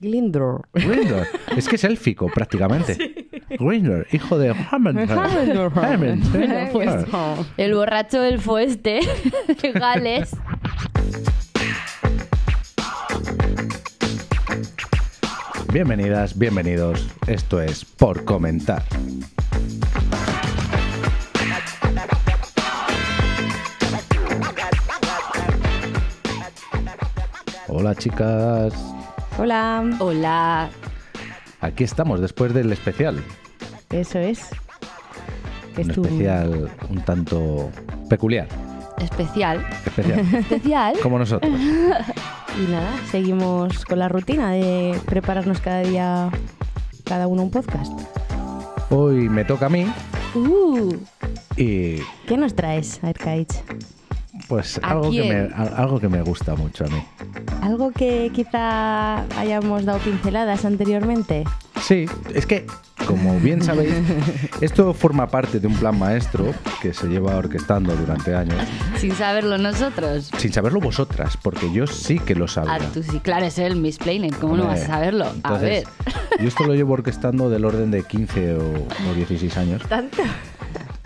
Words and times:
Glindor. 0.00 0.68
Grindr. 0.74 1.26
Es 1.56 1.68
que 1.68 1.76
es 1.76 1.84
élfico, 1.84 2.26
prácticamente. 2.34 3.28
Grindr, 3.58 4.06
hijo 4.12 4.38
de 4.38 4.54
Hammond. 4.70 5.08
El 7.56 7.74
borracho 7.74 8.22
elfo 8.22 8.58
este 8.58 9.00
de 9.62 9.72
Gales. 9.72 10.36
Bienvenidas, 15.72 16.38
bienvenidos. 16.38 17.06
Esto 17.26 17.60
es 17.60 17.84
Por 17.84 18.24
Comentar. 18.24 18.82
Hola 27.68 27.94
chicas, 27.94 28.72
Hola. 29.38 29.84
Hola. 29.98 30.70
aquí 31.60 31.84
estamos 31.84 32.20
después 32.20 32.54
del 32.54 32.72
especial. 32.72 33.22
Eso 33.90 34.18
es. 34.18 34.50
Un 35.76 35.90
Estuvo- 35.90 36.06
especial 36.06 36.70
un 36.88 37.04
tanto 37.04 37.70
peculiar. 38.08 38.48
Especial. 38.98 39.64
Especial. 39.84 40.20
Especial. 40.34 40.94
Como 41.02 41.18
nosotros. 41.18 41.52
Y 42.58 42.70
nada, 42.70 42.90
seguimos 43.10 43.84
con 43.84 43.98
la 43.98 44.08
rutina 44.08 44.50
de 44.52 44.98
prepararnos 45.04 45.60
cada 45.60 45.80
día, 45.80 46.30
cada 47.04 47.26
uno 47.26 47.42
un 47.42 47.50
podcast. 47.50 47.92
Hoy 48.88 49.28
me 49.28 49.44
toca 49.44 49.66
a 49.66 49.68
mí 49.68 49.84
Uh, 50.34 50.94
y 51.58 51.96
¿Qué 52.26 52.38
nos 52.38 52.54
traes, 52.54 52.98
Arcaich? 53.04 53.52
Pues 54.48 54.78
¿A 54.82 54.90
algo 54.90 55.10
que, 55.10 55.22
me, 55.22 55.54
algo 55.54 56.00
que 56.00 56.08
me 56.08 56.22
gusta 56.22 56.54
mucho 56.54 56.84
a 56.84 56.88
mí. 56.88 57.02
¿Algo 57.62 57.90
que 57.92 58.30
quizá 58.34 59.22
hayamos 59.38 59.84
dado 59.84 59.98
pinceladas 59.98 60.64
anteriormente? 60.64 61.44
Sí, 61.82 62.06
es 62.34 62.46
que, 62.46 62.66
como 63.06 63.38
bien 63.38 63.62
sabéis, 63.62 63.92
esto 64.60 64.92
forma 64.94 65.28
parte 65.28 65.60
de 65.60 65.66
un 65.66 65.74
plan 65.74 65.98
maestro 65.98 66.52
que 66.80 66.92
se 66.94 67.06
lleva 67.06 67.36
orquestando 67.36 67.94
durante 67.94 68.34
años, 68.34 68.56
Sin 68.98 69.12
saberlo 69.14 69.58
nosotros. 69.58 70.30
sin 70.38 70.52
saberlo 70.52 70.80
vosotras, 70.80 71.36
porque 71.42 71.70
yo 71.72 71.86
sí 71.86 72.18
que 72.18 72.34
lo 72.34 72.46
Ah, 72.46 72.48
sabía. 72.48 72.88
tú 72.92 73.02
sí, 73.02 73.20
claro, 73.20 73.46
es 73.46 73.58
el 73.58 73.76
Miss 73.76 73.98
Planet. 73.98 74.34
¿Cómo 74.40 74.56
no 74.56 74.62
Hombre, 74.64 74.80
vas 74.80 74.88
a 74.88 74.92
saberlo? 74.94 75.24
A 75.26 75.30
entonces, 75.34 75.84
ver. 75.84 75.84
Yo 76.40 76.48
esto 76.48 76.64
lo 76.64 76.74
llevo 76.74 76.94
orquestando 76.94 77.50
del 77.50 77.64
orden 77.64 77.90
de 77.90 78.02
15 78.02 78.54
o, 78.54 78.58
o 79.10 79.14
16 79.14 79.56
años, 79.58 79.82
¿Tanto? 79.88 80.22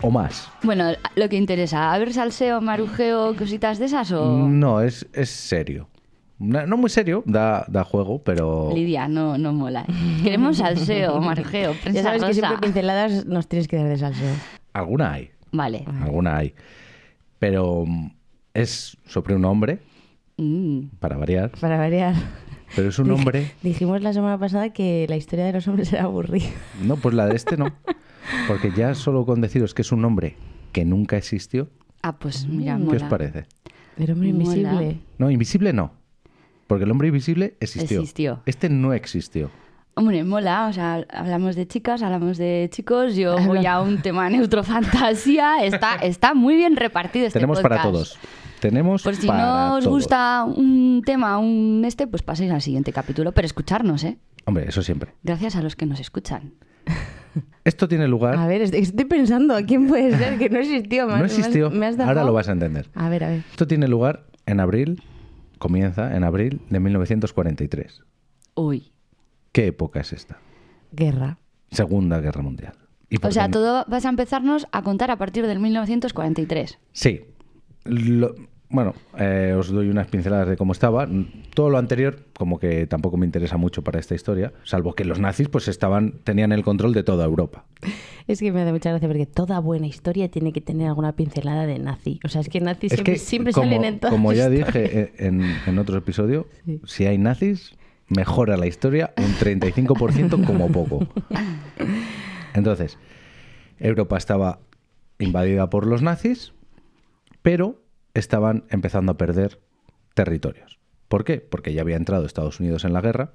O 0.01 0.09
más. 0.11 0.49
Bueno, 0.63 0.91
lo 1.15 1.29
que 1.29 1.35
interesa, 1.37 1.93
¿a 1.93 1.97
ver 1.99 2.13
salseo, 2.13 2.61
marujeo, 2.61 3.35
cositas 3.35 3.79
de 3.79 3.85
esas 3.85 4.11
o...? 4.11 4.47
No, 4.47 4.81
es, 4.81 5.07
es 5.13 5.29
serio. 5.29 5.87
No, 6.39 6.65
no 6.65 6.75
muy 6.77 6.89
serio, 6.89 7.21
da, 7.27 7.65
da 7.67 7.83
juego, 7.83 8.23
pero... 8.23 8.71
Lidia, 8.73 9.07
no, 9.07 9.37
no 9.37 9.53
mola. 9.53 9.85
Queremos 10.23 10.57
salseo, 10.57 11.21
marujeo, 11.21 11.73
prensa 11.73 11.91
Ya 11.99 12.03
sabes 12.03 12.21
que 12.23 12.27
rosa. 12.29 12.39
siempre 12.47 12.67
pinceladas 12.67 13.25
nos 13.27 13.47
tienes 13.47 13.67
que 13.67 13.77
dar 13.77 13.87
de 13.87 13.97
salseo. 13.97 14.33
Alguna 14.73 15.13
hay, 15.13 15.29
Vale. 15.51 15.85
alguna 16.01 16.37
hay. 16.37 16.55
Pero 17.37 17.83
mm, 17.85 18.11
es 18.53 18.97
sobre 19.07 19.35
un 19.35 19.45
hombre, 19.45 19.79
Mm. 20.37 20.87
para 20.99 21.17
variar, 21.17 21.51
Para 21.59 21.77
variar. 21.77 22.15
pero 22.75 22.89
es 22.89 22.97
un 22.97 23.11
hombre... 23.11 23.51
Dijimos 23.61 24.01
la 24.01 24.11
semana 24.13 24.39
pasada 24.39 24.71
que 24.73 25.05
la 25.07 25.17
historia 25.17 25.45
de 25.45 25.51
los 25.53 25.67
hombres 25.67 25.93
era 25.93 26.05
aburrida. 26.05 26.47
No, 26.81 26.95
pues 26.95 27.13
la 27.13 27.27
de 27.27 27.35
este 27.35 27.57
no. 27.57 27.67
Porque 28.47 28.71
ya 28.75 28.93
solo 28.95 29.25
con 29.25 29.41
deciros 29.41 29.73
que 29.73 29.81
es 29.81 29.91
un 29.91 30.03
hombre 30.05 30.35
que 30.71 30.85
nunca 30.85 31.17
existió, 31.17 31.69
Ah, 32.03 32.17
pues 32.17 32.47
mira, 32.47 32.77
¿qué 32.77 32.83
mola. 32.83 32.97
os 32.97 33.03
parece? 33.03 33.45
El 33.97 34.11
hombre 34.11 34.33
Mola. 34.33 34.43
invisible. 34.45 34.97
No, 35.19 35.29
invisible 35.29 35.73
no. 35.73 35.91
Porque 36.65 36.85
el 36.85 36.91
hombre 36.91 37.09
invisible 37.09 37.57
existió. 37.59 37.99
Existió. 37.99 38.41
Este 38.45 38.69
no 38.69 38.93
existió. 38.93 39.51
Hombre, 39.93 40.23
mola, 40.23 40.67
o 40.67 40.73
sea, 40.73 41.05
hablamos 41.13 41.55
de 41.55 41.67
chicas, 41.67 42.01
hablamos 42.01 42.37
de 42.37 42.69
chicos, 42.71 43.15
yo 43.15 43.37
voy 43.45 43.65
a 43.65 43.81
un 43.81 44.01
tema 44.01 44.29
neutro 44.29 44.63
fantasía, 44.63 45.63
está, 45.65 45.95
está 46.01 46.33
muy 46.33 46.55
bien 46.55 46.77
repartido 46.77 47.27
este 47.27 47.39
Tenemos 47.39 47.59
para 47.59 47.81
todos. 47.83 48.17
Tenemos 48.61 49.03
Por 49.03 49.15
si 49.15 49.27
para 49.27 49.43
no 49.43 49.75
os 49.75 49.83
todos. 49.83 49.93
gusta 49.93 50.45
un 50.45 51.01
tema, 51.05 51.37
un 51.39 51.83
este, 51.85 52.07
pues 52.07 52.23
paséis 52.23 52.51
al 52.51 52.61
siguiente 52.61 52.93
capítulo, 52.93 53.33
pero 53.33 53.45
escucharnos, 53.45 54.03
¿eh? 54.05 54.17
Hombre, 54.45 54.65
eso 54.69 54.81
siempre. 54.81 55.13
Gracias 55.23 55.55
a 55.57 55.61
los 55.61 55.75
que 55.75 55.85
nos 55.85 55.99
escuchan. 55.99 56.53
Esto 57.63 57.87
tiene 57.87 58.07
lugar. 58.07 58.35
A 58.37 58.47
ver, 58.47 58.61
estoy, 58.61 59.05
pensando, 59.05 59.55
¿a 59.55 59.61
quién 59.63 59.87
puede 59.87 60.17
ser 60.17 60.37
que 60.37 60.49
no 60.49 60.59
existió? 60.59 61.05
Me 61.07 61.13
no 61.13 61.15
has- 61.15 61.21
me 61.21 61.25
has- 61.27 61.37
existió. 61.39 61.69
me 61.69 61.85
has 61.85 61.99
Ahora 61.99 62.23
lo 62.23 62.33
vas 62.33 62.49
a 62.49 62.51
entender. 62.53 62.89
A 62.95 63.09
ver, 63.09 63.23
a 63.23 63.29
ver. 63.29 63.43
Esto 63.51 63.67
tiene 63.67 63.87
lugar 63.87 64.25
en 64.45 64.59
abril, 64.59 65.01
comienza 65.59 66.15
en 66.15 66.23
abril 66.23 66.61
de 66.69 66.79
1943. 66.79 68.01
Uy. 68.55 68.91
¿Qué 69.51 69.67
época 69.67 69.99
es 69.99 70.13
esta? 70.13 70.39
Guerra. 70.91 71.37
Segunda 71.71 72.19
Guerra 72.19 72.41
Mundial. 72.41 72.73
¿Y 73.09 73.17
por 73.17 73.29
O 73.29 73.33
sea, 73.33 73.49
todo 73.49 73.85
vas 73.87 74.05
a 74.05 74.09
empezarnos 74.09 74.67
a 74.71 74.81
contar 74.83 75.11
a 75.11 75.17
partir 75.17 75.45
del 75.45 75.59
1943. 75.59 76.79
Sí. 76.93 77.21
Lo- 77.83 78.35
bueno, 78.71 78.93
eh, 79.17 79.53
os 79.57 79.69
doy 79.69 79.89
unas 79.89 80.07
pinceladas 80.07 80.47
de 80.47 80.57
cómo 80.57 80.71
estaba. 80.71 81.07
Todo 81.53 81.69
lo 81.69 81.77
anterior, 81.77 82.19
como 82.37 82.57
que 82.57 82.87
tampoco 82.87 83.17
me 83.17 83.25
interesa 83.25 83.57
mucho 83.57 83.83
para 83.83 83.99
esta 83.99 84.15
historia, 84.15 84.53
salvo 84.63 84.93
que 84.93 85.03
los 85.05 85.19
nazis 85.19 85.49
pues 85.49 85.67
estaban, 85.67 86.13
tenían 86.23 86.51
el 86.51 86.63
control 86.63 86.93
de 86.93 87.03
toda 87.03 87.25
Europa. 87.25 87.65
Es 88.27 88.39
que 88.39 88.51
me 88.51 88.63
da 88.63 88.71
mucha 88.71 88.89
gracia 88.91 89.07
porque 89.07 89.25
toda 89.25 89.59
buena 89.59 89.87
historia 89.87 90.29
tiene 90.29 90.53
que 90.53 90.61
tener 90.61 90.87
alguna 90.87 91.11
pincelada 91.13 91.65
de 91.65 91.79
nazi. 91.79 92.19
O 92.23 92.29
sea, 92.29 92.41
es 92.41 92.49
que 92.49 92.61
nazis 92.61 92.91
Es 92.93 92.97
siempre, 92.97 93.13
que, 93.13 93.19
siempre 93.19 93.53
como, 93.53 93.65
salen 93.67 93.83
en 93.83 93.99
todas 93.99 94.13
como 94.13 94.31
ya 94.33 94.49
dije 94.49 94.99
eh, 95.01 95.13
en, 95.17 95.41
en 95.67 95.77
otro 95.79 95.97
episodio, 95.97 96.47
Sí. 96.65 96.79
si 96.85 97.05
hay 97.05 97.17
nazis, 97.17 97.75
mejora 98.07 98.57
la 98.57 98.67
historia 98.67 99.13
un 99.17 99.33
35% 99.33 100.45
como 100.45 100.67
poco. 100.71 101.07
Entonces, 102.53 102.97
Europa 103.79 104.17
estaba 104.17 104.59
invadida 105.19 105.69
por 105.69 105.85
los 105.87 106.01
nazis, 106.01 106.53
pero 107.41 107.81
estaban 108.13 108.63
empezando 108.69 109.11
a 109.13 109.17
perder 109.17 109.59
territorios. 110.13 110.79
¿Por 111.07 111.23
qué? 111.23 111.37
Porque 111.39 111.73
ya 111.73 111.81
había 111.81 111.95
entrado 111.97 112.25
Estados 112.25 112.59
Unidos 112.59 112.85
en 112.85 112.93
la 112.93 113.01
guerra 113.01 113.31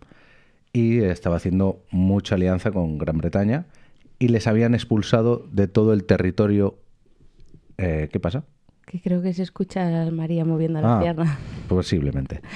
y 0.72 1.00
estaba 1.02 1.36
haciendo 1.36 1.82
mucha 1.90 2.34
alianza 2.34 2.70
con 2.70 2.98
Gran 2.98 3.18
Bretaña 3.18 3.66
y 4.18 4.28
les 4.28 4.46
habían 4.46 4.74
expulsado 4.74 5.46
de 5.50 5.68
todo 5.68 5.92
el 5.92 6.04
territorio. 6.04 6.78
eh, 7.78 8.08
¿Qué 8.12 8.20
pasa? 8.20 8.44
Que 8.86 9.00
creo 9.00 9.20
que 9.20 9.32
se 9.34 9.42
escucha 9.42 10.02
a 10.02 10.10
María 10.10 10.44
moviendo 10.44 10.80
la 10.80 10.96
Ah, 10.98 11.00
pierna. 11.00 11.38
Posiblemente. 11.68 12.40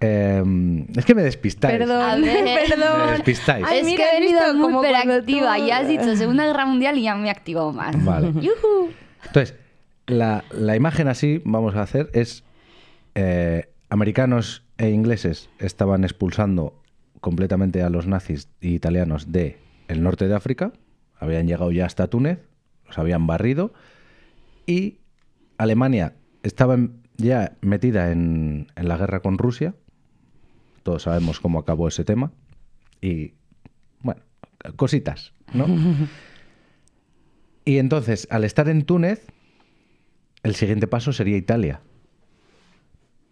Em, 0.00 0.86
es 0.96 1.04
que 1.04 1.12
me 1.14 1.22
despistáis. 1.22 1.76
Perdón, 1.76 2.22
ver. 2.22 2.44
Me 2.44 2.56
perdón. 2.68 3.10
despistáis. 3.10 3.66
Ay, 3.68 3.80
es 3.80 3.84
mira, 3.84 3.96
que 4.04 4.10
he 4.10 4.16
he 4.16 4.20
venido 4.20 4.40
visto 4.52 4.68
muy 4.70 4.86
hiperactiva. 4.86 5.56
tú- 5.56 5.66
Ya 5.66 5.78
has 5.78 5.88
dicho 5.88 6.14
Segunda 6.16 6.46
Guerra 6.46 6.66
Mundial 6.66 6.98
y 6.98 7.02
ya 7.02 7.16
me 7.16 7.30
activó 7.30 7.72
más. 7.72 8.04
Vale. 8.04 8.28
¡Yujú! 8.34 8.90
Entonces, 9.26 9.56
la, 10.08 10.44
la 10.50 10.74
imagen 10.74 11.06
así, 11.06 11.40
vamos 11.44 11.76
a 11.76 11.82
hacer, 11.82 12.10
es 12.14 12.42
eh, 13.14 13.70
americanos 13.90 14.64
e 14.78 14.90
ingleses 14.90 15.50
estaban 15.58 16.04
expulsando 16.04 16.82
completamente 17.20 17.82
a 17.82 17.90
los 17.90 18.06
nazis 18.06 18.48
e 18.60 18.68
italianos 18.68 19.32
de 19.32 19.58
el 19.88 20.02
norte 20.02 20.26
de 20.28 20.34
África, 20.34 20.72
habían 21.18 21.46
llegado 21.46 21.70
ya 21.72 21.86
hasta 21.86 22.08
Túnez, 22.08 22.40
los 22.86 22.98
habían 22.98 23.26
barrido, 23.26 23.72
y 24.66 24.98
Alemania 25.58 26.14
estaba 26.42 26.78
ya 27.16 27.56
metida 27.60 28.10
en, 28.10 28.68
en 28.76 28.88
la 28.88 28.96
guerra 28.96 29.20
con 29.20 29.38
Rusia, 29.38 29.74
todos 30.82 31.02
sabemos 31.02 31.40
cómo 31.40 31.58
acabó 31.58 31.88
ese 31.88 32.04
tema, 32.04 32.32
y 33.00 33.34
bueno, 34.00 34.22
cositas, 34.76 35.32
¿no? 35.52 35.66
Y 37.64 37.76
entonces, 37.76 38.26
al 38.30 38.44
estar 38.44 38.66
en 38.70 38.86
Túnez, 38.86 39.26
el 40.48 40.54
siguiente 40.54 40.86
paso 40.86 41.12
sería 41.12 41.36
Italia. 41.36 41.80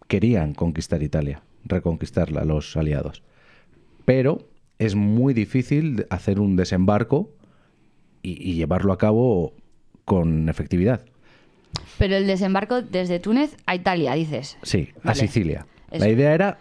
Querían 0.09 0.55
conquistar 0.55 1.03
Italia, 1.03 1.43
reconquistarla 1.65 2.45
los 2.45 2.77
aliados. 2.77 3.23
Pero 4.05 4.49
es 4.79 4.95
muy 4.95 5.35
difícil 5.35 6.07
hacer 6.11 6.39
un 6.39 6.55
desembarco 6.57 7.31
y, 8.23 8.51
y 8.51 8.55
llevarlo 8.55 8.93
a 8.93 8.99
cabo 8.99 9.55
con 10.05 10.49
efectividad. 10.49 11.05
Pero 11.99 12.17
el 12.17 12.27
desembarco 12.27 12.83
desde 12.83 13.19
Túnez 13.19 13.57
a 13.67 13.75
Italia, 13.75 14.15
dices. 14.15 14.57
Sí, 14.63 14.91
a. 15.03 15.15
Sicilia. 15.15 15.67
La 15.91 16.09
idea 16.09 16.35
era 16.35 16.59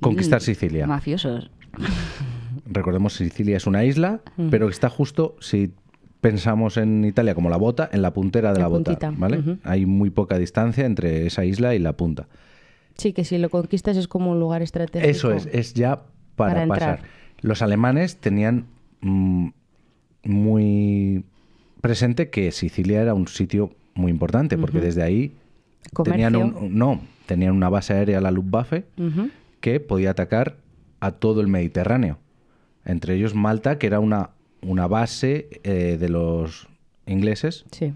conquistar 0.00 0.40
Mm, 0.40 0.44
Sicilia. 0.44 0.86
Mafiosos. 0.86 1.50
Recordemos, 2.66 3.14
Sicilia 3.14 3.56
es 3.56 3.66
una 3.66 3.84
isla, 3.84 4.20
pero 4.50 4.66
que 4.66 4.72
está 4.72 4.88
justo, 4.88 5.36
si 5.40 5.72
pensamos 6.20 6.76
en 6.76 7.04
Italia 7.04 7.34
como 7.34 7.50
la 7.50 7.56
bota, 7.56 7.88
en 7.92 8.02
la 8.02 8.12
puntera 8.12 8.52
de 8.52 8.58
La 8.58 8.64
la, 8.64 8.68
bota. 8.68 9.12
¿vale? 9.16 9.58
Hay 9.64 9.86
muy 9.86 10.10
poca 10.10 10.38
distancia 10.38 10.84
entre 10.86 11.26
esa 11.26 11.44
isla 11.44 11.74
y 11.74 11.78
la 11.78 11.94
punta. 11.94 12.26
Sí, 12.96 13.12
que 13.12 13.24
si 13.24 13.38
lo 13.38 13.48
conquistas 13.48 13.96
es 13.96 14.08
como 14.08 14.30
un 14.32 14.40
lugar 14.40 14.60
estratégico. 14.62 15.08
Eso 15.10 15.32
es, 15.32 15.48
es 15.52 15.74
ya 15.74 16.02
para, 16.36 16.54
Para 16.54 16.66
pasar. 16.66 16.90
entrar. 16.98 17.10
Los 17.40 17.62
alemanes 17.62 18.16
tenían 18.18 18.66
mm, 19.00 19.48
muy 20.24 21.24
presente 21.80 22.28
que 22.30 22.52
Sicilia 22.52 23.00
era 23.00 23.14
un 23.14 23.26
sitio 23.28 23.70
muy 23.94 24.10
importante, 24.10 24.58
porque 24.58 24.80
desde 24.80 25.02
ahí 25.02 25.32
Comercio. 25.92 26.26
tenían 26.30 26.36
un, 26.54 26.76
no, 26.78 27.00
tenían 27.26 27.52
una 27.54 27.68
base 27.68 27.94
aérea, 27.94 28.20
la 28.20 28.30
Luftwaffe, 28.30 28.84
que 29.60 29.80
podía 29.80 30.10
atacar 30.10 30.56
a 31.00 31.12
todo 31.12 31.40
el 31.40 31.48
Mediterráneo. 31.48 32.18
Entre 32.84 33.14
ellos 33.14 33.34
Malta, 33.34 33.78
que 33.78 33.86
era 33.86 34.00
una, 34.00 34.30
una 34.62 34.86
base 34.86 35.48
eh, 35.64 35.96
de 35.98 36.08
los 36.08 36.68
ingleses, 37.06 37.64
Sí. 37.70 37.92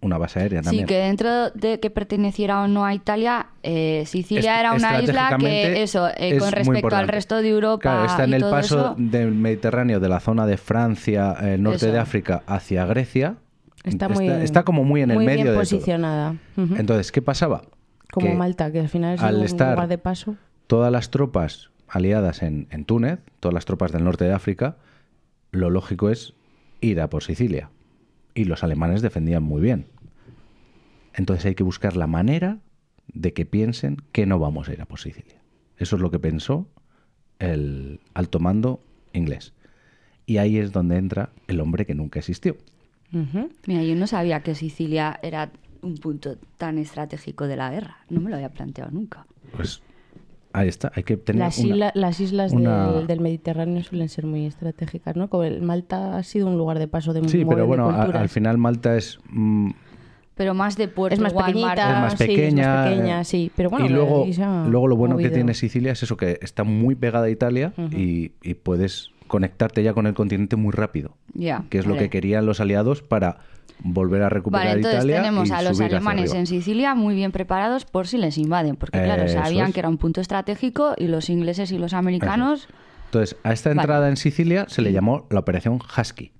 una 0.00 0.18
base 0.18 0.38
aérea 0.40 0.60
Sí, 0.62 0.66
también. 0.66 0.86
que 0.86 0.96
dentro 0.96 1.50
de 1.50 1.80
que 1.80 1.90
perteneciera 1.90 2.62
o 2.62 2.68
no 2.68 2.84
a 2.84 2.94
Italia, 2.94 3.46
eh, 3.62 4.04
Sicilia 4.06 4.60
era 4.60 4.72
una 4.74 5.00
isla 5.02 5.36
que, 5.38 5.82
eso, 5.82 6.08
eh, 6.08 6.14
es 6.36 6.38
con 6.42 6.52
respecto 6.52 6.94
al 6.96 7.08
resto 7.08 7.40
de 7.42 7.48
Europa 7.48 7.80
Claro, 7.82 8.04
está 8.06 8.24
en 8.24 8.30
y 8.30 8.34
el 8.34 8.40
todo 8.42 8.50
paso 8.50 8.78
eso, 8.78 8.94
del 8.98 9.32
Mediterráneo, 9.32 10.00
de 10.00 10.08
la 10.08 10.20
zona 10.20 10.46
de 10.46 10.56
Francia, 10.56 11.32
el 11.40 11.62
norte 11.62 11.86
Eso. 11.86 11.92
de 11.92 11.98
África, 11.98 12.42
hacia 12.46 12.84
Grecia. 12.86 13.36
Está 13.84 14.08
muy 14.08 14.28
está 14.28 14.62
como 14.62 14.82
muy 14.84 15.02
en 15.02 15.10
el 15.10 15.18
medio 15.18 15.34
bien 15.34 15.46
de 15.46 15.52
todo. 15.52 15.60
posicionada. 15.60 16.36
Ujú. 16.56 16.74
Entonces, 16.76 17.12
¿qué 17.12 17.20
pasaba? 17.20 17.62
Como 18.12 18.28
Que 18.28 18.34
Malta, 18.34 18.70
que 18.72 18.80
al 18.80 18.88
final 18.88 19.16
es 19.16 19.22
al 19.22 19.36
un 19.36 19.44
estar- 19.44 19.72
lugar 19.72 19.88
de 19.88 19.98
paso. 19.98 20.36
todas 20.68 20.90
las 20.92 21.10
tropas 21.10 21.70
aliadas 21.88 22.42
en, 22.42 22.66
en 22.70 22.84
Túnez, 22.84 23.18
todas 23.40 23.52
las 23.54 23.64
tropas 23.66 23.92
del 23.92 24.04
norte 24.04 24.24
de 24.24 24.32
África, 24.32 24.76
lo 25.54 25.70
lógico 25.70 26.10
es 26.10 26.34
ir 26.80 27.00
a 27.00 27.08
por 27.08 27.22
Sicilia. 27.22 27.70
Y 28.34 28.44
los 28.44 28.64
alemanes 28.64 29.02
defendían 29.02 29.42
muy 29.42 29.62
bien. 29.62 29.86
Entonces 31.14 31.46
hay 31.46 31.54
que 31.54 31.62
buscar 31.62 31.96
la 31.96 32.06
manera 32.06 32.58
de 33.12 33.32
que 33.32 33.46
piensen 33.46 33.98
que 34.12 34.26
no 34.26 34.38
vamos 34.38 34.68
a 34.68 34.72
ir 34.72 34.82
a 34.82 34.86
por 34.86 34.98
Sicilia. 34.98 35.40
Eso 35.76 35.96
es 35.96 36.02
lo 36.02 36.10
que 36.10 36.18
pensó 36.18 36.68
el 37.38 38.00
alto 38.14 38.40
mando 38.40 38.80
inglés. 39.12 39.52
Y 40.26 40.38
ahí 40.38 40.58
es 40.58 40.72
donde 40.72 40.96
entra 40.96 41.30
el 41.46 41.60
hombre 41.60 41.86
que 41.86 41.94
nunca 41.94 42.18
existió. 42.18 42.56
Mira, 43.66 43.84
yo 43.84 43.94
no 43.94 44.08
sabía 44.08 44.42
que 44.42 44.56
Sicilia 44.56 45.20
era 45.22 45.52
un 45.82 45.98
punto 45.98 46.36
tan 46.56 46.78
estratégico 46.78 47.46
de 47.46 47.56
la 47.56 47.70
guerra. 47.70 47.98
No 48.08 48.20
me 48.20 48.30
lo 48.30 48.36
había 48.36 48.48
planteado 48.48 48.90
nunca. 48.90 49.26
Pues 49.52 49.82
ahí 50.54 50.68
está, 50.68 50.90
hay 50.94 51.02
que 51.02 51.16
tener 51.18 51.40
Las, 51.40 51.58
una- 51.58 51.68
isla- 51.74 51.92
las 51.94 52.20
islas 52.20 52.52
una- 52.52 52.92
del, 52.92 53.06
del 53.06 53.20
Mediterráneo 53.20 53.82
suelen 53.84 54.08
ser 54.08 54.24
muy 54.24 54.46
estratégicas, 54.46 55.14
¿no? 55.16 55.28
Como 55.28 55.44
el 55.44 55.60
Malta 55.60 56.16
ha 56.16 56.22
sido 56.22 56.46
un 56.46 56.56
lugar 56.56 56.78
de 56.78 56.88
paso 56.88 57.12
de 57.12 57.28
Sí, 57.28 57.44
pero 57.44 57.66
bueno, 57.66 57.90
a- 57.90 58.04
al 58.04 58.28
final 58.30 58.56
Malta 58.56 58.96
es 58.96 59.18
mm, 59.28 59.70
Pero 60.36 60.54
más 60.54 60.76
de 60.76 60.88
puerto, 60.88 61.14
es 61.14 61.20
más 61.20 61.32
igual, 61.32 61.54
mar- 61.54 61.74
pequeñita, 61.76 61.92
es 61.92 62.00
más 62.00 62.12
sí, 62.14 62.24
es 62.24 62.28
pequeña. 62.28 62.74
más 62.74 62.88
pequeña, 62.88 63.20
eh, 63.20 63.24
sí. 63.24 63.52
Pero 63.54 63.70
bueno, 63.70 63.86
y 63.86 63.88
luego, 63.90 64.26
luego 64.66 64.88
lo 64.88 64.96
bueno 64.96 65.16
que 65.16 65.30
tiene 65.30 65.54
Sicilia 65.54 65.92
es 65.92 66.02
eso, 66.02 66.16
que 66.16 66.38
está 66.40 66.64
muy 66.64 66.94
pegada 66.94 67.26
a 67.26 67.30
Italia 67.30 67.72
y, 67.92 68.32
y 68.42 68.54
puedes 68.54 69.10
conectarte 69.26 69.82
ya 69.82 69.92
con 69.94 70.06
el 70.06 70.14
continente 70.14 70.56
muy 70.56 70.72
rápido. 70.72 71.16
Ya, 71.34 71.64
que 71.68 71.78
es 71.78 71.86
lo 71.86 71.96
que 71.96 72.10
querían 72.10 72.46
los 72.46 72.60
aliados 72.60 73.02
para 73.02 73.38
volver 73.80 74.22
a 74.22 74.28
recuperar 74.28 74.66
Vale, 74.66 74.76
entonces 74.78 74.98
Italia. 75.00 75.16
tenemos 75.22 75.48
y 75.48 75.52
a 75.52 75.62
los 75.62 75.80
alemanes 75.80 76.32
en 76.34 76.46
Sicilia 76.46 76.94
muy 76.94 77.14
bien 77.14 77.32
preparados 77.32 77.84
por 77.84 78.06
si 78.06 78.18
les 78.18 78.38
invaden, 78.38 78.76
porque 78.76 79.02
claro, 79.02 79.28
sabían 79.28 79.68
es. 79.68 79.74
que 79.74 79.80
era 79.80 79.88
un 79.88 79.98
punto 79.98 80.20
estratégico 80.20 80.94
y 80.96 81.08
los 81.08 81.28
ingleses 81.30 81.70
y 81.72 81.78
los 81.78 81.92
americanos, 81.92 82.68
Entonces, 83.06 83.36
a 83.44 83.52
esta 83.52 83.70
Vale. 83.70 83.80
entrada 83.82 84.08
en 84.08 84.16
Sicilia 84.16 84.64
se 84.68 84.82
le 84.82 84.92
llamó 84.92 85.26
la 85.30 85.40
Operación 85.40 85.78
Husky. 85.98 86.32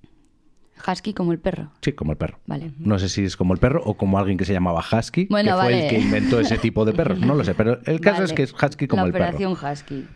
husky 0.88 1.14
como 1.14 1.32
el 1.32 1.38
perro. 1.38 1.70
Sí, 1.82 1.92
como 1.92 2.12
el 2.12 2.18
perro. 2.18 2.40
Vale. 2.46 2.72
No 2.78 2.98
sé 2.98 3.08
si 3.08 3.24
es 3.24 3.36
como 3.36 3.54
el 3.54 3.60
perro 3.60 3.80
o 3.84 3.94
como 3.96 4.18
alguien 4.18 4.36
que 4.38 4.44
se 4.44 4.52
llamaba 4.52 4.82
Husky, 4.92 5.26
Bueno, 5.30 5.56
que 5.56 5.62
fue 5.62 5.84
el 5.84 5.90
que 5.90 5.98
inventó 6.00 6.40
ese 6.40 6.58
tipo 6.58 6.84
de 6.84 6.92
perros. 6.92 7.20
No 7.20 7.34
lo 7.34 7.44
sé, 7.44 7.54
pero 7.54 7.78
el 7.86 8.00
caso 8.00 8.16
Vale. 8.22 8.24
es 8.26 8.32
que 8.32 8.42
es 8.42 8.52
Husky 8.52 8.86
como 8.88 9.02
la 9.02 9.06
el 9.08 9.12
perro. 9.12 9.24
operación 9.36 9.52
husky. 9.52 10.06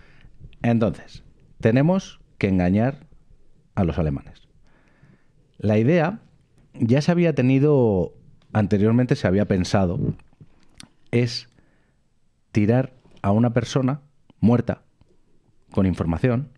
Entonces, 0.62 1.23
tenemos 1.61 2.20
que 2.38 2.49
engañar 2.49 3.06
a 3.75 3.85
los 3.85 3.99
alemanes. 3.99 4.49
La 5.59 5.79
idea 5.79 6.20
ya 6.80 7.00
se 7.02 7.10
había 7.10 7.34
tenido, 7.34 8.12
anteriormente 8.52 9.16
se 9.16 9.26
había 9.26 9.46
pensado, 9.46 9.98
es 11.10 11.48
tirar 12.52 12.92
a 13.22 13.32
una 13.32 13.52
persona 13.52 14.00
muerta 14.40 14.82
con 15.70 15.86
información 15.86 16.48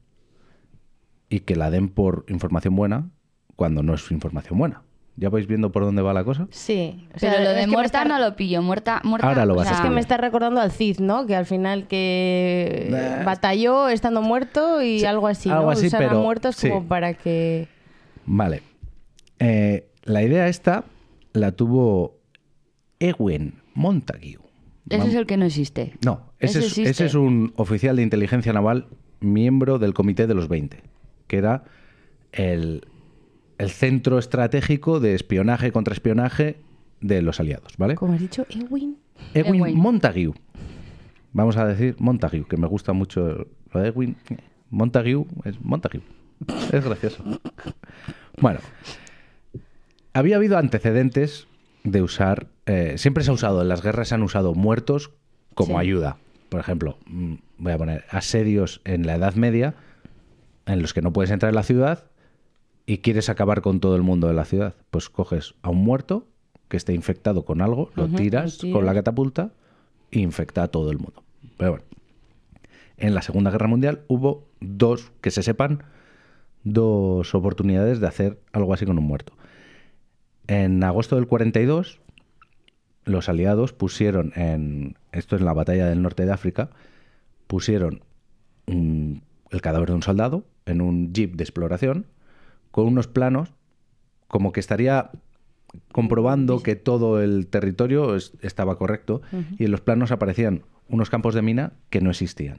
y 1.28 1.40
que 1.40 1.56
la 1.56 1.70
den 1.70 1.88
por 1.88 2.24
información 2.28 2.74
buena 2.76 3.08
cuando 3.56 3.82
no 3.82 3.94
es 3.94 4.10
información 4.10 4.58
buena. 4.58 4.82
¿Ya 5.16 5.28
vais 5.28 5.46
viendo 5.46 5.70
por 5.70 5.84
dónde 5.84 6.00
va 6.00 6.14
la 6.14 6.24
cosa? 6.24 6.46
Sí. 6.50 7.06
o 7.14 7.18
sea, 7.18 7.32
Pero 7.32 7.44
lo 7.44 7.50
de 7.50 7.66
muerta 7.66 8.02
está- 8.02 8.04
no 8.04 8.18
lo 8.18 8.36
pillo, 8.36 8.62
muerta, 8.62 9.02
muerta. 9.04 9.28
Ahora 9.28 9.44
lo 9.44 9.52
o 9.52 9.56
vas 9.56 9.68
a 9.68 9.72
Es 9.74 9.80
que 9.80 9.90
me 9.90 10.00
está 10.00 10.16
recordando 10.16 10.60
al 10.60 10.70
Cid, 10.72 10.98
¿no? 11.00 11.26
Que 11.26 11.36
al 11.36 11.44
final 11.44 11.86
que 11.88 12.86
Nah. 12.90 13.24
batalló 13.24 13.88
estando 13.90 14.22
muerto 14.22 14.80
y 14.82 15.00
Sí, 15.00 15.04
algo 15.06 15.26
así, 15.26 15.50
algo 15.50 15.64
¿no? 15.66 15.70
así, 15.72 15.88
Usar 15.88 16.04
a 16.04 16.08
pero- 16.08 16.22
muertos 16.22 16.56
sí. 16.56 16.68
como 16.70 16.86
para 16.86 17.12
que... 17.14 17.68
Vale. 18.24 18.62
Eh, 19.40 19.89
la 20.10 20.22
idea 20.22 20.48
esta 20.48 20.84
la 21.32 21.52
tuvo 21.52 22.18
Ewen 22.98 23.54
Montague. 23.74 24.38
Ese 24.88 25.08
es 25.08 25.14
el 25.14 25.26
que 25.26 25.36
no 25.36 25.44
existe. 25.44 25.94
No, 26.04 26.32
ese, 26.38 26.58
Ese 26.58 26.58
es, 26.58 26.64
existe. 26.66 26.90
ese 26.90 27.06
es 27.06 27.14
un 27.14 27.52
oficial 27.56 27.96
de 27.96 28.02
inteligencia 28.02 28.52
naval, 28.52 28.88
miembro 29.20 29.78
del 29.78 29.94
Comité 29.94 30.26
de 30.26 30.34
los 30.34 30.48
20, 30.48 30.82
que 31.28 31.36
era 31.36 31.64
el, 32.32 32.86
el 33.58 33.70
centro 33.70 34.18
estratégico 34.18 34.98
de 34.98 35.14
espionaje 35.14 35.68
y 35.68 35.70
contraespionaje 35.70 36.56
de 37.00 37.22
los 37.22 37.40
aliados, 37.40 37.76
¿vale? 37.76 37.94
Como 37.94 38.14
has 38.14 38.20
dicho, 38.20 38.46
Ewin. 38.50 38.96
Edwin 39.34 39.60
Ewing. 39.60 39.78
Montague. 39.78 40.32
Vamos 41.32 41.56
a 41.56 41.66
decir 41.66 41.94
Montague, 41.98 42.44
que 42.48 42.56
me 42.56 42.66
gusta 42.66 42.92
mucho 42.92 43.46
lo 43.72 43.80
de 43.80 43.88
Edwin. 43.88 44.16
Montague 44.70 45.24
es 45.44 45.60
Montague. 45.60 46.00
Es 46.72 46.84
gracioso. 46.84 47.22
Bueno, 48.40 48.60
había 50.12 50.36
habido 50.36 50.58
antecedentes 50.58 51.46
de 51.84 52.02
usar. 52.02 52.48
eh, 52.66 52.98
siempre 52.98 53.24
se 53.24 53.30
ha 53.30 53.34
usado, 53.34 53.62
en 53.62 53.68
las 53.68 53.82
guerras 53.82 54.08
se 54.08 54.14
han 54.14 54.22
usado 54.22 54.54
muertos 54.54 55.10
como 55.54 55.74
Sí. 55.74 55.80
ayuda. 55.80 56.18
Por 56.50 56.60
ejemplo, 56.60 56.98
mm, 57.06 57.34
voy 57.58 57.72
a 57.72 57.78
poner 57.78 58.04
asedios 58.10 58.80
en 58.84 59.06
la 59.06 59.16
Edad 59.16 59.34
Media, 59.34 59.74
en 60.66 60.82
los 60.82 60.94
que 60.94 61.02
no 61.02 61.12
puedes 61.12 61.30
entrar 61.32 61.48
en 61.50 61.56
la 61.56 61.62
ciudad 61.64 62.04
y 62.86 62.98
quieres 62.98 63.28
acabar 63.28 63.60
con 63.60 63.80
todo 63.80 63.96
el 63.96 64.02
mundo 64.02 64.28
de 64.28 64.34
la 64.34 64.44
ciudad. 64.44 64.74
Pues 64.90 65.08
coges 65.10 65.54
a 65.62 65.70
un 65.70 65.78
muerto 65.78 66.28
que 66.68 66.76
esté 66.76 66.92
infectado 66.94 67.44
con 67.44 67.60
algo, 67.60 67.90
lo 67.96 68.04
Ujú, 68.04 68.14
tiras 68.16 68.54
lo 68.54 68.60
tiras. 68.60 68.72
con 68.76 68.86
la 68.86 68.94
catapulta 68.94 69.50
e 70.12 70.20
infecta 70.20 70.62
a 70.62 70.68
todo 70.68 70.90
el 70.92 70.98
mundo. 70.98 71.24
Pero 71.56 71.72
bueno, 71.72 71.84
en 72.98 73.14
la 73.16 73.22
Segunda 73.22 73.50
Guerra 73.50 73.66
Mundial 73.66 74.02
hubo 74.06 74.46
dos, 74.60 75.10
que 75.22 75.32
se 75.32 75.42
sepan, 75.42 75.82
dos 76.62 77.34
oportunidades 77.34 77.98
de 78.00 78.06
hacer 78.06 78.38
algo 78.52 78.74
así 78.74 78.86
con 78.86 78.96
un 78.98 79.04
muerto. 79.04 79.32
En 80.50 80.82
agosto 80.82 81.14
del 81.14 81.28
42, 81.28 82.00
los 83.04 83.28
aliados 83.28 83.72
pusieron 83.72 84.32
en, 84.34 84.96
esto 85.12 85.36
es 85.36 85.42
en 85.42 85.46
la 85.46 85.52
batalla 85.52 85.86
del 85.86 86.02
norte 86.02 86.26
de 86.26 86.32
África, 86.32 86.70
pusieron 87.46 88.00
un- 88.66 89.22
el 89.52 89.60
cadáver 89.62 89.90
de 89.90 89.94
un 89.94 90.02
soldado 90.02 90.44
en 90.66 90.80
un 90.80 91.12
jeep 91.12 91.36
de 91.36 91.44
exploración 91.44 92.06
con 92.72 92.86
unos 92.88 93.06
planos 93.06 93.52
como 94.26 94.50
que 94.50 94.58
estaría 94.58 95.12
comprobando 95.92 96.64
que 96.64 96.74
todo 96.74 97.22
el 97.22 97.46
territorio 97.46 98.16
es- 98.16 98.32
estaba 98.42 98.76
correcto 98.76 99.22
y 99.56 99.66
en 99.66 99.70
los 99.70 99.80
planos 99.82 100.10
aparecían 100.10 100.62
unos 100.88 101.10
campos 101.10 101.32
de 101.36 101.42
mina 101.42 101.74
que 101.90 102.00
no 102.00 102.10
existían. 102.10 102.58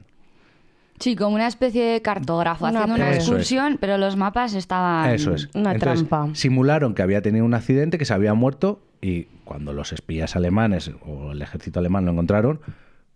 Sí, 0.98 1.16
como 1.16 1.34
una 1.34 1.48
especie 1.48 1.84
de 1.84 2.02
cartógrafo 2.02 2.64
Una 2.66 2.80
haciendo 2.80 2.94
una 3.02 3.10
es. 3.10 3.16
excursión, 3.18 3.76
pero 3.80 3.98
los 3.98 4.16
mapas 4.16 4.54
estaban... 4.54 5.10
Eso 5.10 5.34
es. 5.34 5.48
Una 5.54 5.72
Entonces, 5.72 6.06
trampa. 6.08 6.34
Simularon 6.34 6.94
que 6.94 7.02
había 7.02 7.22
tenido 7.22 7.44
un 7.44 7.54
accidente, 7.54 7.98
que 7.98 8.04
se 8.04 8.14
había 8.14 8.34
muerto 8.34 8.80
y 9.00 9.24
cuando 9.44 9.72
los 9.72 9.92
espías 9.92 10.36
alemanes 10.36 10.92
o 11.04 11.32
el 11.32 11.42
ejército 11.42 11.80
alemán 11.80 12.04
lo 12.04 12.12
encontraron, 12.12 12.60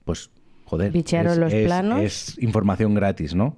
pues 0.04 0.30
joder, 0.64 0.96
es, 0.96 1.38
los 1.38 1.52
es- 1.52 1.66
planos. 1.66 2.00
es 2.00 2.38
información 2.42 2.94
gratis, 2.94 3.36
¿no? 3.36 3.54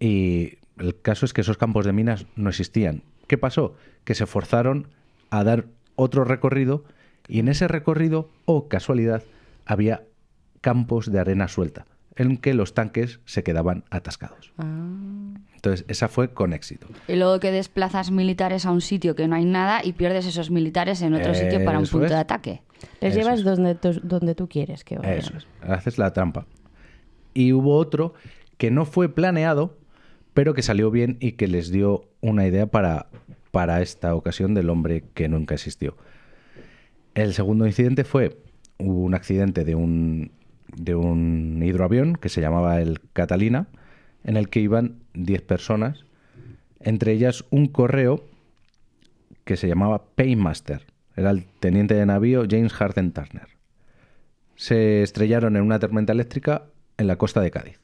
Y 0.00 0.54
el 0.78 1.00
caso 1.00 1.24
es 1.26 1.32
que 1.32 1.42
esos 1.42 1.56
campos 1.58 1.84
de 1.86 1.92
minas 1.92 2.26
no 2.36 2.48
existían. 2.48 3.02
¿Qué 3.28 3.38
pasó? 3.38 3.74
Que 4.04 4.14
se 4.14 4.26
forzaron 4.26 4.88
a 5.30 5.44
dar 5.44 5.66
otro 5.94 6.24
recorrido 6.24 6.84
y 7.28 7.38
en 7.38 7.48
ese 7.48 7.68
recorrido, 7.68 8.28
oh 8.46 8.66
casualidad, 8.68 9.22
había 9.66 10.02
campos 10.62 11.12
de 11.12 11.20
arena 11.20 11.46
suelta 11.48 11.86
en 12.16 12.36
que 12.36 12.54
los 12.54 12.74
tanques 12.74 13.20
se 13.24 13.42
quedaban 13.42 13.84
atascados. 13.90 14.52
Ah. 14.58 15.34
Entonces, 15.54 15.84
esa 15.88 16.08
fue 16.08 16.32
con 16.32 16.52
éxito. 16.52 16.86
Y 17.06 17.16
luego 17.16 17.38
que 17.38 17.50
desplazas 17.52 18.10
militares 18.10 18.64
a 18.66 18.70
un 18.72 18.80
sitio 18.80 19.14
que 19.14 19.28
no 19.28 19.36
hay 19.36 19.44
nada 19.44 19.84
y 19.84 19.92
pierdes 19.92 20.26
esos 20.26 20.50
militares 20.50 21.02
en 21.02 21.14
otro 21.14 21.34
sitio 21.34 21.64
para 21.64 21.78
un 21.78 21.86
punto 21.86 22.06
es. 22.06 22.12
de 22.12 22.16
ataque. 22.16 22.62
Les 23.00 23.12
Eso 23.12 23.20
llevas 23.20 23.38
es. 23.40 23.44
donde, 23.44 23.74
tú- 23.74 24.00
donde 24.02 24.34
tú 24.34 24.48
quieres 24.48 24.84
que 24.84 24.96
vayan. 24.98 25.18
Eso 25.18 25.32
es. 25.36 25.46
Haces 25.62 25.98
la 25.98 26.12
trampa. 26.12 26.46
Y 27.34 27.52
hubo 27.52 27.76
otro 27.76 28.14
que 28.56 28.70
no 28.70 28.86
fue 28.86 29.14
planeado, 29.14 29.76
pero 30.34 30.54
que 30.54 30.62
salió 30.62 30.90
bien 30.90 31.16
y 31.20 31.32
que 31.32 31.46
les 31.46 31.70
dio 31.70 32.08
una 32.20 32.46
idea 32.46 32.66
para, 32.66 33.08
para 33.50 33.82
esta 33.82 34.14
ocasión 34.14 34.54
del 34.54 34.70
hombre 34.70 35.04
que 35.14 35.28
nunca 35.28 35.54
existió. 35.54 35.96
El 37.14 37.34
segundo 37.34 37.66
incidente 37.66 38.04
fue 38.04 38.38
hubo 38.78 39.00
un 39.02 39.14
accidente 39.14 39.64
de 39.64 39.74
un, 39.74 40.32
de 40.76 40.94
un 40.94 41.62
hidroavión 41.62 42.14
que 42.16 42.28
se 42.28 42.40
llamaba 42.40 42.80
el 42.80 43.00
Catalina, 43.12 43.68
en 44.24 44.36
el 44.36 44.48
que 44.48 44.60
iban 44.60 44.96
10 45.14 45.42
personas, 45.42 46.04
entre 46.80 47.12
ellas 47.12 47.44
un 47.50 47.66
correo 47.66 48.24
que 49.44 49.56
se 49.56 49.68
llamaba 49.68 50.04
Paymaster. 50.14 50.86
Era 51.16 51.30
el 51.30 51.44
teniente 51.60 51.94
de 51.94 52.06
navío 52.06 52.44
James 52.48 52.72
Harden 52.72 53.12
Turner 53.12 53.60
se 54.60 55.02
estrellaron 55.02 55.56
en 55.56 55.62
una 55.62 55.78
tormenta 55.78 56.12
eléctrica 56.12 56.64
en 56.98 57.06
la 57.06 57.16
costa 57.16 57.40
de 57.40 57.50
Cádiz. 57.50 57.80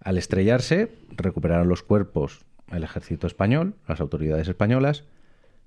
Al 0.00 0.18
estrellarse, 0.18 0.92
recuperaron 1.16 1.66
los 1.66 1.82
cuerpos 1.82 2.44
el 2.70 2.84
ejército 2.84 3.26
español, 3.26 3.74
las 3.88 4.02
autoridades 4.02 4.46
españolas. 4.48 5.04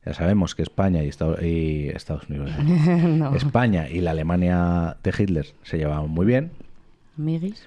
Ya 0.06 0.14
sabemos 0.14 0.54
que 0.54 0.62
España 0.62 1.04
y, 1.04 1.08
Estados, 1.08 1.42
y 1.42 1.90
Estados 1.90 2.30
Unidos, 2.30 2.52
no. 2.60 3.36
España 3.36 3.90
y 3.90 4.02
la 4.02 4.12
Alemania 4.12 4.98
de 5.04 5.14
Hitler 5.18 5.48
se 5.64 5.78
llevaban 5.78 6.10
muy 6.10 6.26
bien. 6.26 6.52
Amiguis. 7.18 7.66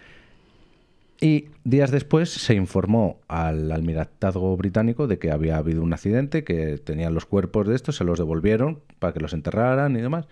Y 1.20 1.46
días 1.64 1.90
después 1.90 2.30
se 2.30 2.54
informó 2.54 3.18
al 3.26 3.72
almirantazgo 3.72 4.56
británico 4.56 5.08
de 5.08 5.18
que 5.18 5.32
había 5.32 5.56
habido 5.56 5.82
un 5.82 5.92
accidente, 5.92 6.44
que 6.44 6.78
tenían 6.78 7.12
los 7.12 7.26
cuerpos 7.26 7.66
de 7.66 7.74
estos, 7.74 7.96
se 7.96 8.04
los 8.04 8.18
devolvieron 8.18 8.78
para 9.00 9.12
que 9.12 9.20
los 9.20 9.32
enterraran 9.32 9.96
y 9.96 10.00
demás. 10.00 10.28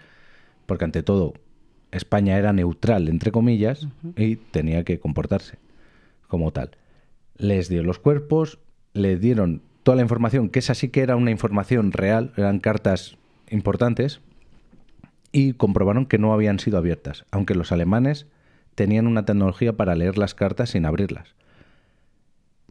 Porque 0.66 0.84
ante 0.84 1.02
todo, 1.02 1.34
España 1.90 2.38
era 2.38 2.52
neutral, 2.52 3.08
entre 3.08 3.32
comillas, 3.32 3.88
y 4.16 4.36
tenía 4.36 4.84
que 4.84 5.00
comportarse 5.00 5.58
como 6.28 6.52
tal. 6.52 6.70
Les 7.36 7.68
dio 7.68 7.82
los 7.82 7.98
cuerpos, 7.98 8.60
le 8.92 9.16
dieron 9.16 9.62
toda 9.86 9.94
la 9.94 10.02
información, 10.02 10.48
que 10.48 10.58
esa 10.58 10.74
sí 10.74 10.88
que 10.88 11.00
era 11.00 11.14
una 11.14 11.30
información 11.30 11.92
real, 11.92 12.32
eran 12.36 12.58
cartas 12.58 13.18
importantes, 13.50 14.20
y 15.30 15.52
comprobaron 15.52 16.06
que 16.06 16.18
no 16.18 16.32
habían 16.32 16.58
sido 16.58 16.76
abiertas, 16.76 17.24
aunque 17.30 17.54
los 17.54 17.70
alemanes 17.70 18.26
tenían 18.74 19.06
una 19.06 19.24
tecnología 19.24 19.74
para 19.76 19.94
leer 19.94 20.18
las 20.18 20.34
cartas 20.34 20.70
sin 20.70 20.86
abrirlas. 20.86 21.36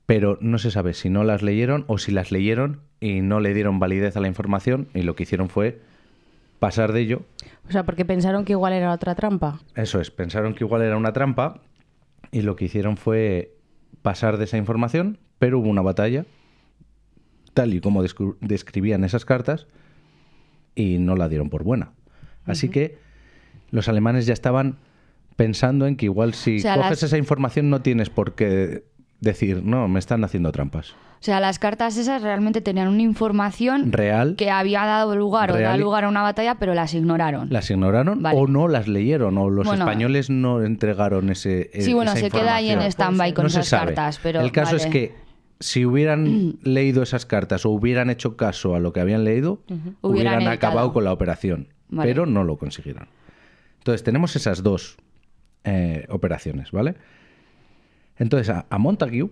Pero 0.05 0.37
no 0.41 0.57
se 0.57 0.71
sabe 0.71 0.93
si 0.93 1.09
no 1.09 1.23
las 1.23 1.41
leyeron 1.41 1.85
o 1.87 1.99
si 1.99 2.11
las 2.11 2.33
leyeron 2.33 2.81
y 2.99 3.21
no 3.21 3.39
le 3.39 3.53
dieron 3.53 3.79
validez 3.79 4.17
a 4.17 4.19
la 4.19 4.27
información 4.27 4.89
y 4.93 5.03
lo 5.03 5.15
que 5.15 5.23
hicieron 5.23 5.47
fue 5.47 5.79
pasar 6.59 6.91
de 6.91 6.99
ello. 6.99 7.21
O 7.69 7.71
sea, 7.71 7.85
porque 7.85 8.03
pensaron 8.03 8.43
que 8.43 8.51
igual 8.51 8.73
era 8.73 8.91
otra 8.91 9.15
trampa. 9.15 9.61
Eso 9.75 10.01
es, 10.01 10.11
pensaron 10.11 10.53
que 10.53 10.65
igual 10.65 10.81
era 10.81 10.97
una 10.97 11.13
trampa 11.13 11.61
y 12.33 12.41
lo 12.41 12.57
que 12.57 12.65
hicieron 12.65 12.97
fue 12.97 13.55
pasar 14.01 14.35
de 14.35 14.43
esa 14.43 14.57
información, 14.57 15.17
pero 15.39 15.59
hubo 15.59 15.69
una 15.69 15.81
batalla, 15.81 16.25
tal 17.55 17.73
y 17.73 17.81
como 17.81 18.03
descri- 18.03 18.35
describían 18.41 19.03
esas 19.03 19.25
cartas, 19.25 19.65
y 20.75 20.99
no 20.99 21.15
la 21.15 21.27
dieron 21.29 21.49
por 21.49 21.63
buena. 21.63 21.93
Así 22.45 22.69
que 22.69 22.99
los 23.71 23.87
alemanes 23.89 24.27
ya 24.27 24.33
estaban 24.33 24.77
pensando 25.35 25.87
en 25.87 25.95
que 25.95 26.05
igual 26.05 26.33
si 26.35 26.57
O 26.57 26.59
sea, 26.59 26.75
coges 26.75 26.89
las- 26.91 27.03
esa 27.03 27.17
información 27.17 27.69
no 27.71 27.81
tienes 27.81 28.09
por 28.11 28.35
qué 28.35 28.83
decir, 29.21 29.63
no, 29.63 29.87
me 29.87 29.99
están 29.99 30.23
haciendo 30.23 30.51
trampas. 30.51 30.91
O 30.91 31.23
sea, 31.25 31.39
las 31.39 31.57
cartas 31.57 31.97
esas 31.97 32.21
realmente 32.21 32.61
tenían 32.61 32.87
una 32.89 33.01
información 33.01 33.91
Real, 33.91 34.35
que 34.35 34.51
había 34.51 34.85
dado 34.85 35.15
lugar 35.15 35.49
o 35.49 35.53
da 35.53 35.59
Real 35.59 35.77
y- 35.79 35.81
lugar 35.81 36.03
a 36.03 36.09
una 36.09 36.21
batalla, 36.21 36.55
pero 36.59 36.73
las 36.75 36.93
ignoraron. 36.93 37.47
las 37.49 37.71
ignoraron 37.71 38.21
Vale. 38.21 38.37
o 38.37 38.47
no 38.47 38.67
las 38.67 38.87
leyeron 38.87 39.37
o 39.37 39.49
los 39.49 39.65
Bueno. 39.65 39.83
españoles 39.85 40.29
no 40.29 40.61
entregaron 40.61 41.29
ese 41.31 41.71
Sí, 41.79 41.93
bueno, 41.93 42.11
esa 42.11 42.19
se 42.21 42.29
queda 42.29 42.55
ahí 42.55 42.69
en 42.69 42.81
stand-by 42.81 43.33
con 43.33 43.43
No 43.43 43.47
esas 43.47 43.69
cartas, 43.69 44.19
pero 44.21 44.41
El 44.41 44.51
caso 44.51 44.75
es 44.75 44.85
que 44.85 45.13
si 45.59 45.85
hubieran 45.85 46.57
leído 46.63 47.03
esas 47.03 47.25
cartas 47.25 47.65
o 47.65 47.69
hubieran 47.69 48.09
hecho 48.09 48.37
caso 48.37 48.75
a 48.75 48.79
lo 48.79 48.93
que 48.93 48.99
habían 48.99 49.23
leído, 49.23 49.61
Hubieran 50.01 50.47
acabado 50.47 50.93
con 50.93 51.03
la 51.03 51.13
operación. 51.13 51.69
Vale. 51.89 52.09
Pero 52.09 52.25
no 52.25 52.43
lo 52.43 52.57
consiguieron. 52.57 53.07
Entonces, 53.77 54.03
tenemos 54.03 54.35
esas 54.35 54.63
dos 54.63 54.97
eh, 55.63 56.05
operaciones, 56.09 56.71
¿vale? 56.71 56.95
Entonces, 58.17 58.49
a, 58.49 58.65
a 58.69 58.77
Montague 58.77 59.29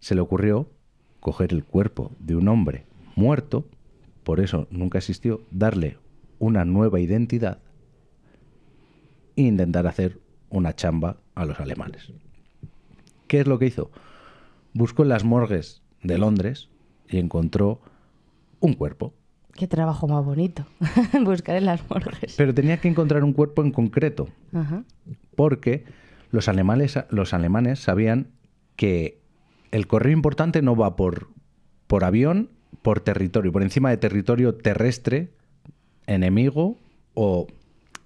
se 0.00 0.14
le 0.14 0.20
ocurrió 0.20 0.70
coger 1.20 1.52
el 1.52 1.64
cuerpo 1.64 2.12
de 2.18 2.36
un 2.36 2.48
hombre 2.48 2.86
muerto, 3.16 3.66
por 4.24 4.40
eso 4.40 4.66
nunca 4.70 4.98
existió, 4.98 5.42
darle 5.50 5.98
una 6.38 6.64
nueva 6.64 7.00
identidad 7.00 7.58
e 9.36 9.42
intentar 9.42 9.86
hacer 9.86 10.18
una 10.50 10.74
chamba 10.74 11.18
a 11.34 11.44
los 11.44 11.60
alemanes. 11.60 12.12
¿Qué 13.26 13.40
es 13.40 13.46
lo 13.46 13.58
que 13.58 13.66
hizo? 13.66 13.90
Buscó 14.78 15.02
en 15.02 15.08
las 15.08 15.24
morgues 15.24 15.82
de 16.04 16.18
Londres 16.18 16.68
y 17.08 17.18
encontró 17.18 17.80
un 18.60 18.74
cuerpo. 18.74 19.12
Qué 19.54 19.66
trabajo 19.66 20.06
más 20.06 20.24
bonito. 20.24 20.64
Buscar 21.24 21.56
en 21.56 21.64
las 21.64 21.82
morgues. 21.90 22.36
Pero 22.36 22.54
tenía 22.54 22.80
que 22.80 22.86
encontrar 22.86 23.24
un 23.24 23.32
cuerpo 23.32 23.64
en 23.64 23.72
concreto, 23.72 24.28
Ajá. 24.54 24.84
porque 25.34 25.84
los 26.30 26.46
alemanes, 26.46 26.96
los 27.10 27.34
alemanes 27.34 27.80
sabían 27.80 28.28
que 28.76 29.20
el 29.72 29.88
correo 29.88 30.12
importante 30.12 30.62
no 30.62 30.76
va 30.76 30.94
por, 30.94 31.26
por 31.88 32.04
avión, 32.04 32.48
por 32.80 33.00
territorio, 33.00 33.50
por 33.50 33.64
encima 33.64 33.90
de 33.90 33.96
territorio 33.96 34.54
terrestre, 34.54 35.32
enemigo 36.06 36.78
o 37.14 37.48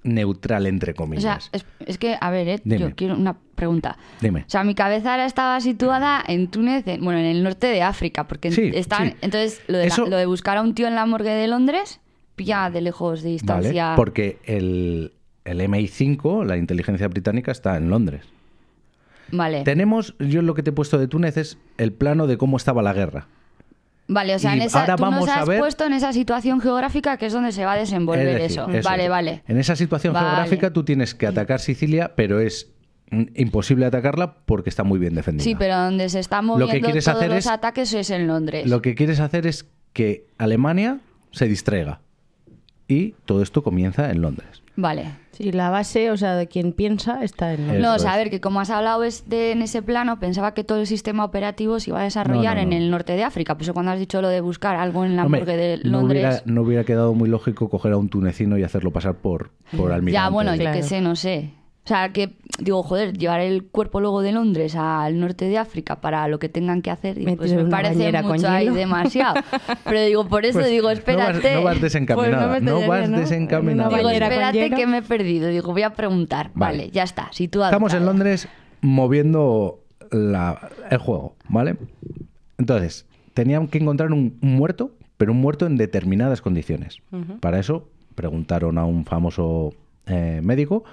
neutral, 0.04 0.66
entre 0.66 0.92
O 0.92 0.94
sea, 0.94 0.96
comillas. 0.96 1.50
es, 1.52 1.64
es 1.86 1.98
que, 1.98 2.16
a 2.20 2.30
ver, 2.30 2.48
eh, 2.48 2.60
yo 2.64 2.94
quiero 2.94 3.16
una 3.16 3.36
pregunta. 3.54 3.96
Dime. 4.20 4.40
O 4.46 4.50
sea, 4.50 4.64
mi 4.64 4.74
cabeza 4.74 5.12
ahora 5.12 5.26
estaba 5.26 5.60
situada 5.60 6.22
en 6.26 6.48
Túnez, 6.48 6.86
en- 6.88 7.04
bueno, 7.04 7.20
en 7.20 7.26
el 7.26 7.42
norte 7.42 7.68
de 7.68 7.82
África, 7.82 8.26
porque 8.26 8.50
Sí, 8.50 8.70
están, 8.74 9.10
sí. 9.10 9.16
entonces 9.22 9.60
lo 9.68 9.78
de, 9.78 9.84
la- 9.86 9.94
Eso- 9.94 10.06
lo 10.06 10.16
de 10.16 10.26
buscar 10.26 10.56
a 10.56 10.62
un 10.62 10.74
tío 10.74 10.88
en 10.88 10.94
la 10.94 11.06
morgue 11.06 11.30
de 11.30 11.46
Londres, 11.48 12.00
pilla 12.36 12.68
de 12.70 12.80
lejos 12.80 13.22
de 13.22 13.28
¿Vale? 13.28 13.32
distancia. 13.32 13.92
Porque 13.96 14.38
el, 14.44 15.12
el 15.44 15.60
MI5, 15.60 16.44
la 16.44 16.56
inteligencia 16.56 17.06
británica, 17.08 17.52
está 17.52 17.76
en 17.76 17.88
Londres. 17.90 18.22
Vale. 19.30 19.62
Tenemos, 19.64 20.14
yo 20.18 20.42
lo 20.42 20.54
que 20.54 20.62
te 20.62 20.70
he 20.70 20.72
puesto 20.72 20.98
de 20.98 21.08
Túnez 21.08 21.36
es 21.36 21.58
el 21.78 21.92
plano 21.92 22.26
de 22.26 22.36
cómo 22.36 22.56
estaba 22.56 22.82
la 22.82 22.92
guerra. 22.92 23.28
Vale, 24.08 24.34
o 24.34 24.38
sea, 24.38 24.54
Y 24.54 24.58
en 24.58 24.62
esa, 24.66 24.80
ahora 24.80 24.96
tú 24.96 25.04
nos 25.10 25.28
has 25.28 25.46
ver- 25.48 25.60
puesto 25.60 25.84
en 25.84 25.92
esa 25.92 26.12
situación 26.12 26.60
geográfica 26.60 27.16
que 27.16 27.26
es 27.26 27.32
donde 27.32 27.52
se 27.52 27.64
va 27.64 27.72
a 27.72 27.76
desenvolver 27.76 28.26
Es 28.28 28.34
decir, 28.42 28.60
eso. 28.60 28.68
eso 28.70 28.88
Vale, 28.88 29.08
vale. 29.08 29.42
En 29.48 29.58
esa 29.58 29.76
situación 29.76 30.12
Vale. 30.12 30.26
geográfica 30.28 30.72
tú 30.72 30.84
tienes 30.84 31.14
que 31.14 31.26
atacar 31.26 31.60
Sicilia, 31.60 32.12
pero 32.16 32.40
es 32.40 32.68
imposible 33.34 33.86
atacarla 33.86 34.34
porque 34.44 34.70
está 34.70 34.84
muy 34.84 34.98
bien 34.98 35.14
defendida. 35.14 35.44
Sí, 35.44 35.54
pero 35.54 35.76
donde 35.76 36.08
se 36.08 36.18
están 36.18 36.46
Lo 36.46 36.54
moviendo 36.54 36.72
que 36.74 36.80
quieres 36.80 37.04
todos 37.04 37.18
hacer 37.18 37.28
los 37.30 37.38
es- 37.38 37.46
ataques 37.46 37.92
es 37.94 38.10
en 38.10 38.26
Londres. 38.26 38.68
Lo 38.68 38.82
que 38.82 38.94
quieres 38.94 39.20
hacer 39.20 39.46
es 39.46 39.66
que 39.92 40.26
Alemania 40.38 40.98
se 41.30 41.46
distraiga. 41.46 42.00
Y 42.88 43.14
todo 43.24 43.42
esto 43.42 43.62
comienza 43.62 44.10
en 44.10 44.20
Londres. 44.20 44.61
Vale. 44.74 45.04
Sí, 45.32 45.50
la 45.52 45.70
base, 45.70 46.10
o 46.10 46.16
sea, 46.16 46.34
de 46.34 46.46
quien 46.46 46.72
piensa 46.72 47.22
está 47.24 47.52
en... 47.54 47.68
Eso 47.70 47.78
No, 47.80 47.94
o 47.94 47.98
sea, 47.98 48.10
es. 48.10 48.14
a 48.14 48.16
ver, 48.18 48.30
que 48.30 48.40
como 48.40 48.60
has 48.60 48.70
hablado 48.70 49.02
es 49.04 49.28
de, 49.28 49.52
en 49.52 49.62
ese 49.62 49.82
plano, 49.82 50.18
pensaba 50.18 50.52
que 50.54 50.62
todo 50.64 50.80
el 50.80 50.86
sistema 50.86 51.24
operativo 51.24 51.80
se 51.80 51.90
iba 51.90 52.00
a 52.00 52.04
desarrollar 52.04 52.56
No, 52.56 52.62
no, 52.62 52.68
no. 52.70 52.76
en 52.76 52.82
el 52.82 52.90
norte 52.90 53.14
de 53.14 53.24
África. 53.24 53.54
Por 53.54 53.62
eso 53.62 53.74
cuando 53.74 53.92
has 53.92 53.98
dicho 53.98 54.20
lo 54.22 54.28
de 54.28 54.40
buscar 54.40 54.76
algo 54.76 55.04
en 55.04 55.16
la 55.16 55.24
Hombre, 55.24 55.40
morgue 55.40 55.56
de 55.56 55.76
no, 55.84 56.00
Londres... 56.00 56.22
hubiera, 56.24 56.42
no 56.46 56.62
hubiera 56.62 56.84
quedado 56.84 57.14
muy 57.14 57.28
lógico 57.28 57.68
coger 57.70 57.92
a 57.92 57.96
un 57.96 58.08
tunecino 58.08 58.56
y 58.58 58.62
hacerlo 58.62 58.90
pasar 58.92 59.14
por, 59.16 59.50
por 59.76 59.92
almirante. 59.92 60.12
ya, 60.12 60.28
bueno, 60.30 60.54
yo 60.54 60.60
Claro. 60.60 60.76
qué 60.76 60.82
sé, 60.82 61.00
no 61.00 61.16
sé. 61.16 61.50
O 61.84 61.88
sea, 61.88 62.10
que 62.12 62.36
digo, 62.60 62.82
joder, 62.84 63.18
llevar 63.18 63.40
el 63.40 63.64
cuerpo 63.64 64.00
luego 64.00 64.22
de 64.22 64.30
Londres 64.30 64.76
al 64.76 65.18
norte 65.18 65.46
de 65.46 65.58
África 65.58 66.00
para 66.00 66.28
lo 66.28 66.38
que 66.38 66.48
tengan 66.48 66.80
que 66.80 66.90
hacer, 66.92 67.16
digo, 67.18 67.34
pues 67.36 67.52
me 67.52 67.64
parece 67.64 68.12
mucho 68.22 68.48
ahí 68.48 68.68
demasiado. 68.68 69.34
Pero 69.84 70.00
digo, 70.04 70.28
por 70.28 70.44
eso 70.46 70.60
Pues 70.60 70.70
digo, 70.70 70.82
no 70.84 70.88
vas- 70.90 70.98
espérate. 70.98 71.54
No 71.56 71.62
vas, 71.64 71.80
desencaminada. 71.80 72.48
Pues 72.50 72.62
no 72.62 72.80
no 72.80 72.86
vas 72.86 73.08
¿no? 73.10 73.18
desencaminada. 73.18 73.88
Una 73.88 73.96
Digo, 73.98 74.08
bañera 74.08 74.26
con 74.28 74.32
espérate 74.44 74.76
que 74.76 74.86
me 74.86 74.98
he 74.98 75.02
perdido. 75.02 75.48
Digo, 75.48 75.72
voy 75.72 75.82
a 75.82 75.90
preguntar. 75.94 76.52
Vale, 76.54 76.78
Vale. 76.78 76.90
ya 76.92 77.02
está, 77.02 77.28
situado. 77.32 77.70
Estamos 77.70 77.92
en 77.94 78.06
Londres 78.06 78.46
moviendo 78.80 79.80
la- 80.12 80.68
el 80.90 80.98
juego, 80.98 81.34
¿vale? 81.48 81.76
Entonces, 82.58 83.06
tenían 83.34 83.66
que 83.66 83.78
encontrar 83.78 84.12
un, 84.12 84.38
un 84.40 84.54
muerto, 84.54 84.92
pero 85.16 85.32
un 85.32 85.40
muerto 85.40 85.66
en 85.66 85.76
determinadas 85.76 86.42
condiciones. 86.42 86.98
Para 87.40 87.58
eso 87.58 87.88
preguntaron 88.14 88.78
a 88.78 88.84
un 88.84 89.04
famoso 89.04 89.72
eh, 90.06 90.40
médico 90.44 90.84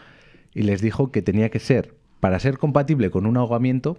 y 0.53 0.63
les 0.63 0.81
dijo 0.81 1.11
que 1.11 1.21
tenía 1.21 1.49
que 1.49 1.59
ser, 1.59 1.95
para 2.19 2.39
ser 2.39 2.57
compatible 2.57 3.09
con 3.09 3.25
un 3.25 3.37
ahogamiento, 3.37 3.97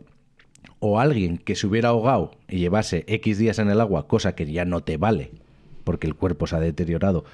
o 0.78 0.98
alguien 0.98 1.38
que 1.38 1.56
se 1.56 1.66
hubiera 1.66 1.90
ahogado 1.90 2.32
y 2.48 2.58
llevase 2.58 3.04
X 3.06 3.38
días 3.38 3.58
en 3.58 3.70
el 3.70 3.80
agua, 3.80 4.06
cosa 4.06 4.34
que 4.34 4.50
ya 4.50 4.64
no 4.64 4.82
te 4.82 4.96
vale, 4.96 5.30
porque 5.84 6.06
el 6.06 6.14
cuerpo 6.14 6.46
se 6.46 6.56
ha 6.56 6.60
deteriorado. 6.60 7.24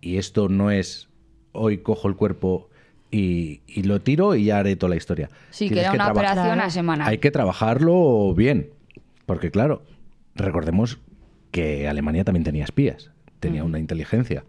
Y 0.00 0.18
esto 0.18 0.48
no 0.48 0.70
es 0.70 1.08
hoy 1.52 1.78
cojo 1.78 2.08
el 2.08 2.16
cuerpo 2.16 2.68
y, 3.10 3.60
y 3.66 3.82
lo 3.84 4.00
tiro 4.00 4.34
y 4.34 4.44
ya 4.44 4.58
haré 4.58 4.76
toda 4.76 4.90
la 4.90 4.96
historia. 4.96 5.30
Sí, 5.50 5.68
que 5.68 5.80
era 5.80 5.92
una 5.92 6.10
operación 6.10 6.60
a 6.60 6.70
semana. 6.70 7.06
Hay 7.06 7.18
que 7.18 7.30
trabajarlo 7.30 8.34
bien, 8.34 8.70
porque 9.26 9.50
claro, 9.50 9.82
recordemos 10.34 10.98
que 11.50 11.88
Alemania 11.88 12.24
también 12.24 12.44
tenía 12.44 12.64
espías, 12.64 13.10
tenía 13.40 13.64
una 13.64 13.78
inteligencia. 13.78 14.44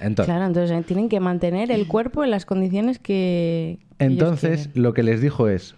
Entonces, 0.00 0.32
Claro, 0.32 0.46
entonces 0.46 0.70
eh, 0.78 0.82
tienen 0.86 1.08
que 1.08 1.20
mantener 1.20 1.70
el 1.70 1.86
cuerpo 1.88 2.24
en 2.24 2.30
las 2.30 2.44
condiciones 2.46 2.98
que... 2.98 3.78
Entonces, 3.98 4.70
lo 4.74 4.94
que 4.94 5.02
les 5.02 5.20
dijo 5.20 5.48
es 5.48 5.74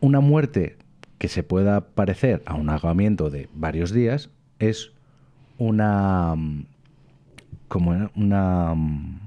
una 0.00 0.20
muerte 0.20 0.76
que 1.18 1.28
se 1.28 1.42
pueda 1.44 1.82
parecer 1.82 2.42
a 2.46 2.54
un 2.54 2.68
ahogamiento 2.68 3.30
de 3.30 3.48
varios 3.54 3.92
días 3.92 4.28
es 4.58 4.90
una 5.58 6.34
mm, 6.36 6.64
como 7.68 8.10
una 8.16 8.74
mm, 8.74 9.20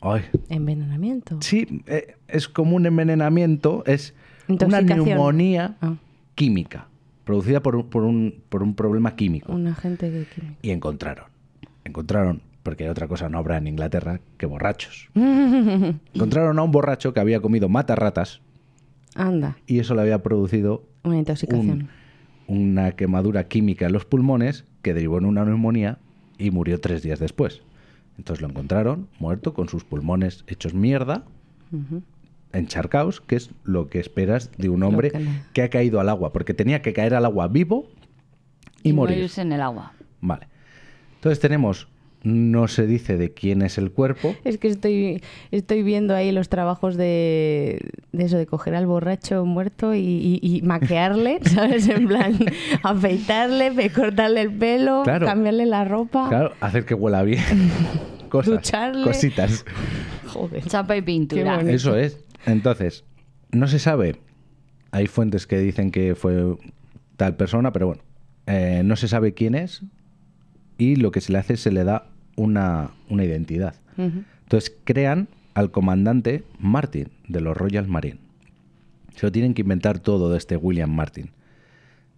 ay, 0.00 0.22
Envenenamiento. 0.48 1.38
sí, 1.42 1.82
eh, 1.86 2.16
es 2.28 2.48
como 2.48 2.76
un 2.76 2.86
envenenamiento, 2.86 3.84
es 3.86 4.14
una 4.48 4.80
neumonía 4.80 5.76
Ah, 5.82 5.96
química 6.34 6.88
producida 7.24 7.60
por 7.60 7.76
un, 7.76 7.90
por 7.90 8.04
un, 8.04 8.42
por 8.48 8.62
un 8.62 8.74
problema 8.74 9.16
químico. 9.16 9.52
Un 9.52 9.66
agente 9.66 10.10
que- 10.34 10.42
y 10.62 10.70
encontraron 10.70 11.26
encontraron 11.86 12.42
porque 12.62 12.90
otra 12.90 13.06
cosa 13.08 13.28
no 13.28 13.38
habrá 13.38 13.58
en 13.58 13.66
Inglaterra 13.68 14.20
que 14.38 14.46
borrachos. 14.46 15.08
Encontraron 15.14 16.58
a 16.58 16.62
un 16.62 16.72
borracho 16.72 17.12
que 17.14 17.20
había 17.20 17.40
comido 17.40 17.68
matarratas 17.68 18.40
Anda, 19.14 19.56
y 19.66 19.78
eso 19.78 19.94
le 19.94 20.02
había 20.02 20.22
producido 20.22 20.84
una 21.04 21.16
intoxicación. 21.18 21.88
un- 22.48 22.66
una 22.74 22.92
quemadura 22.92 23.48
química 23.48 23.86
en 23.86 23.92
los 23.92 24.04
pulmones 24.04 24.64
que 24.82 24.94
derivó 24.94 25.18
en 25.18 25.24
una 25.24 25.44
neumonía 25.44 25.98
y 26.38 26.50
murió 26.50 26.80
tres 26.80 27.02
días 27.02 27.18
después. 27.18 27.62
Entonces 28.18 28.40
lo 28.42 28.48
encontraron 28.48 29.08
muerto 29.18 29.52
con 29.54 29.68
sus 29.68 29.84
pulmones 29.84 30.44
hechos 30.46 30.72
mierda, 30.74 31.24
Ujú. 31.72 32.02
encharcaos, 32.52 33.20
que 33.20 33.36
es 33.36 33.50
lo 33.64 33.88
que 33.88 33.98
esperas 34.00 34.50
de 34.58 34.68
un 34.68 34.82
hombre 34.84 35.12
que 35.52 35.62
ha 35.62 35.70
caído 35.70 35.98
al 36.00 36.08
agua, 36.08 36.32
porque 36.32 36.54
tenía 36.54 36.82
que 36.82 36.92
caer 36.92 37.14
al 37.14 37.24
agua 37.24 37.48
vivo 37.48 37.88
y, 38.82 38.92
morir. 38.92 39.16
morirse 39.16 39.42
en 39.42 39.52
el 39.52 39.60
agua. 39.60 39.92
Vale. 40.20 40.46
Entonces 41.26 41.40
tenemos, 41.40 41.88
no 42.22 42.66
se 42.68 42.86
dice 42.86 43.16
de 43.16 43.32
quién 43.34 43.62
es 43.62 43.78
el 43.78 43.90
cuerpo, 43.92 44.34
Es 44.44 44.58
que 44.58 44.68
estoy, 44.68 45.22
estoy 45.50 45.82
viendo 45.82 46.14
ahí 46.14 46.30
los 46.32 46.48
trabajos 46.48 46.96
de, 46.96 47.80
de 48.12 48.24
eso, 48.24 48.36
de 48.38 48.46
coger 48.46 48.74
al 48.74 48.86
borracho 48.86 49.44
muerto 49.44 49.94
y, 49.94 49.98
y- 50.00 50.40
y 50.42 50.62
maquearle, 50.62 51.38
¿sabes? 51.44 51.88
En 51.88 52.06
plan, 52.08 52.36
afeitarle, 52.82 53.90
cortarle 53.90 54.40
el 54.42 54.52
pelo, 54.52 55.02
Claro. 55.04 55.26
cambiarle 55.26 55.66
la 55.66 55.84
ropa. 55.84 56.28
claro, 56.28 56.52
hacer 56.60 56.84
que 56.84 56.94
huela 56.94 57.22
bien. 57.22 57.42
Cosas, 58.28 58.54
Ducharle. 58.54 59.04
cositas. 59.04 59.64
Joder. 60.26 60.64
Chapa 60.64 60.96
y 60.96 61.02
pintura. 61.02 61.60
Eso 61.62 61.96
es. 61.96 62.18
Entonces, 62.44 63.04
no 63.52 63.68
se 63.68 63.78
sabe. 63.78 64.16
Hay 64.90 65.06
fuentes 65.06 65.46
que 65.46 65.58
dicen 65.58 65.90
que 65.90 66.14
fue 66.16 66.56
tal 67.16 67.36
persona, 67.36 67.72
pero 67.72 67.86
bueno, 67.86 68.02
eh, 68.46 68.82
no 68.84 68.96
se 68.96 69.06
sabe 69.08 69.32
quién 69.34 69.54
es 69.54 69.82
y 70.78 70.96
lo 70.96 71.10
que 71.10 71.20
se 71.20 71.32
le 71.32 71.38
hace 71.38 71.54
es 71.54 71.60
se 71.60 71.72
le 71.72 71.84
da 71.84 72.08
una, 72.36 72.90
una 73.08 73.24
identidad. 73.24 73.74
Entonces 73.96 74.76
crean 74.84 75.28
al 75.54 75.70
comandante 75.70 76.44
Martin 76.58 77.08
de 77.28 77.40
los 77.40 77.56
Royal 77.56 77.88
Marine. 77.88 78.18
Se 79.14 79.26
lo 79.26 79.32
tienen 79.32 79.54
que 79.54 79.62
inventar 79.62 79.98
todo 79.98 80.30
de 80.30 80.38
este 80.38 80.56
William 80.56 80.94
Martin. 80.94 81.30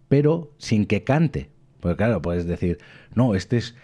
Pero 0.09 0.51
sin 0.59 0.87
que 0.87 1.05
cante. 1.05 1.49
Porque 1.81 1.97
claro, 1.97 2.21
puedes 2.21 2.47
decir, 2.47 2.79
no, 3.15 3.37
este 3.37 3.59
es, 3.59 3.77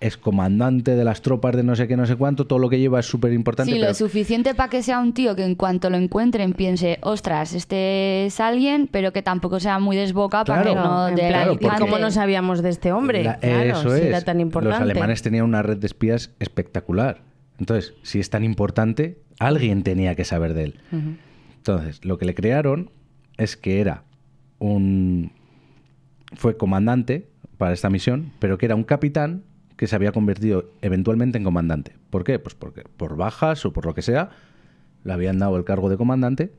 es 0.00 0.16
comandante 0.16 0.94
de 0.94 1.02
las 1.04 1.22
tropas 1.22 1.56
de 1.56 1.64
no 1.64 1.74
sé 1.74 1.88
qué, 1.88 1.96
no 1.96 2.06
sé 2.06 2.14
cuánto, 2.16 2.46
todo 2.46 2.58
lo 2.60 2.68
que 2.68 2.78
lleva 2.78 3.00
es 3.00 3.06
súper 3.06 3.32
importante. 3.32 3.72
Sí, 3.72 3.78
pero 3.78 3.88
lo 3.90 3.94
suficiente 3.94 4.54
para 4.54 4.70
que 4.70 4.82
sea 4.82 5.00
un 5.00 5.12
tío 5.12 5.34
que 5.34 5.44
en 5.44 5.56
cuanto 5.56 5.90
lo 5.90 5.96
encuentren 5.96 6.52
piense, 6.52 6.98
ostras, 7.02 7.52
este 7.52 8.26
es 8.26 8.38
alguien, 8.38 8.88
pero 8.90 9.12
que 9.12 9.22
tampoco 9.22 9.58
sea 9.58 9.78
muy 9.80 9.96
desboca 9.96 10.44
para 10.44 10.62
que 10.62 10.70
Claro. 10.72 10.88
no 10.88 11.06
de 11.06 11.28
Claro, 11.28 11.52
¿y 11.54 11.58
porque- 11.58 11.78
¿cómo 11.80 11.98
no 11.98 12.10
sabíamos 12.12 12.62
de 12.62 12.68
este 12.70 12.92
hombre? 12.92 13.24
La- 13.24 13.38
claro, 13.38 13.62
eso 13.80 13.90
si 13.90 14.00
es. 14.02 14.06
era 14.06 14.20
tan 14.22 14.40
importante. 14.40 14.78
Los 14.78 14.90
alemanes 14.90 15.22
tenían 15.22 15.44
una 15.44 15.62
red 15.62 15.78
de 15.78 15.86
espías 15.88 16.30
espectacular. 16.38 17.22
Entonces, 17.58 17.94
si 18.02 18.20
es 18.20 18.30
tan 18.30 18.44
importante, 18.44 19.18
alguien 19.40 19.82
tenía 19.82 20.14
que 20.14 20.24
saber 20.24 20.54
de 20.54 20.62
él. 20.64 20.74
Entonces, 21.56 22.04
lo 22.04 22.18
que 22.18 22.24
le 22.24 22.34
crearon 22.36 22.90
es 23.36 23.56
que 23.56 23.80
era 23.80 24.04
un. 24.60 25.32
fue 26.34 26.56
comandante 26.56 27.28
para 27.56 27.72
esta 27.72 27.90
misión, 27.90 28.30
pero 28.38 28.58
que 28.58 28.66
era 28.66 28.74
un 28.76 28.84
capitán 28.84 29.42
que 29.78 29.86
se 29.86 29.96
había 29.96 30.12
convertido 30.12 30.66
eventualmente 30.82 31.38
en 31.38 31.44
comandante. 31.44 31.94
¿Por 32.10 32.24
qué? 32.24 32.38
Pues 32.38 32.54
porque 32.54 32.82
por 32.96 33.16
bajas 33.16 33.64
o 33.64 33.72
por 33.72 33.86
lo 33.86 33.94
que 33.94 34.02
sea, 34.02 34.28
le 35.04 35.12
habían 35.14 35.38
dado 35.38 35.56
el 35.56 35.64
cargo 35.64 35.88
de 35.88 35.96
comandante 35.96 36.52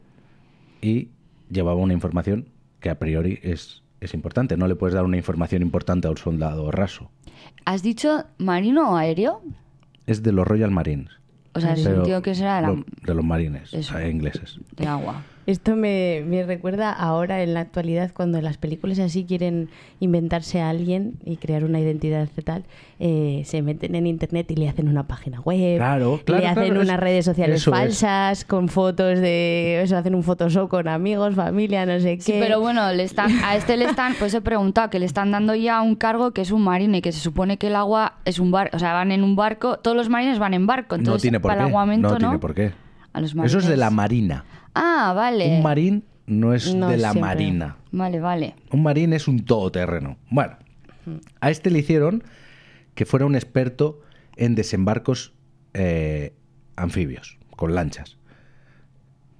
y 0.81 1.09
llevaba 1.51 1.75
una 1.79 1.93
información 1.93 2.47
que 2.79 2.89
a 2.89 2.97
priori 2.97 3.37
es, 3.43 3.83
es 3.99 4.13
importante. 4.13 4.55
No 4.57 4.67
le 4.67 4.75
puedes 4.75 4.95
dar 4.95 5.03
una 5.05 5.17
información 5.17 5.61
importante 5.61 6.07
a 6.07 6.11
un 6.11 6.17
soldado 6.17 6.71
raso. 6.71 7.11
¿Has 7.65 7.83
dicho 7.83 8.23
marino 8.37 8.91
o 8.91 8.95
aéreo? 8.95 9.41
Es 10.07 10.23
de 10.23 10.31
los 10.31 10.47
Royal 10.47 10.71
Marines. 10.71 11.11
O 11.53 11.59
sea, 11.59 11.73
un 11.75 12.03
tío 12.03 12.21
que 12.21 12.33
será 12.35 12.55
de, 12.57 12.61
la- 12.61 12.67
lo- 12.69 12.85
de 13.05 13.13
los 13.13 13.25
marines 13.25 13.73
ingleses. 14.09 14.59
de 14.77 14.87
agua. 14.87 15.23
Esto 15.45 15.75
me, 15.75 16.23
me 16.27 16.43
recuerda 16.43 16.91
ahora 16.91 17.41
en 17.41 17.55
la 17.55 17.61
actualidad 17.61 18.11
cuando 18.13 18.37
en 18.37 18.43
las 18.43 18.57
películas 18.57 18.99
así 18.99 19.25
quieren 19.25 19.69
inventarse 19.99 20.61
a 20.61 20.69
alguien 20.69 21.13
y 21.25 21.37
crear 21.37 21.63
una 21.63 21.79
identidad 21.79 22.27
y 22.37 22.41
tal, 22.43 22.65
eh, 22.99 23.41
se 23.45 23.63
meten 23.63 23.95
en 23.95 24.05
internet 24.05 24.51
y 24.51 24.55
le 24.57 24.69
hacen 24.69 24.87
una 24.87 25.07
página 25.07 25.39
web, 25.41 25.77
Claro, 25.77 26.21
claro, 26.23 26.41
le 26.43 26.47
hacen 26.49 26.63
claro, 26.65 26.81
es- 26.81 26.87
unas 26.87 26.99
redes 26.99 27.25
sociales 27.25 27.57
es. 27.61 27.65
falsas 27.65 28.45
con 28.45 28.69
fotos 28.69 29.19
de 29.19 29.81
eso, 29.81 29.97
hacen 29.97 30.13
un 30.13 30.21
Photoshop 30.21 30.69
con 30.69 30.87
amigos, 30.87 31.33
familia, 31.33 31.83
no 31.87 31.99
sé 31.99 32.17
qué. 32.17 32.21
Sí, 32.21 32.33
pero 32.39 32.59
bueno, 32.59 32.91
le 32.93 33.01
están, 33.03 33.31
a 33.43 33.55
este 33.55 33.75
le 33.75 33.85
están, 33.85 34.13
pues 34.19 34.33
he 34.35 34.41
preguntado, 34.41 34.91
que 34.91 34.99
le 34.99 35.05
están 35.07 35.31
dando 35.31 35.55
ya 35.55 35.81
un 35.81 35.95
cargo 35.95 36.29
que 36.31 36.41
es 36.41 36.51
un 36.51 36.61
marine, 36.63 37.01
que 37.01 37.11
se 37.11 37.19
supone 37.19 37.57
que 37.57 37.67
el 37.67 37.75
agua 37.75 38.17
es 38.25 38.37
un 38.37 38.51
barco, 38.51 38.77
o 38.77 38.79
sea, 38.79 38.93
van 38.93 39.11
en 39.11 39.23
un 39.23 39.35
barco, 39.35 39.77
todos 39.79 39.97
los 39.97 40.09
marines 40.09 40.37
van 40.37 40.53
en 40.53 40.67
barco, 40.67 40.93
entonces 40.95 41.15
no 41.15 41.21
tiene 41.21 41.39
por 41.39 41.49
para 41.49 41.61
qué. 41.61 41.63
el 41.65 41.69
aguamento 41.69 42.07
no 42.09 42.13
no. 42.13 42.19
tiene 42.19 42.37
por 42.39 42.53
qué. 42.53 42.71
A 43.13 43.21
los 43.21 43.33
Eso 43.33 43.57
es 43.57 43.65
de 43.67 43.75
la 43.77 43.89
marina. 43.89 44.45
Ah, 44.81 45.13
vale. 45.15 45.57
Un 45.57 45.63
marín 45.63 46.03
no 46.25 46.53
es 46.53 46.73
No 46.73 46.87
de 46.89 46.97
la 46.97 47.11
siempre. 47.11 47.21
marina. 47.21 47.77
Vale, 47.91 48.19
vale. 48.19 48.55
Un 48.71 48.83
marín 48.83 49.13
es 49.13 49.27
un 49.27 49.43
todoterreno. 49.45 50.17
Bueno, 50.29 50.57
a 51.41 51.49
este 51.49 51.69
le 51.71 51.79
hicieron 51.79 52.23
que 52.95 53.05
fuera 53.05 53.25
un 53.25 53.35
experto 53.35 54.01
en 54.37 54.55
desembarcos 54.55 55.33
eh, 55.73 56.33
anfibios, 56.75 57.37
con 57.55 57.75
lanchas. 57.75 58.17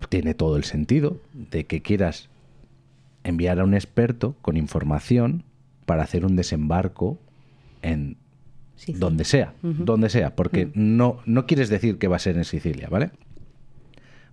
Tiene 0.09 0.33
todo 0.33 0.57
el 0.57 0.63
sentido 0.63 1.19
de 1.33 1.65
que 1.65 1.81
quieras 1.81 2.29
enviar 3.23 3.59
a 3.59 3.63
un 3.63 3.73
experto 3.73 4.35
con 4.41 4.57
información 4.57 5.43
para 5.85 6.03
hacer 6.03 6.25
un 6.25 6.35
desembarco 6.35 7.19
en 7.81 8.17
Sí, 8.75 8.93
sí. 8.93 8.99
donde 8.99 9.25
sea, 9.25 9.53
donde 9.61 10.09
sea, 10.09 10.37
porque 10.37 10.71
no, 10.73 11.17
no 11.25 11.45
quieres 11.45 11.67
decir 11.67 11.97
que 11.97 12.07
va 12.07 12.15
a 12.15 12.19
ser 12.19 12.37
en 12.37 12.45
Sicilia, 12.45 12.87
¿vale? 12.89 13.11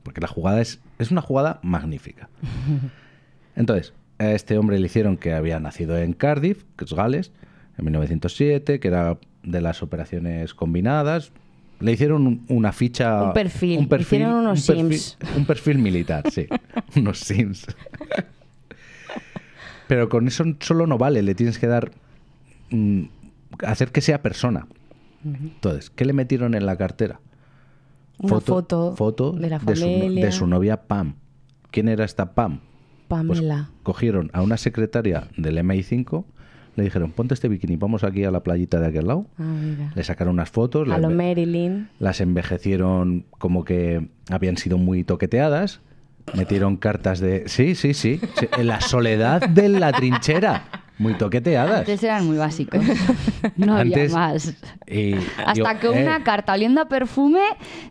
Porque 0.07 0.21
la 0.21 0.29
jugada 0.29 0.61
es, 0.61 0.79
es 1.01 1.11
una 1.11 1.21
jugada 1.21 1.59
magnífica. 1.65 2.29
Entonces, 3.57 3.93
a 4.19 4.31
este 4.31 4.57
hombre 4.57 4.79
le 4.79 4.87
hicieron 4.87 5.17
que 5.17 5.33
había 5.35 5.59
nacido 5.59 5.99
en 5.99 6.13
Cardiff, 6.13 6.63
que 6.77 6.85
es 6.85 6.93
Gales, 6.93 7.33
en 7.77 7.87
1907, 7.87 8.79
que 8.79 8.87
era 8.87 9.19
de 9.43 9.61
las 9.61 9.83
operaciones 9.83 10.55
combinadas. 10.55 11.33
Le 11.81 11.91
hicieron 11.91 12.25
un- 12.29 12.45
una 12.49 12.71
ficha... 12.73 13.21
Un 13.25 13.33
perfil. 13.33 13.89
Hicieron 14.01 14.33
unos 14.35 14.69
un 14.69 14.77
perfil- 14.77 14.93
Sims. 14.93 15.19
Un 15.37 15.45
perfil 15.45 15.79
militar, 15.79 16.31
sí. 16.31 16.47
unos 16.97 17.19
Sims. 17.19 17.67
Pero 19.89 20.09
con 20.09 20.27
eso 20.29 20.45
solo 20.61 20.87
no 20.87 20.99
vale, 20.99 21.23
le 21.23 21.35
tienes 21.35 21.59
que 21.59 21.67
dar... 21.67 21.91
mm, 22.71 23.03
hacer 23.65 23.91
que 23.91 24.01
sea 24.01 24.23
persona. 24.23 24.67
Entonces, 25.25 25.91
¿qué 25.91 26.05
le 26.05 26.13
metieron 26.13 26.55
en 26.55 26.65
la 26.67 26.77
cartera? 26.77 27.19
Una 28.19 28.41
foto 28.41 28.95
foto 28.97 29.33
de 29.33 29.51
la 29.51 29.59
su, 29.61 29.67
familia. 29.67 30.25
de 30.25 30.33
su 30.33 30.47
novia 30.47 30.83
Pam. 30.87 31.15
¿Quién 31.71 31.89
era 31.89 32.05
esta 32.05 32.35
Pam? 32.35 32.61
Pues 33.09 33.21
Pamela. 33.41 33.71
cogieron 33.83 34.31
a 34.33 34.43
una 34.43 34.57
secretaria 34.57 35.29
del 35.37 35.59
MI5, 35.59 36.25
le 36.77 36.85
dijeron, 36.85 37.13
ponte 37.13 37.35
este 37.35 37.49
bikini, 37.49 37.77
vamos 37.77 38.05
aquí 38.05 38.25
a 38.25 38.31
la 38.31 38.43
playita 38.43 38.81
de 38.81 38.87
aquel 38.89 39.07
lado. 39.07 39.27
Ah, 39.39 39.43
mira. 39.45 39.93
Le 39.95 40.03
sacaron 40.05 40.35
unas 40.35 40.51
fotos, 40.51 40.87
A 40.89 40.93
las, 40.99 41.01
lo 41.01 41.11
Marilyn. 41.11 41.89
las 42.01 42.21
envejecieron 42.21 43.27
como 43.31 43.65
que 43.65 44.09
habían 44.31 44.57
sido 44.57 44.77
muy 44.77 45.05
toqueteadas, 45.05 45.81
metieron 46.35 46.77
cartas 46.77 47.21
de... 47.21 47.45
Sí, 47.49 47.75
sí, 47.77 47.95
sí, 47.95 48.19
sí, 48.35 48.49
en 48.59 48.67
la 48.67 48.81
soledad 48.81 49.49
de 49.49 49.69
la 49.69 49.93
trinchera, 49.93 50.65
muy 50.99 51.15
toqueteadas. 51.15 51.81
Antes 51.81 52.03
eran 52.03 52.27
muy 52.27 52.37
básicos. 52.37 52.81
No 53.57 53.77
Antes- 53.77 54.13
había 54.15 54.29
más. 54.29 54.55
Y 54.87 55.15
Hasta 55.45 55.55
yo, 55.75 55.81
que 55.81 55.89
una 55.89 56.17
eh, 56.17 56.23
carta 56.25 56.53
oliendo 56.53 56.81
a 56.81 56.89
perfume, 56.89 57.41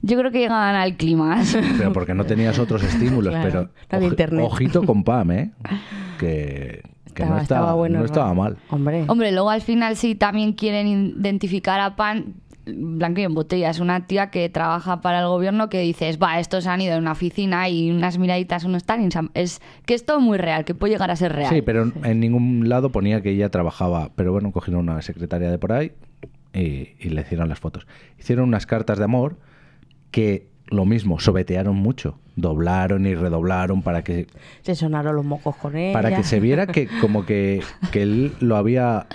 yo 0.02 0.18
creo 0.18 0.32
que 0.32 0.39
llegaban 0.39 0.76
al 0.76 0.96
clima. 0.96 1.41
Pero 1.78 1.94
porque 1.94 2.13
no 2.13 2.26
tenías 2.26 2.60
otros 2.60 2.84
estímulos, 2.84 3.34
Claro, 3.34 3.70
pero 3.89 4.04
internet. 4.06 4.46
ojito 4.46 4.84
con 4.84 5.04
Pam, 5.04 5.32
¿eh? 5.32 5.52
Que, 6.20 6.84
que 7.13 7.24
Estaba- 7.24 7.30
no, 7.36 7.41
estaba, 7.41 7.62
estaba 7.62 7.74
bueno, 7.74 7.94
no 7.96 8.00
¿no? 8.02 8.06
estaba 8.06 8.34
mal. 8.34 8.58
Hombre. 8.70 9.06
Hombre, 9.08 9.32
luego 9.32 9.50
al 9.50 9.62
final 9.62 9.96
sí 9.96 10.15
también 10.15 10.54
quieren 10.54 10.88
identificar 11.20 11.80
a 11.80 11.96
Pan 11.96 12.36
blanco 12.65 13.21
y 13.21 13.23
en 13.23 13.34
botella. 13.34 13.69
Es 13.69 13.80
una 13.80 14.08
tía 14.08 14.30
que 14.32 14.49
trabaja 14.49 15.01
para 15.01 15.19
el 15.21 15.28
gobierno 15.28 15.69
que 15.69 15.80
dices, 15.82 16.17
va, 16.21 16.39
estos 16.39 16.67
han 16.67 16.82
ido 16.82 16.95
a 16.95 16.97
una 16.97 17.12
oficina 17.12 17.69
y 17.69 17.91
unas 17.91 18.17
miraditas, 18.17 18.63
unos 18.63 18.84
tal. 18.84 19.08
Es 19.34 19.62
que 19.86 19.93
es 19.93 20.06
todo 20.06 20.19
muy 20.19 20.38
real, 20.38 20.65
que 20.65 20.73
puede 20.75 20.93
llegar 20.93 21.12
a 21.12 21.15
ser 21.15 21.34
real. 21.34 21.54
Sí, 21.54 21.62
pero 21.62 21.91
en 22.04 22.19
ningún 22.19 22.67
lado 22.69 22.91
ponía 22.91 23.21
que 23.21 23.32
ella 23.32 23.49
trabajaba. 23.49 24.12
Pero 24.15 24.32
bueno, 24.32 24.51
cogieron 24.51 24.89
una 24.89 25.01
secretaria 25.01 25.49
de 25.51 25.58
por 25.58 25.73
ahí 25.73 25.91
y, 26.54 26.89
y 26.99 27.10
le 27.10 27.21
hicieron 27.21 27.49
las 27.49 27.60
fotos. 27.60 27.86
Hicieron 28.19 28.47
unas 28.47 28.65
cartas 28.65 28.97
de 28.97 29.04
amor 29.04 29.38
que 30.12 30.47
lo 30.67 30.86
mismo, 30.86 31.19
sobetearon 31.19 31.75
mucho. 31.75 32.17
Doblaron 32.38 33.06
y 33.06 33.13
redoblaron 33.15 33.82
para 33.84 34.04
que, 34.04 34.28
Se 34.63 34.75
sonaron 34.75 35.15
los 35.15 35.23
mocos 35.23 35.56
con 35.58 35.78
ella. 35.78 35.93
para 35.93 36.15
que 36.15 36.23
se 36.23 36.39
viera 36.39 36.65
que 36.67 36.88
como 36.99 37.25
que, 37.25 37.62
que 37.91 38.01
él 38.01 38.34
lo 38.39 38.58
había, 38.58 39.06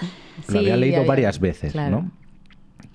lo 0.47 0.53
Sí, 0.53 0.59
había 0.59 0.77
leído 0.77 0.99
había- 0.99 1.09
varias 1.09 1.41
veces, 1.41 1.73
claro. 1.73 2.03
¿no? 2.03 2.11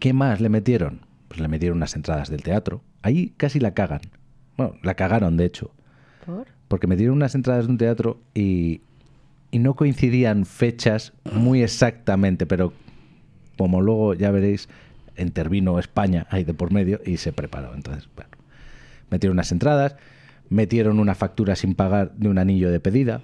¿Qué 0.06 0.13
más 0.13 0.39
le 0.39 0.50
metieron? 0.50 1.00
Pues 1.30 1.39
le 1.39 1.48
metieron 1.48 1.78
unas 1.80 1.96
entradas 1.96 2.30
del 2.30 2.44
teatro. 2.44 2.84
Ahí 3.02 3.34
casi 3.38 3.60
la 3.60 3.74
cagan. 3.74 4.02
Bueno, 4.56 4.76
la 4.84 4.94
cagaron, 4.94 5.36
de 5.36 5.46
hecho. 5.46 5.72
¿Por? 6.28 6.46
Porque 6.68 6.86
me 6.86 6.96
dieron 6.96 7.15
unas 7.15 7.34
entradas 7.34 7.65
de 7.65 7.72
un 7.72 7.80
teatro 7.80 8.20
y, 8.36 8.82
y 9.50 9.58
no 9.58 9.74
coincidían 9.74 10.46
fechas 10.46 11.13
muy 11.34 11.63
exactamente, 11.63 12.46
pero 12.46 12.72
como 13.58 13.82
luego 13.82 14.13
ya 14.13 14.30
veréis, 14.30 14.70
intervino 15.18 15.80
España 15.80 16.28
ahí 16.30 16.44
de 16.44 16.54
por 16.54 16.72
medio 16.72 17.02
y 17.04 17.18
se 17.18 17.34
preparó. 17.34 17.74
Entonces, 17.74 18.08
bueno, 18.15 18.30
metieron 19.10 19.38
unas 19.38 19.52
entradas, 19.52 19.96
metieron 20.50 21.00
una 21.00 21.15
factura 21.15 21.56
sin 21.56 21.74
pagar 21.74 22.12
de 22.12 22.30
un 22.30 22.38
anillo 22.38 22.70
de 22.70 22.80
pedida, 22.80 23.22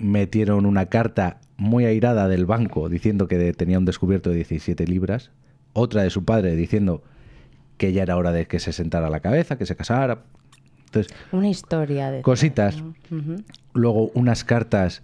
metieron 0.00 0.64
una 0.64 0.86
carta 0.86 1.38
muy 1.58 1.84
airada 1.84 2.28
del 2.28 2.46
banco 2.46 2.88
diciendo 2.88 3.28
que 3.28 3.52
tenía 3.52 3.78
un 3.78 3.84
descubierto 3.84 4.30
de 4.30 4.36
17 4.36 4.86
libras, 4.86 5.30
otra 5.72 6.02
de 6.02 6.10
su 6.10 6.24
padre 6.24 6.54
diciendo 6.56 7.02
que 7.78 7.92
ya 7.92 8.02
era 8.02 8.16
hora 8.16 8.32
de 8.32 8.46
que 8.46 8.58
se 8.60 8.72
sentara 8.72 9.06
a 9.08 9.10
la 9.10 9.20
cabeza, 9.20 9.56
que 9.58 9.66
se 9.66 9.74
casara. 9.76 10.18
Entonces, 10.86 11.12
Una 11.32 11.48
historia 11.48 12.10
de... 12.10 12.22
cositas. 12.22 12.76
Ujú. 13.10 13.42
Luego 13.72 14.10
unas 14.14 14.44
cartas 14.44 15.02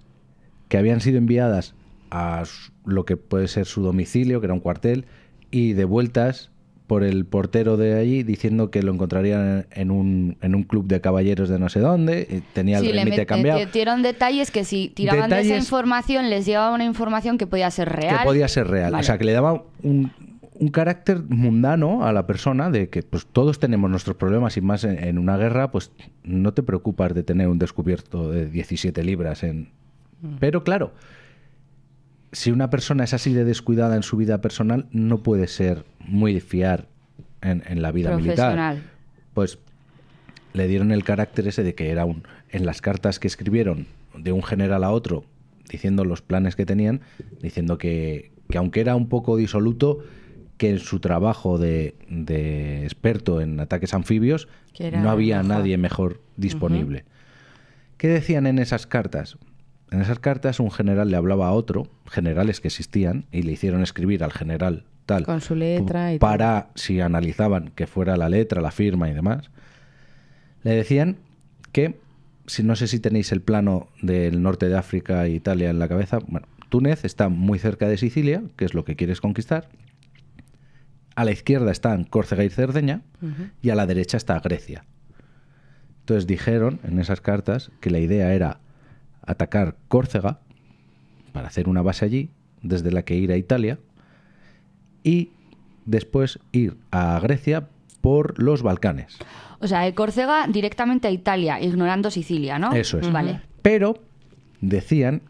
que 0.68 0.76
habían 0.78 1.00
sido 1.00 1.18
enviadas 1.18 1.74
a 2.11 2.44
lo 2.85 3.04
que 3.04 3.16
puede 3.16 3.48
ser 3.48 3.66
su 3.66 3.83
domicilio, 3.83 4.40
que 4.40 4.46
era 4.46 4.54
un 4.54 4.61
cuartel, 4.61 5.07
y 5.50 5.72
devueltas 5.72 6.50
por 6.87 7.04
el 7.04 7.26
portero 7.26 7.76
de 7.76 7.98
allí 7.98 8.22
diciendo 8.22 8.70
que 8.70 8.83
lo 8.83 8.92
encontrarían 8.94 9.66
en 9.72 9.90
un, 9.90 10.38
en 10.40 10.54
un 10.54 10.62
club 10.62 10.87
de 10.87 11.02
caballeros 11.02 11.50
de 11.50 11.59
no 11.59 11.68
sé 11.68 11.81
dónde, 11.81 12.42
tenía 12.54 12.78
el 12.78 12.85
Sí, 12.87 12.92
remite 12.92 13.22
met- 13.22 13.26
cambiado. 13.26 13.59
metieron 13.59 14.02
detalles 14.02 14.50
que 14.50 14.64
si 14.64 14.88
tiraban 14.88 15.28
de 15.28 15.40
esa 15.40 15.57
información 15.57 16.31
les 16.31 16.46
llevaba 16.46 16.74
una 16.74 16.85
información 16.87 17.37
que 17.37 17.46
podía 17.46 17.70
ser 17.70 17.90
real. 17.90 18.18
Que 18.20 18.24
podía 18.24 18.48
ser 18.48 18.68
real. 18.68 18.92
Vale. 18.92 19.02
O 19.02 19.04
sea, 19.04 19.18
que 19.18 19.24
le 19.24 19.33
daba 19.33 19.62
un, 19.83 20.11
un 20.59 20.68
carácter 20.68 21.23
mundano 21.29 22.05
a 22.05 22.12
la 22.12 22.27
persona 22.27 22.71
de 22.71 22.88
que 22.88 23.03
pues 23.03 23.27
todos 23.27 23.59
tenemos 23.59 23.90
nuestros 23.90 24.16
problemas 24.16 24.57
y 24.57 24.61
más 24.61 24.85
en, 24.85 25.03
en 25.03 25.18
una 25.18 25.37
guerra, 25.37 25.71
pues 25.71 25.92
no 26.25 26.53
te 26.55 26.62
preocupas 26.62 27.14
de 27.14 27.23
tener 27.23 27.49
un 27.49 27.59
descubierto 27.59 28.31
de 28.31 28.47
17 28.47 29.03
libras 29.05 29.42
en... 29.42 29.71
Pero 30.40 30.64
claro, 30.64 30.92
si 32.33 32.51
una 32.51 32.71
persona 32.71 33.05
es 33.05 33.14
así 33.14 33.33
de 33.33 33.44
descuidada 33.44 33.97
en 33.97 34.03
su 34.03 34.16
vida 34.16 34.40
personal, 34.40 34.87
no 34.90 35.23
puede 35.23 35.47
ser 35.47 35.85
muy 36.01 36.35
de 36.35 36.40
fiar 36.40 36.88
en, 37.40 37.62
en 37.66 37.83
la 37.83 37.92
vida 37.92 38.16
militar. 38.16 38.79
Pues 39.35 39.59
le 40.53 40.66
dieron 40.66 40.90
el 40.90 41.05
carácter 41.05 41.47
ese 41.47 41.62
de 41.62 41.75
que 41.75 41.90
era 41.90 42.05
un 42.05 42.25
en 42.51 42.66
las 42.66 42.81
cartas 42.81 43.18
que 43.18 43.29
escribieron 43.29 43.87
de 44.16 44.33
un 44.33 44.42
general 44.42 44.85
a 44.85 44.90
otro 44.90 45.25
diciendo 45.71 46.05
los 46.05 46.23
planes 46.23 46.57
que 46.57 46.64
tenían 46.64 47.03
diciendo 47.42 47.77
que, 47.77 48.33
que 48.49 48.59
aunque 48.59 48.81
era 48.81 48.97
un 48.97 49.09
poco 49.09 49.37
disoluto 49.37 50.03
que 50.59 50.71
en 50.71 50.79
su 50.79 51.01
trabajo 51.01 51.57
de, 51.57 51.94
de 52.11 52.85
experto 52.85 53.40
en 53.40 53.59
ataques 53.61 53.94
anfibios 53.94 54.49
no 54.79 55.11
había 55.11 55.38
mejor. 55.38 55.49
nadie 55.49 55.79
mejor 55.79 56.21
disponible 56.37 57.05
¿qué 57.97 58.09
decían 58.09 58.47
en 58.47 58.59
esas 58.59 58.87
cartas? 58.87 59.38
en 59.90 60.03
esas 60.03 60.18
cartas 60.18 60.61
un 60.61 60.71
general 60.71 61.11
le 61.11 61.16
hablaba 61.16 61.49
a 61.49 61.53
otro 61.53 61.88
generales 62.07 62.61
que 62.61 62.68
existían 62.68 63.25
y 63.33 63.42
le 63.42 63.53
hicieron 63.53 63.83
escribir 63.83 64.23
al 64.23 64.33
general 64.33 64.85
tal 65.07 65.25
Con 65.25 65.40
su 65.40 65.55
letra 65.55 66.12
y 66.12 66.18
para 66.18 66.68
si 66.75 67.01
analizaban 67.01 67.71
que 67.75 67.87
fuera 67.87 68.16
la 68.18 68.29
letra, 68.29 68.61
la 68.61 68.71
firma 68.71 69.09
y 69.09 69.14
demás, 69.14 69.51
le 70.62 70.73
decían 70.73 71.16
que, 71.73 71.97
si 72.47 72.62
no 72.62 72.77
sé 72.77 72.87
si 72.87 73.01
tenéis 73.01 73.33
el 73.33 73.40
plano 73.40 73.88
del 74.03 74.42
norte 74.42 74.68
de 74.68 74.77
África 74.77 75.25
e 75.25 75.31
Italia 75.31 75.71
en 75.71 75.79
la 75.79 75.88
cabeza, 75.88 76.18
bueno, 76.27 76.47
Túnez 76.68 77.05
está 77.05 77.29
muy 77.29 77.59
cerca 77.59 77.88
de 77.88 77.97
Sicilia, 77.97 78.42
que 78.57 78.66
es 78.66 78.75
lo 78.75 78.85
que 78.85 78.97
quieres 78.97 79.21
conquistar. 79.21 79.68
A 81.18 81.24
la 81.24 81.33
izquierda 81.33 81.72
están 81.72 82.04
Córcega 82.04 82.44
y 82.44 82.48
Cerdeña 82.48 83.02
y 83.61 83.70
a 83.70 83.74
la 83.74 83.87
derecha 83.87 84.16
está 84.16 84.38
Grecia. 84.38 84.85
Entonces 86.02 86.28
dijeron 86.28 86.78
en 86.85 87.00
esas 87.00 87.20
cartas 87.20 87.72
que 87.81 87.90
la 87.90 87.98
idea 87.98 88.33
era 88.35 88.61
atacar 89.22 89.74
Córcega 89.88 90.38
para 91.33 91.48
hacer 91.48 91.68
una 91.68 91.83
base 91.83 92.04
allí, 92.04 92.31
desde 92.62 92.92
la 92.92 93.02
que 93.02 93.16
ir 93.16 93.33
a 93.33 93.37
Italia, 93.37 93.81
y 95.02 95.33
después 95.87 96.38
ir 96.52 96.76
a 96.92 97.18
Grecia 97.18 97.66
por 98.00 98.40
los 98.40 98.62
Balcanes. 98.62 99.18
O 99.59 99.66
sea, 99.66 99.81
de 99.81 99.94
Córcega 99.94 100.46
directamente 100.46 101.09
a 101.09 101.11
Italia, 101.11 101.61
ignorando 101.61 102.12
Sicilia, 102.12 102.61
¿no? 102.61 102.72
Eso 102.72 103.00
es. 103.00 103.11
Vale. 103.11 103.40
Pero 103.62 104.04
decían 104.61 105.22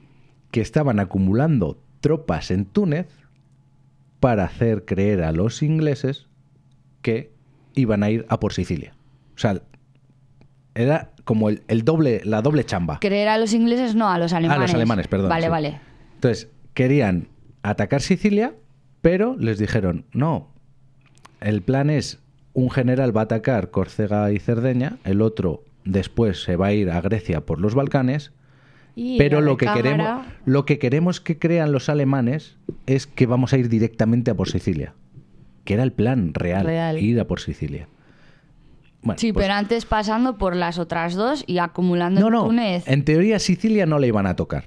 que 0.51 0.61
estaban 0.61 1.01
acumulando 1.01 1.81
tropas 2.03 2.51
en 2.51 2.67
Túnez 2.67 3.07
para 4.21 4.45
hacer 4.45 4.85
creer 4.85 5.23
a 5.23 5.33
los 5.33 5.63
ingleses 5.63 6.27
que 7.03 7.33
iban 7.75 8.03
a 8.03 8.11
ir 8.11 8.27
a 8.29 8.41
por 8.41 8.53
Sicilia. 8.53 8.95
O 9.35 9.39
sea, 9.39 9.63
era 10.75 11.13
como 11.25 11.49
el, 11.49 11.63
el 11.69 11.85
doble, 11.85 12.23
la 12.25 12.43
doble 12.43 12.65
chamba. 12.65 12.99
Creer 13.01 13.29
a 13.29 13.39
los 13.39 13.53
ingleses, 13.53 13.95
no, 13.95 14.09
a 14.09 14.19
los 14.19 14.33
alemanes. 14.33 14.59
A 14.59 14.63
los 14.63 14.75
alemanes, 14.75 15.09
perdón. 15.09 15.29
Vale, 15.29 15.47
sí. 15.47 15.51
vale. 15.51 15.81
Entonces, 16.15 16.49
querían 16.75 17.29
atacar 17.63 18.01
Sicilia, 18.01 18.55
pero 19.03 19.37
les 19.39 19.59
dijeron, 19.59 20.07
no, 20.13 20.53
el 21.41 21.63
plan 21.63 21.91
es, 21.91 22.21
un 22.53 22.71
general 22.71 23.17
va 23.17 23.23
a 23.23 23.25
atacar 23.25 23.71
Córcega 23.71 24.33
y 24.33 24.39
Cerdeña, 24.39 24.99
el 25.05 25.23
otro 25.23 25.65
después 25.85 26.43
se 26.43 26.57
va 26.57 26.69
a 26.69 26.73
ir 26.73 26.91
a 26.91 27.01
Grecia 27.01 27.47
por 27.47 27.61
los 27.61 27.75
Balcanes, 27.75 28.33
Y 29.01 29.17
pero 29.17 29.41
lo 29.41 29.57
que, 29.57 29.67
queremos, 29.73 30.27
lo 30.45 30.65
que 30.65 30.81
queremos 30.81 31.21
que 31.21 31.39
crean 31.39 31.71
los 31.71 31.89
alemanes 31.89 32.57
es 32.87 33.07
que 33.07 33.27
vamos 33.27 33.53
a 33.53 33.57
ir 33.59 33.69
directamente 33.69 34.33
a 34.33 34.35
por 34.35 34.49
Sicilia, 34.49 34.93
que 35.65 35.75
era 35.75 35.85
el 35.85 35.93
plan 35.93 36.35
real, 36.35 36.67
Real. 36.67 36.99
ir 36.99 37.21
a 37.21 37.25
por 37.29 37.39
Sicilia. 37.39 37.87
Bueno, 39.03 39.21
Sí, 39.21 39.33
pues- 39.33 39.45
pero 39.45 39.55
antes 39.55 39.85
pasando 39.85 40.37
por 40.37 40.57
las 40.57 40.81
otras 40.81 41.15
dos 41.15 41.45
y 41.47 41.59
acumulando 41.59 42.21
no, 42.23 42.27
en 42.27 42.33
no. 42.33 42.45
Túnez. 42.47 42.89
En 42.89 43.05
teoría, 43.05 43.39
Sicilia 43.39 43.87
no 43.87 44.01
le 44.01 44.09
iban 44.09 44.27
a 44.27 44.35
tocar. 44.35 44.65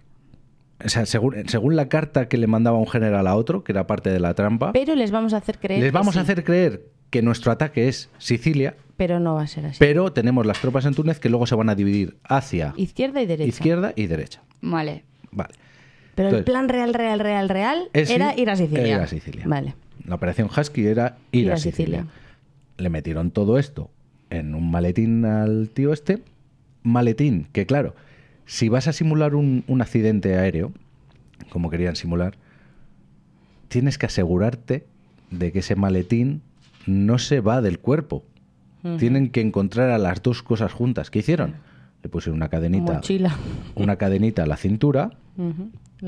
O 0.84 0.88
sea, 0.88 1.06
según, 1.06 1.36
según 1.50 1.76
la 1.76 1.90
carta 1.90 2.30
que 2.30 2.38
le 2.38 2.48
mandaba 2.48 2.78
un 2.78 2.88
general 2.88 3.28
a 3.28 3.36
otro, 3.36 3.66
que 3.66 3.74
era 3.74 3.86
parte 3.86 4.12
de 4.12 4.22
la 4.22 4.34
trampa, 4.34 4.72
Pero 4.72 4.96
les 4.96 5.12
vamos 5.12 5.34
a 5.34 5.38
hacer 5.38 5.60
creer 5.60 5.82
les 5.82 5.92
vamos 5.92 6.16
a 6.16 6.22
hacer 6.22 6.46
creer 6.46 6.86
que 7.10 7.22
nuestro 7.22 7.52
ataque 7.52 7.90
es 7.90 8.10
Sicilia, 8.18 8.78
Pero 9.02 9.20
no 9.20 9.34
va 9.34 9.42
a 9.42 9.48
ser 9.48 9.66
así. 9.66 9.78
pero 9.80 10.14
tenemos 10.14 10.46
las 10.46 10.62
tropas 10.62 10.86
en 10.86 10.94
Túnez 10.94 11.20
que 11.20 11.28
luego 11.28 11.48
se 11.48 11.56
van 11.56 11.70
a 11.70 11.74
dividir 11.74 12.18
hacia 12.24 12.76
Izquierda 12.78 13.20
y 13.20 13.26
derecha. 13.26 13.50
izquierda 13.50 13.94
y 13.96 14.06
derecha. 14.06 14.44
Vale. 14.62 15.06
Vale. 15.32 15.56
Pero 16.14 16.30
el 16.38 16.44
plan 16.44 16.70
real, 16.70 16.94
real, 16.94 17.20
real, 17.20 17.50
real 17.50 17.90
era 17.94 18.38
ir 18.38 18.52
a 18.52 18.56
Sicilia. 18.56 18.88
Ir 18.88 18.94
a 19.02 19.08
Sicilia. 19.08 19.44
Vale. 19.48 19.74
La 20.06 20.14
operación 20.14 20.52
Husky 20.56 20.86
era 20.86 21.18
ir, 21.32 21.52
a, 21.52 21.58
Sicilia. 21.58 22.06
Le 22.78 22.90
metieron 22.92 23.32
todo 23.32 23.58
esto 23.58 23.90
en 24.30 24.54
un 24.54 24.70
maletín 24.70 25.26
al 25.26 25.70
tío 25.70 25.94
este. 25.94 26.22
Maletín, 26.84 27.48
que 27.54 27.66
claro, 27.66 27.96
si 28.46 28.70
vas 28.70 28.88
a 28.88 28.94
simular 28.94 29.34
un, 29.34 29.64
un 29.66 29.82
accidente 29.82 30.38
aéreo, 30.38 30.74
como 31.50 31.72
querían 31.72 31.96
simular, 31.96 32.36
tienes 33.68 33.98
que 33.98 34.06
asegurarte 34.06 34.86
de 35.32 35.52
que 35.52 35.58
ese 35.58 35.76
maletín 35.76 36.44
no 36.86 37.18
se 37.18 37.40
va 37.40 37.64
del 37.64 37.80
cuerpo. 37.80 38.26
Tienen 38.98 39.30
que 39.30 39.42
encontrar 39.42 39.90
a 39.90 39.98
las 39.98 40.24
dos 40.24 40.42
cosas 40.42 40.74
juntas. 40.74 41.12
¿Qué 41.12 41.20
hicieron? 41.20 41.56
Le 42.02 42.10
pusieron 42.10 42.38
una 42.38 42.50
cadenita, 42.50 42.94
Mochila. 42.94 43.36
una 43.76 43.96
cadenita 43.98 44.44
a 44.44 44.48
la 44.48 44.58
cintura 44.58 45.12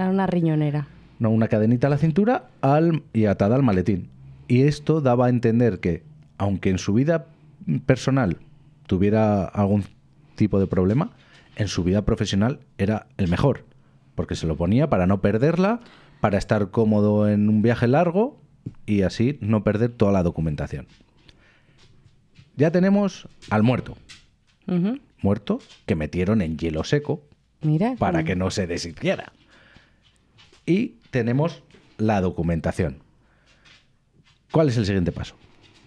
una 0.09 0.27
riñonera. 0.27 0.87
no, 1.19 1.29
una 1.29 1.47
cadenita 1.47 1.87
a 1.87 1.89
la 1.89 1.97
cintura 1.97 2.49
al, 2.61 3.03
y 3.13 3.25
atada 3.25 3.55
al 3.55 3.63
maletín. 3.63 4.09
Y 4.47 4.63
esto 4.63 5.01
daba 5.01 5.27
a 5.27 5.29
entender 5.29 5.79
que, 5.79 6.03
aunque 6.37 6.69
en 6.69 6.77
su 6.77 6.93
vida 6.93 7.27
personal 7.85 8.37
tuviera 8.87 9.45
algún 9.45 9.85
tipo 10.35 10.59
de 10.59 10.67
problema, 10.67 11.11
en 11.55 11.67
su 11.67 11.83
vida 11.83 12.03
profesional 12.03 12.59
era 12.77 13.07
el 13.17 13.27
mejor. 13.27 13.65
Porque 14.15 14.35
se 14.35 14.47
lo 14.47 14.57
ponía 14.57 14.89
para 14.89 15.07
no 15.07 15.21
perderla, 15.21 15.79
para 16.19 16.37
estar 16.37 16.71
cómodo 16.71 17.29
en 17.29 17.49
un 17.49 17.61
viaje 17.61 17.87
largo 17.87 18.39
y 18.85 19.01
así 19.03 19.37
no 19.41 19.63
perder 19.63 19.91
toda 19.91 20.11
la 20.11 20.23
documentación. 20.23 20.87
Ya 22.55 22.71
tenemos 22.71 23.27
al 23.49 23.63
muerto. 23.63 23.97
Muerto 25.21 25.59
que 25.85 25.95
metieron 25.95 26.41
en 26.41 26.57
hielo 26.57 26.83
seco 26.83 27.21
Mira. 27.61 27.95
para 27.97 28.23
que 28.23 28.35
no 28.35 28.49
se 28.51 28.67
deshiciera. 28.67 29.33
Y 30.65 30.95
tenemos 31.11 31.63
la 31.97 32.21
documentación. 32.21 32.99
¿Cuál 34.51 34.69
es 34.69 34.77
el 34.77 34.85
siguiente 34.85 35.11
paso? 35.11 35.35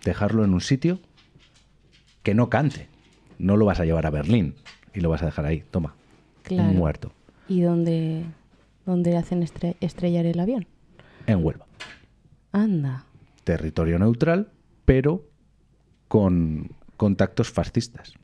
Dejarlo 0.05 0.45
en 0.45 0.53
un 0.55 0.61
sitio 0.61 1.01
que 2.23 2.35
no 2.35 2.51
cante. 2.51 2.89
No 3.39 3.57
lo 3.57 3.65
vas 3.67 3.81
a 3.81 3.85
llevar 3.85 4.07
a 4.07 4.11
Berlín 4.11 4.55
y 4.95 5.01
lo 5.01 5.09
vas 5.11 5.23
a 5.23 5.27
dejar 5.27 5.47
ahí. 5.47 5.63
Toma. 5.71 5.95
Claro. 6.43 6.73
Muerto. 6.73 7.13
¿Y 7.49 7.61
dónde, 7.61 8.25
dónde 8.85 9.17
hacen 9.17 9.43
estre- 9.43 9.77
estrellar 9.81 10.27
el 10.27 10.41
avión? 10.41 10.67
En 11.27 11.45
Huelva. 11.45 11.67
Anda. 12.53 13.05
Territorio 13.45 13.99
neutral, 13.99 14.51
pero 14.85 15.26
con 16.09 16.71
contactos 16.97 17.51
fascistas. 17.51 18.15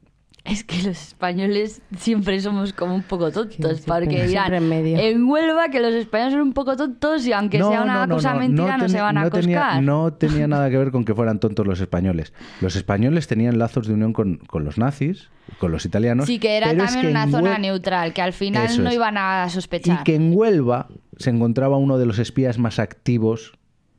Es 0.45 0.65
que 0.65 0.77
los 0.79 1.01
españoles 1.01 1.83
siempre 1.97 2.41
somos 2.41 2.73
como 2.73 2.97
un 2.97 3.05
poco 3.05 3.31
tontos, 3.31 3.79
Sí, 3.79 3.85
porque 3.87 4.07
siempre- 4.09 4.27
dirán 4.27 4.49
siempre 4.69 5.11
en. 5.11 5.23
Huelva 5.25 5.69
que 5.69 5.79
los 5.79 5.95
españoles 5.95 6.33
son 6.33 6.43
un 6.43 6.53
poco 6.53 6.77
tontos 6.77 7.25
y 7.29 7.33
aunque 7.33 7.59
sea 7.59 7.83
una 7.83 8.09
cosa 8.09 8.35
mentira 8.35 8.77
no, 8.77 8.89
se 8.89 9.01
van 9.01 9.19
a 9.19 9.31
tenía, 9.31 9.59
coscar. 9.61 9.83
no 9.85 10.13
tenía 10.15 10.49
nada 10.49 10.69
que 10.69 10.79
ver 10.79 10.91
con 10.91 11.05
que 11.05 11.15
fueran 11.15 11.39
tontos 11.39 11.65
los 11.65 11.81
españoles. 11.81 12.33
Los 12.61 12.75
españoles 12.75 13.29
tenían 13.29 13.57
lazos 13.61 13.87
de 13.87 13.95
unión 13.95 14.13
con, 14.13 14.39
con 14.39 14.65
los 14.65 14.79
nazis, 14.79 15.29
con 15.61 15.71
los 15.71 15.87
italianos. 15.87 16.27
sí, 16.27 16.41
que 16.41 16.57
era 16.57 16.71
pero 16.71 16.83
es 16.83 16.91
también 16.93 17.07
que 17.07 17.11
una 17.21 17.31
zona 17.31 17.59
neutral, 17.59 18.13
que 18.13 18.23
al 18.23 18.33
final 18.33 18.83
no 18.83 18.89
es. 18.89 18.97
iban 18.97 19.17
a 19.19 19.49
sospechar. 19.49 20.01
Y 20.01 20.03
que 20.03 20.17
en 20.17 20.33
Huelva 20.35 20.89
se 21.19 21.31
encontraba 21.31 21.77
uno 21.77 21.99
de 21.99 22.07
los 22.07 22.19
espías 22.19 22.59
más 22.59 22.81
activos 22.81 23.53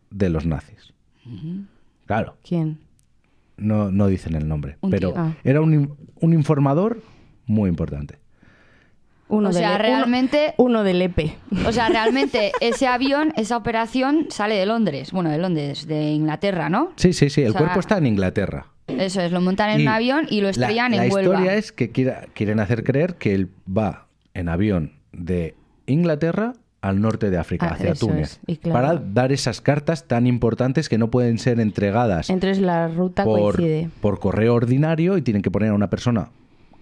de 0.09 0.29
los 0.29 0.45
nazis. 0.45 0.91
Claro, 2.05 2.35
¿Quién? 2.45 2.79
No, 3.57 3.91
no 3.91 4.07
dicen 4.07 4.35
el 4.35 4.47
nombre, 4.47 4.77
Un 4.81 4.89
pero 4.91 5.11
tío. 5.13 5.21
Ah. 5.21 5.33
era 5.43 5.61
un, 5.61 5.95
un 6.19 6.33
informador 6.33 7.01
muy 7.45 7.69
importante. 7.69 8.17
Uno 9.29 9.49
O 9.49 9.53
sea, 9.53 9.69
del- 9.71 9.79
uno- 9.79 9.87
realmente- 9.87 10.53
Uno, 10.57 10.83
del 10.83 11.01
EPE. 11.01 11.35
O 11.65 11.71
sea, 11.71 11.89
realmente 11.89 12.51
ese 12.61 12.87
avión, 12.87 13.33
esa 13.35 13.57
operación 13.57 14.27
sale 14.29 14.55
de 14.55 14.65
Londres. 14.65 15.11
Bueno, 15.11 15.29
de 15.29 15.37
Londres, 15.37 15.87
de 15.87 16.11
Inglaterra, 16.11 16.69
¿no? 16.69 16.91
Sí, 16.97 17.13
sí, 17.13 17.29
sí, 17.29 17.41
el 17.41 17.49
O 17.49 17.51
sea, 17.53 17.61
cuerpo 17.61 17.79
está 17.79 17.97
en 17.97 18.07
Inglaterra. 18.07 18.67
Eso 18.87 19.21
es, 19.21 19.31
lo 19.31 19.39
montan 19.41 19.69
en 19.71 19.79
Y 19.79 19.83
un 19.83 19.89
avión 19.89 20.27
y 20.29 20.41
lo 20.41 20.49
estrellan 20.49 20.91
la, 20.91 20.97
en 21.03 21.09
la 21.09 21.13
Huelva. 21.15 21.33
historia 21.35 21.55
es 21.55 21.71
que 21.71 21.89
quiera- 21.91 22.25
quieren 22.33 22.59
hacer 22.59 22.83
creer 22.83 23.15
que 23.15 23.33
él 23.33 23.49
va 23.65 24.07
en 24.33 24.49
avión 24.49 24.91
de 25.13 25.55
Inglaterra 25.87 26.53
al 26.83 26.99
norte 27.01 27.29
de 27.29 27.37
África, 27.37 27.67
Ah, 27.69 27.73
hacia 27.75 27.93
Túnez, 27.95 28.33
es, 28.33 28.39
y 28.45 28.57
claro. 28.57 28.73
para 28.73 28.95
dar 28.99 29.31
esas 29.31 29.61
cartas 29.61 30.05
tan 30.07 30.27
importantes 30.27 30.89
que 30.89 30.97
no 30.97 31.09
pueden 31.09 31.37
ser 31.39 31.59
entregadas 31.61 32.29
Entonces 32.29 32.59
la 32.61 32.89
ruta 32.89 33.23
por, 33.23 33.55
coincide. 33.55 33.89
por 34.01 34.19
correo 34.19 34.53
ordinario 34.53 35.17
y 35.17 35.21
tienen 35.21 35.41
que 35.41 35.49
poner 35.49 35.69
a 35.69 35.73
una 35.73 35.89
persona 35.89 36.29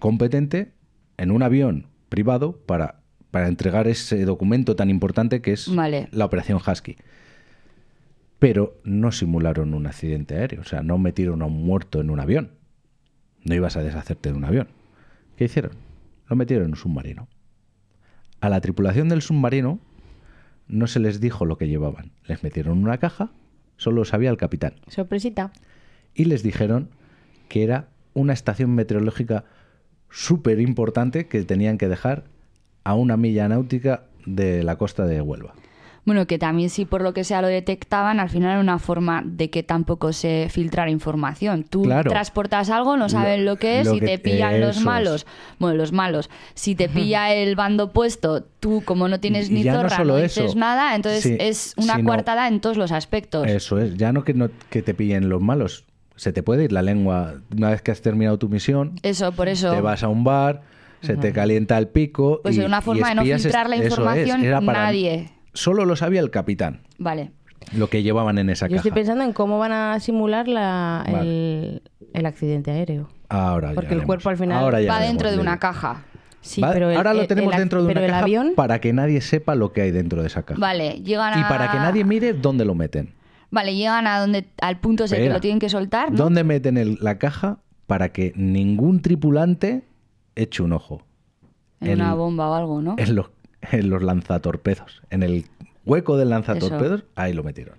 competente 0.00 0.72
en 1.18 1.30
un 1.30 1.44
avión 1.44 1.86
privado 2.08 2.58
para, 2.66 2.96
para 3.30 3.46
entregar 3.46 3.86
ese 3.86 4.24
documento 4.24 4.74
tan 4.74 4.90
importante 4.90 5.40
que 5.40 5.52
es 5.52 5.72
Vale. 5.72 6.08
la 6.10 6.24
operación 6.24 6.58
Husky. 6.66 6.96
Pero 8.40 8.80
no 8.82 9.12
simularon 9.12 9.72
un 9.72 9.86
accidente 9.86 10.34
aéreo, 10.36 10.62
o 10.62 10.64
sea, 10.64 10.82
no 10.82 10.98
metieron 10.98 11.42
a 11.42 11.46
un 11.46 11.64
muerto 11.64 12.00
en 12.00 12.10
un 12.10 12.18
avión. 12.18 12.50
No 13.44 13.54
ibas 13.54 13.76
a 13.76 13.82
deshacerte 13.84 14.30
de 14.32 14.36
un 14.36 14.44
avión. 14.44 14.66
¿Qué 15.36 15.44
hicieron? 15.44 15.72
Lo 16.26 16.34
metieron 16.34 16.64
en 16.66 16.70
un 16.72 16.76
submarino. 16.76 17.28
A 18.40 18.48
la 18.48 18.60
tripulación 18.60 19.08
del 19.08 19.22
submarino 19.22 19.78
no 20.68 20.86
se 20.86 21.00
les 21.00 21.20
dijo 21.20 21.44
lo 21.44 21.58
que 21.58 21.68
llevaban. 21.68 22.12
Les 22.24 22.42
metieron 22.42 22.78
en 22.78 22.84
una 22.84 22.98
caja, 22.98 23.32
solo 23.76 23.96
lo 23.96 24.04
sabía 24.04 24.30
el 24.30 24.36
capitán 24.36 24.74
Sorpresita. 24.88 25.52
y 26.14 26.24
les 26.26 26.42
dijeron 26.42 26.90
que 27.48 27.62
era 27.64 27.88
una 28.14 28.32
estación 28.32 28.74
meteorológica 28.74 29.44
súper 30.10 30.60
importante 30.60 31.26
que 31.26 31.42
tenían 31.42 31.78
que 31.78 31.88
dejar 31.88 32.24
a 32.84 32.94
una 32.94 33.16
milla 33.16 33.48
náutica 33.48 34.04
de 34.26 34.62
la 34.62 34.76
costa 34.76 35.06
de 35.06 35.20
Huelva. 35.20 35.54
Bueno, 36.04 36.26
que 36.26 36.36
también 36.36 36.68
si 36.68 36.84
por 36.84 37.00
lo 37.00 37.14
que 37.14 37.22
sea 37.22 37.40
lo 37.42 37.46
detectaban, 37.46 38.18
al 38.18 38.28
final 38.28 38.50
era 38.50 38.60
una 38.60 38.80
forma 38.80 39.22
de 39.24 39.50
que 39.50 39.62
tampoco 39.62 40.12
se 40.12 40.48
filtrara 40.50 40.90
información. 40.90 41.62
Tú 41.62 41.82
Claro. 41.82 42.10
transportas 42.10 42.70
algo, 42.70 42.96
no 42.96 43.08
saben 43.08 43.44
lo, 43.44 43.54
que 43.54 43.78
es 43.80 43.86
lo 43.86 43.94
y 43.94 44.00
que- 44.00 44.06
te 44.06 44.18
pillan 44.18 44.60
los 44.60 44.78
es. 44.78 44.82
malos. 44.82 45.26
Bueno, 45.60 45.76
los 45.76 45.92
malos. 45.92 46.28
Si 46.54 46.74
te 46.74 46.88
pilla 46.88 47.32
el 47.34 47.54
bando 47.54 47.92
puesto, 47.92 48.42
tú 48.42 48.82
como 48.84 49.06
no 49.06 49.20
tienes 49.20 49.48
Y 49.48 49.54
ni 49.54 49.62
no 49.64 49.74
zorra, 49.74 49.90
no, 49.90 49.96
solo 49.96 50.16
dices 50.16 50.38
eso. 50.46 50.58
nada, 50.58 50.96
entonces 50.96 51.22
Sí, 51.22 51.36
es 51.38 51.74
una 51.76 51.94
sino- 51.94 52.08
coartada 52.08 52.48
en 52.48 52.60
todos 52.60 52.76
los 52.76 52.90
aspectos. 52.90 53.46
Eso 53.46 53.78
es, 53.78 53.96
ya 53.96 54.12
no 54.12 54.24
que, 54.24 54.34
no 54.34 54.48
que 54.70 54.82
te 54.82 54.94
pillen 54.94 55.28
los 55.28 55.40
malos, 55.40 55.84
se 56.16 56.32
te 56.32 56.42
puede 56.42 56.64
ir 56.64 56.72
la 56.72 56.82
lengua 56.82 57.34
una 57.56 57.70
vez 57.70 57.80
que 57.80 57.92
has 57.92 58.02
terminado 58.02 58.38
tu 58.40 58.48
misión, 58.48 58.96
Eso, 59.04 59.30
por 59.30 59.46
eso. 59.48 59.70
te 59.72 59.80
vas 59.80 60.02
a 60.02 60.08
un 60.08 60.24
bar, 60.24 60.62
se 61.00 61.16
te 61.16 61.32
calienta 61.32 61.78
el 61.78 61.86
pico. 61.86 62.40
Pues 62.42 62.56
y, 62.56 62.60
una 62.60 62.78
y 62.78 62.82
forma 62.82 63.08
de 63.10 63.14
no 63.14 63.22
es- 63.22 63.42
filtrar 63.42 63.68
la 63.70 63.76
es, 63.76 63.84
información, 63.84 64.40
para- 64.66 64.82
nadie. 64.84 65.30
Solo 65.54 65.84
lo 65.84 65.96
sabía 65.96 66.20
el 66.20 66.30
capitán, 66.30 66.80
Vale. 66.98 67.32
lo 67.76 67.88
que 67.88 68.02
llevaban 68.02 68.38
en 68.38 68.48
esa 68.50 68.66
Yo 68.66 68.76
caja. 68.76 68.88
estoy 68.88 68.92
pensando 68.92 69.24
en 69.24 69.32
cómo 69.32 69.58
van 69.58 69.72
a 69.72 70.00
simular 70.00 70.48
la, 70.48 71.04
Vale. 71.10 71.20
el, 71.20 71.82
el 72.14 72.26
accidente 72.26 72.70
aéreo. 72.70 73.08
Ahora 73.28 73.68
Porque 73.74 73.86
ya 73.88 73.92
el 73.92 73.98
haremos. 74.00 74.06
cuerpo 74.06 74.28
al 74.30 74.36
final 74.36 74.58
Ahora 74.62 74.78
Va 74.88 75.00
dentro 75.00 75.28
de 75.30 75.36
de- 75.36 75.42
una 75.42 75.58
caja. 75.58 76.04
Sí, 76.40 76.60
pero 76.72 76.90
el- 76.90 76.96
ahora 76.96 77.14
lo 77.14 77.26
tenemos 77.26 77.52
el 77.54 77.60
dentro 77.60 77.84
de 77.84 77.92
una 77.92 78.06
caja 78.06 78.18
avión, 78.24 78.52
para 78.56 78.80
que 78.80 78.92
nadie 78.92 79.20
sepa 79.20 79.54
lo 79.54 79.72
que 79.72 79.82
hay 79.82 79.90
dentro 79.92 80.22
de 80.22 80.26
esa 80.26 80.42
caja. 80.42 80.60
Vale, 80.60 81.00
llegan 81.02 81.34
a... 81.34 81.40
Y 81.40 81.44
para 81.44 81.70
que 81.70 81.78
nadie 81.78 82.02
mire 82.04 82.32
dónde 82.32 82.64
lo 82.64 82.74
meten. 82.74 83.14
Vale, 83.50 83.76
llegan 83.76 84.06
a 84.06 84.18
donde 84.18 84.46
al 84.60 84.80
punto 84.80 85.04
ese 85.04 85.18
que 85.18 85.28
lo 85.28 85.40
tienen 85.40 85.58
que 85.60 85.68
soltar, 85.68 86.10
¿no? 86.10 86.16
¿Dónde 86.16 86.42
meten 86.42 86.78
el- 86.78 86.98
la 87.00 87.18
caja 87.18 87.58
para 87.86 88.08
que 88.10 88.32
ningún 88.34 89.02
tripulante 89.02 89.84
eche 90.34 90.62
un 90.62 90.72
ojo? 90.72 91.02
En 91.80 92.00
una 92.00 92.14
bomba 92.14 92.48
o 92.48 92.54
algo, 92.54 92.80
¿no? 92.82 92.94
En 92.98 93.14
los, 93.14 93.26
en 93.70 93.90
los 93.90 94.02
lanzatorpedos. 94.02 95.02
En 95.10 95.22
el 95.22 95.46
hueco 95.84 96.16
del 96.16 96.30
lanzatorpedos, 96.30 97.04
ahí 97.14 97.32
lo 97.32 97.42
metieron. 97.42 97.76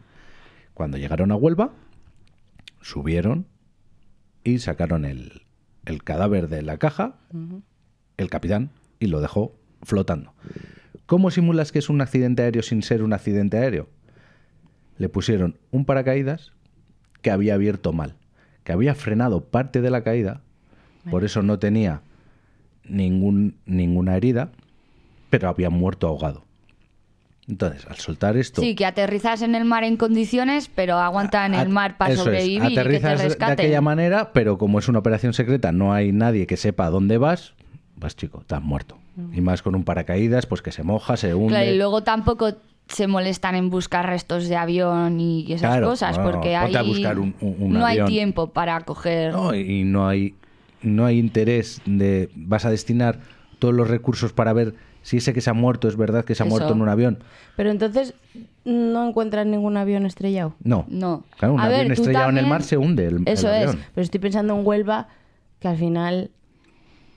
Cuando 0.73 0.97
llegaron 0.97 1.31
a 1.31 1.35
Huelva, 1.35 1.71
subieron 2.81 3.45
y 4.43 4.59
sacaron 4.59 5.05
el, 5.05 5.43
el 5.85 6.03
cadáver 6.03 6.49
de 6.49 6.61
la 6.61 6.77
caja, 6.77 7.15
el 8.17 8.29
capitán, 8.29 8.71
y 8.99 9.07
lo 9.07 9.21
dejó 9.21 9.55
flotando. 9.83 10.33
¿Cómo 11.05 11.31
simulas 11.31 11.71
que 11.71 11.79
es 11.79 11.89
un 11.89 12.01
accidente 12.01 12.43
aéreo 12.43 12.63
sin 12.63 12.81
ser 12.81 13.03
un 13.03 13.13
accidente 13.13 13.57
aéreo? 13.57 13.89
Le 14.97 15.09
pusieron 15.09 15.57
un 15.71 15.85
paracaídas 15.85 16.53
que 17.21 17.31
había 17.31 17.55
abierto 17.55 17.93
mal, 17.93 18.15
que 18.63 18.71
había 18.71 18.95
frenado 18.95 19.45
parte 19.45 19.81
de 19.81 19.89
la 19.89 20.03
caída, 20.03 20.41
por 21.09 21.23
eso 21.23 21.41
no 21.41 21.59
tenía 21.59 22.01
ningún, 22.85 23.57
ninguna 23.65 24.15
herida, 24.15 24.51
pero 25.33 25.49
había 25.49 25.71
muerto 25.71 26.05
ahogado. 26.07 26.43
Entonces, 27.47 27.87
al 27.87 27.95
soltar 27.95 28.37
esto... 28.37 28.61
Sí, 28.61 28.75
que 28.75 28.85
aterrizas 28.85 29.41
en 29.41 29.55
el 29.55 29.65
mar 29.65 29.83
en 29.83 29.97
condiciones, 29.97 30.69
pero 30.73 30.99
aguanta 30.99 31.43
en 31.47 31.55
el 31.55 31.61
a- 31.61 31.69
mar 31.69 31.97
para 31.97 32.13
eso 32.13 32.21
es, 32.21 32.25
sobrevivir 32.25 32.63
y 32.63 32.67
que 32.69 32.73
te 32.75 32.79
aterrizas 32.81 33.17
de 33.19 33.27
rescaten. 33.29 33.53
aquella 33.53 33.81
manera, 33.81 34.31
pero 34.31 34.59
como 34.59 34.77
es 34.77 34.87
una 34.87 34.99
operación 34.99 35.33
secreta, 35.33 35.71
no 35.71 35.91
hay 35.91 36.11
nadie 36.11 36.45
que 36.45 36.55
sepa 36.55 36.91
dónde 36.91 37.17
vas, 37.17 37.55
pues 37.97 38.15
chico, 38.15 38.41
estás 38.41 38.61
muerto. 38.61 38.99
Y 39.33 39.41
más 39.41 39.63
con 39.63 39.73
un 39.73 39.83
paracaídas, 39.83 40.45
pues 40.45 40.61
que 40.61 40.71
se 40.71 40.83
moja, 40.83 41.17
se 41.17 41.33
hunde. 41.33 41.49
Claro, 41.49 41.71
y 41.71 41.77
luego 41.79 42.03
tampoco 42.03 42.53
se 42.87 43.07
molestan 43.07 43.55
en 43.55 43.71
buscar 43.71 44.05
restos 44.05 44.47
de 44.47 44.55
avión 44.55 45.19
y 45.19 45.51
esas 45.51 45.71
Claro, 45.71 45.87
cosas, 45.87 46.15
no, 46.19 46.23
porque 46.23 46.55
a 46.55 46.61
ahí 46.65 46.75
un- 47.17 47.33
un- 47.41 47.73
no 47.73 47.87
hay 47.87 48.05
tiempo 48.05 48.51
para 48.51 48.79
coger... 48.81 49.33
No, 49.33 49.55
y 49.55 49.83
no 49.83 50.07
hay, 50.07 50.35
no 50.83 51.05
hay 51.07 51.17
interés 51.17 51.81
de... 51.85 52.29
Vas 52.35 52.65
a 52.65 52.69
destinar 52.69 53.19
todos 53.57 53.73
los 53.73 53.89
recursos 53.89 54.31
para 54.33 54.53
ver 54.53 54.75
si 55.03 55.17
ese 55.17 55.33
que 55.33 55.41
se 55.41 55.51
ha 55.51 55.53
muerto 55.53 55.87
es 55.87 55.95
verdad 55.95 56.25
que 56.25 56.33
se 56.33 56.41
ha 56.41 56.45
Eso. 56.47 56.55
muerto 56.55 56.73
en 56.73 56.81
un 56.81 56.89
avión. 56.89 57.19
Pero 57.55 57.69
entonces 57.69 58.15
no 58.65 59.07
encuentran 59.07 59.51
ningún 59.51 59.77
avión 59.77 60.05
estrellado. 60.07 60.55
No. 60.63 60.85
No. 60.87 61.23
Claro, 61.37 61.53
un 61.53 61.59
A 61.59 61.65
avión 61.65 61.79
ver, 61.79 61.87
tú 61.89 62.01
estrellado 62.01 62.29
en 62.29 62.37
el 62.37 62.43
también- 62.45 62.49
mar 62.49 62.63
se 62.63 62.77
hunde 62.77 63.05
el, 63.05 63.15
el 63.17 63.23
Eso 63.27 63.47
es. 63.53 63.67
avión. 63.67 63.83
Pero 63.93 64.03
estoy 64.03 64.19
pensando 64.19 64.57
en 64.57 64.65
Huelva, 64.65 65.07
que 65.59 65.67
al 65.67 65.77
final 65.77 66.31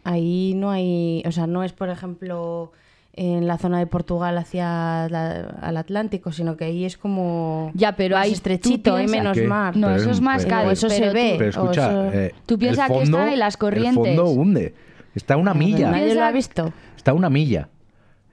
ahí 0.05 0.53
no 0.57 0.70
hay, 0.70 1.22
o 1.27 1.33
sea, 1.33 1.46
no 1.46 1.64
es 1.64 1.72
por 1.72 1.88
ejemplo 1.88 2.72
en 3.14 3.46
la 3.46 3.57
zona 3.57 3.79
de 3.79 3.87
Portugal 3.87 4.37
hacia 4.37 5.09
la- 5.09 5.57
al 5.62 5.77
Atlántico, 5.79 6.33
sino 6.33 6.57
que 6.59 6.66
ahí 6.66 6.85
es 6.85 6.99
como 6.99 7.70
Ya, 7.75 7.92
pero 7.96 8.14
más 8.16 8.25
ahí 8.25 8.31
tú 8.33 8.35
estrechito, 8.35 8.94
hay 8.94 9.07
piensas- 9.07 9.18
menos 9.22 9.38
¿Qué? 9.38 9.46
mar. 9.46 9.75
No, 9.77 9.87
Pero 9.88 10.01
eso 10.03 10.11
es- 10.11 10.20
más 10.20 10.44
pero- 10.44 10.57
Cádiz, 10.57 10.72
eso 10.72 10.90
se 10.90 11.11
ve. 11.11 11.31
tú- 11.33 11.38
Pero 11.38 11.51
escucha, 11.51 11.99
o 11.99 12.12
eh, 12.12 12.35
Tú 12.44 12.55
el 12.55 12.61
piensas 12.61 12.88
que 12.88 12.94
fondo- 12.94 13.18
están 13.18 13.33
en 13.33 13.38
las 13.38 13.57
corrientes. 13.57 14.07
El 14.07 14.16
fondo 14.16 14.31
hunde. 14.31 14.75
Está 15.14 15.33
a 15.35 15.37
una 15.38 15.55
milla. 15.55 15.90
Nadie 15.90 16.03
lo 16.03 16.11
Piensa- 16.11 16.29
ha 16.29 16.33
visto. 16.33 16.72
Está 16.94 17.11
a 17.12 17.14
una 17.14 17.31
milla. 17.31 17.68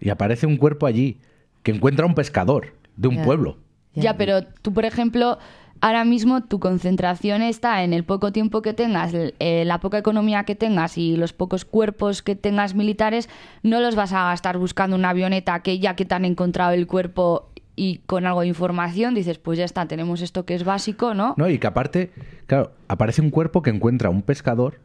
Y 0.04 0.10
aparece 0.10 0.46
un 0.46 0.58
cuerpo 0.58 0.86
allí 0.86 1.18
que 1.64 1.72
encuentra 1.72 2.04
a 2.04 2.10
un 2.10 2.14
pescador 2.14 2.74
de 2.98 3.08
un 3.08 3.24
pueblo. 3.24 3.58
Ya, 3.96 4.18
pero 4.18 4.44
tú, 4.44 4.74
por 4.74 4.84
ejemplo, 4.84 5.38
ahora 5.80 6.04
mismo 6.04 6.44
tu 6.44 6.60
concentración 6.60 7.42
está 7.42 7.84
en 7.84 7.94
el 7.94 8.04
poco 8.04 8.34
tiempo 8.34 8.62
que 8.62 8.74
tengas, 8.74 9.14
eh, 9.14 9.64
la 9.66 9.80
poca 9.80 9.98
economía 9.98 10.44
que 10.44 10.56
tengas 10.56 10.98
y 10.98 11.16
los 11.16 11.32
pocos 11.32 11.64
cuerpos 11.64 12.22
que 12.22 12.36
tengas 12.36 12.76
militares, 12.76 13.30
no 13.62 13.80
los 13.80 13.96
vas 13.96 14.12
a 14.12 14.26
gastar 14.26 14.58
buscando 14.58 14.98
una 14.98 15.12
avioneta 15.12 15.62
que 15.62 15.80
ya 15.80 15.96
que 15.96 16.04
te 16.04 16.16
han 16.16 16.26
encontrado 16.26 16.74
el 16.74 16.86
cuerpo 16.86 17.50
y 17.78 18.00
con 18.00 18.26
algo 18.26 18.42
de 18.42 18.48
información 18.48 19.16
dices, 19.16 19.38
pues 19.38 19.58
ya 19.58 19.64
está, 19.64 19.88
tenemos 19.88 20.22
esto 20.22 20.46
que 20.46 20.54
es 20.54 20.66
básico, 20.66 21.14
¿no? 21.14 21.34
¿no? 21.38 21.50
Y 21.50 21.60
que 21.60 21.68
aparte, 21.68 22.12
claro, 22.46 22.74
aparece 22.90 23.22
un 23.22 23.30
cuerpo 23.30 23.62
que 23.62 23.70
encuentra 23.70 24.10
a 24.10 24.12
un 24.12 24.22
pescador 24.22 24.82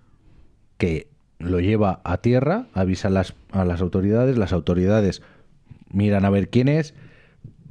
que 0.76 1.08
lo 1.38 1.60
lleva 1.60 2.00
a 2.04 2.18
tierra, 2.18 2.66
avisa 2.74 3.08
a 3.08 3.10
las, 3.10 3.34
a 3.52 3.64
las 3.64 3.80
autoridades, 3.80 4.36
las 4.38 4.52
autoridades 4.52 5.22
miran 5.92 6.24
a 6.24 6.30
ver 6.30 6.48
quién 6.48 6.68
es. 6.68 6.94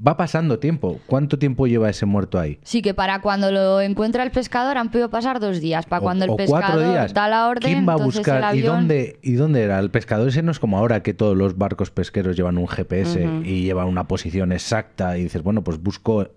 Va 0.06 0.15
pasando 0.15 0.60
tiempo. 0.60 0.99
¿Cuánto 1.08 1.39
tiempo 1.39 1.65
lleva 1.65 1.89
ese 1.89 2.06
muerto 2.06 2.39
ahí? 2.39 2.60
Sí, 2.62 2.84
que 2.84 2.93
para 2.93 3.19
cuando 3.21 3.51
lo 3.51 3.82
encuentra 3.82 4.21
el 4.21 4.30
pescador 4.30 4.77
han 4.77 4.91
podido 4.91 5.10
pasar 5.10 5.39
dos 5.39 5.60
días. 5.60 5.88
Para 5.88 6.01
O- 6.01 6.03
cuando 6.03 6.25
el 6.25 6.32
o 6.32 6.38
pescador 6.38 6.88
días. 6.88 7.15
da 7.15 7.27
la 7.27 7.47
orden, 7.47 7.71
¿Quién 7.73 7.88
va 7.89 7.93
a 7.93 7.97
buscar? 7.97 8.43
avión... 8.43 8.63
¿Y, 8.63 8.67
dónde, 8.67 9.19
¿Y 9.23 9.34
dónde 9.34 9.63
era? 9.63 9.80
El 9.80 9.89
pescador 9.89 10.27
ese 10.27 10.43
no 10.43 10.51
es 10.51 10.60
como 10.60 10.77
ahora 10.77 11.01
que 11.01 11.15
todos 11.15 11.36
los 11.36 11.58
barcos 11.58 11.89
pesqueros 11.89 12.36
llevan 12.38 12.60
un 12.60 12.67
GPS 12.67 13.27
y 13.43 13.63
llevan 13.63 13.88
una 13.88 14.08
posición 14.08 14.51
exacta 14.51 15.17
y 15.17 15.23
dices, 15.23 15.41
bueno, 15.41 15.63
pues 15.63 15.82
busco... 15.82 16.30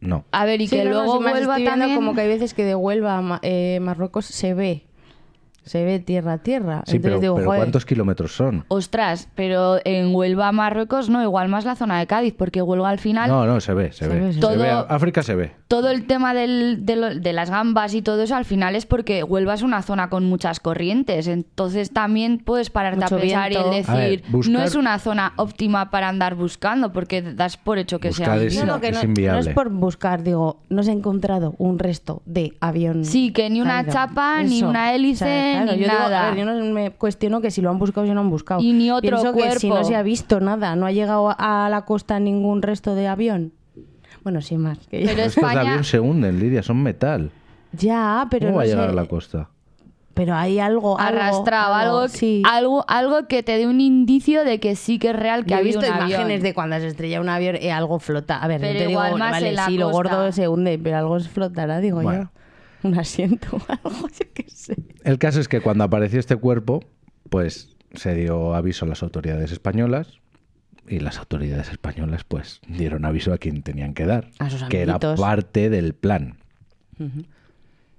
No. 0.00 0.24
A 0.32 0.44
ver, 0.44 0.60
y 0.60 0.66
Sí, 0.66 0.76
que 0.76 0.84
no, 0.84 0.90
luego 0.90 1.20
vuelva 1.20 1.56
también... 1.64 1.94
como 1.94 2.14
que 2.16 2.22
hay 2.22 2.28
veces 2.28 2.52
que 2.52 2.64
de 2.64 2.74
Huelva 2.74 3.18
a 3.20 3.38
eh, 3.42 3.78
Marruecos 3.80 4.26
se 4.26 4.52
ve. 4.54 4.86
Se 5.64 5.84
ve 5.84 5.98
tierra 5.98 6.34
a 6.34 6.38
tierra. 6.38 6.82
Sí, 6.86 6.96
Entonces 6.96 7.02
pero, 7.02 7.20
digo, 7.20 7.34
pero 7.36 7.46
¿cuántos 7.46 7.86
kilómetros 7.86 8.32
son? 8.36 8.64
Ostras, 8.68 9.28
pero 9.34 9.78
en 9.84 10.14
Huelva, 10.14 10.52
Marruecos, 10.52 11.08
no, 11.08 11.22
igual 11.22 11.48
más 11.48 11.64
la 11.64 11.74
zona 11.74 11.98
de 11.98 12.06
Cádiz, 12.06 12.34
porque 12.36 12.60
Huelva 12.62 12.90
al 12.90 12.98
final 12.98 13.30
No, 13.30 13.46
no, 13.46 13.60
se 13.60 13.72
ve, 13.72 13.90
se, 13.92 14.04
Se 14.04 14.08
ve. 14.08 14.20
ve, 14.20 14.32
se 14.34 14.70
África 14.88 15.22
se 15.22 15.34
ve. 15.34 15.52
Todo 15.74 15.90
el 15.90 16.06
tema 16.06 16.34
del- 16.34 16.86
de, 16.86 16.96
lo- 16.96 17.14
de 17.14 17.32
las 17.32 17.50
gambas 17.50 17.94
y 17.94 18.02
todo 18.02 18.22
eso 18.22 18.36
al 18.36 18.44
final 18.44 18.76
es 18.76 18.86
porque 18.86 19.24
Huelva 19.24 19.54
es 19.54 19.62
una 19.62 19.82
zona 19.82 20.08
con 20.08 20.24
muchas 20.24 20.60
corrientes. 20.60 21.26
Entonces 21.26 21.90
también 21.90 22.38
puedes 22.38 22.70
pararte 22.70 23.00
Mucho 23.02 23.16
a 23.16 23.18
pensar 23.18 23.50
viento. 23.50 23.72
y 23.72 23.78
el 23.78 23.84
A 23.88 23.94
ver, 23.94 24.10
decir, 24.10 24.24
buscar- 24.30 24.52
no 24.52 24.62
es 24.62 24.74
una 24.74 24.98
zona 24.98 25.32
óptima 25.36 25.90
para 25.90 26.08
andar 26.08 26.34
buscando 26.36 26.92
porque 26.92 27.22
das 27.22 27.56
por 27.56 27.78
hecho 27.78 27.98
que 27.98 28.12
sea 28.12 28.36
es-. 28.36 28.56
No, 28.58 28.66
no, 28.66 28.80
que 28.80 28.88
Es 28.88 28.94
no, 28.94 29.02
no 29.02 29.08
inviable. 29.08 29.40
es 29.50 29.54
por 29.54 29.70
buscar, 29.70 30.22
digo, 30.22 30.60
no 30.68 30.82
se 30.82 30.90
ha 30.90 30.94
encontrado 30.94 31.54
un 31.58 31.78
resto 31.78 32.22
de 32.26 32.52
avión. 32.60 33.04
Sí, 33.04 33.32
que 33.32 33.50
ni 33.50 33.60
una 33.60 33.78
caído. 33.84 33.92
chapa, 33.92 34.42
ni 34.44 34.62
una 34.62 34.94
hélice, 34.94 35.60
ni 35.64 35.66
yo 35.70 35.74
digo, 35.76 35.86
nada. 35.88 36.28
a 36.28 36.30
ver, 36.30 36.38
yo 36.38 36.44
no 36.46 36.72
me 36.72 36.90
cuestiono 36.92 37.40
que 37.40 37.50
si 37.50 37.60
lo 37.60 37.70
han 37.70 37.78
buscado 37.78 38.04
o 38.04 38.08
si 38.08 38.14
no 38.14 38.20
han 38.20 38.30
buscado. 38.30 38.60
Y 38.60 38.72
ni 38.72 38.90
otro 38.90 39.08
Pienso 39.20 39.32
que 39.34 39.50
si 39.58 39.68
no 39.68 39.74
cuerpo. 39.74 39.88
se 39.88 39.96
ha 39.96 40.02
visto 40.02 40.40
nada, 40.40 40.76
no 40.76 40.86
ha 40.86 40.92
llegado 40.92 41.34
a 41.36 41.68
la 41.70 41.84
costa 41.84 42.20
ningún 42.20 42.62
resto 42.62 42.94
de 42.94 43.08
avión. 43.08 43.52
Bueno, 44.24 44.40
sí 44.40 44.56
más. 44.56 44.78
Que 44.88 45.00
ya. 45.04 45.10
Pero 45.10 45.22
Estos 45.22 45.36
España- 45.44 45.82
se 45.84 46.00
hunden, 46.00 46.40
Lidia, 46.40 46.62
son 46.62 46.82
metal. 46.82 47.30
Ya, 47.72 48.26
pero 48.30 48.46
¿Cómo 48.46 48.58
va 48.58 48.62
no 48.64 48.68
a 48.68 48.72
llegar 48.72 48.86
sé. 48.86 48.92
a 48.92 48.94
la 48.94 49.06
costa? 49.06 49.50
Pero 50.14 50.34
hay 50.34 50.60
algo, 50.60 50.98
algo 50.98 51.18
arrastrado, 51.20 51.74
algo, 51.74 52.08
sí. 52.08 52.42
algo, 52.48 52.84
algo 52.86 53.26
que 53.26 53.42
te 53.42 53.58
dé 53.58 53.66
un 53.66 53.80
indicio 53.80 54.44
de 54.44 54.60
que 54.60 54.76
sí 54.76 55.00
que 55.00 55.10
es 55.10 55.16
real 55.16 55.44
que 55.44 55.54
ha 55.54 55.60
visto 55.60 55.80
un 55.80 55.86
imágenes 55.86 56.20
avión. 56.24 56.42
de 56.42 56.54
cuando 56.54 56.78
se 56.78 56.86
estrella 56.86 57.20
un 57.20 57.28
avión 57.28 57.56
y 57.60 57.68
algo 57.70 57.98
flota. 57.98 58.38
A 58.38 58.46
ver, 58.46 58.60
Pero 58.60 58.74
no 58.74 58.78
te 58.78 58.90
igual 58.90 59.06
digo, 59.06 59.18
más 59.18 59.30
vale, 59.32 59.48
en 59.48 59.54
la 59.56 59.66
sí, 59.66 59.76
lo 59.76 59.90
gordo 59.90 60.30
se 60.30 60.46
hunde, 60.46 60.78
pero 60.78 60.98
algo 60.98 61.18
flotará, 61.20 61.80
digo 61.80 62.00
Bueno. 62.00 62.30
yo. 62.82 62.88
Un 62.88 62.96
asiento 62.98 63.56
o 63.56 63.60
algo, 63.68 64.08
yo 64.08 64.26
qué 64.32 64.44
sé. 64.48 64.76
El 65.02 65.18
caso 65.18 65.40
es 65.40 65.48
que 65.48 65.60
cuando 65.60 65.82
apareció 65.82 66.20
este 66.20 66.36
cuerpo, 66.36 66.80
pues 67.28 67.74
se 67.94 68.14
dio 68.14 68.54
aviso 68.54 68.84
a 68.84 68.88
las 68.88 69.02
autoridades 69.02 69.50
españolas 69.50 70.20
y 70.88 71.00
las 71.00 71.18
autoridades 71.18 71.70
españolas 71.70 72.24
pues 72.24 72.60
dieron 72.68 73.04
aviso 73.04 73.32
a 73.32 73.38
quien 73.38 73.62
tenían 73.62 73.94
que 73.94 74.06
dar, 74.06 74.30
A 74.38 74.50
sus 74.50 74.62
que 74.64 74.82
era 74.82 74.98
parte 74.98 75.70
del 75.70 75.94
plan. 75.94 76.36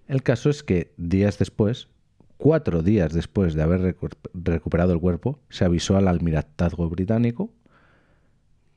El 0.07 0.21
caso 0.23 0.49
es 0.49 0.63
que 0.63 0.91
días 0.97 1.39
después, 1.39 1.87
cuatro 2.37 2.83
días 2.83 3.11
después 3.13 3.53
de 3.55 3.63
haber 3.63 3.81
recu- 3.81 4.15
recuperado 4.33 4.93
el 4.93 4.99
cuerpo, 4.99 5.39
se 5.49 5.65
avisó 5.65 5.97
al 5.97 6.07
almirantazgo 6.07 6.89
británico. 6.89 7.49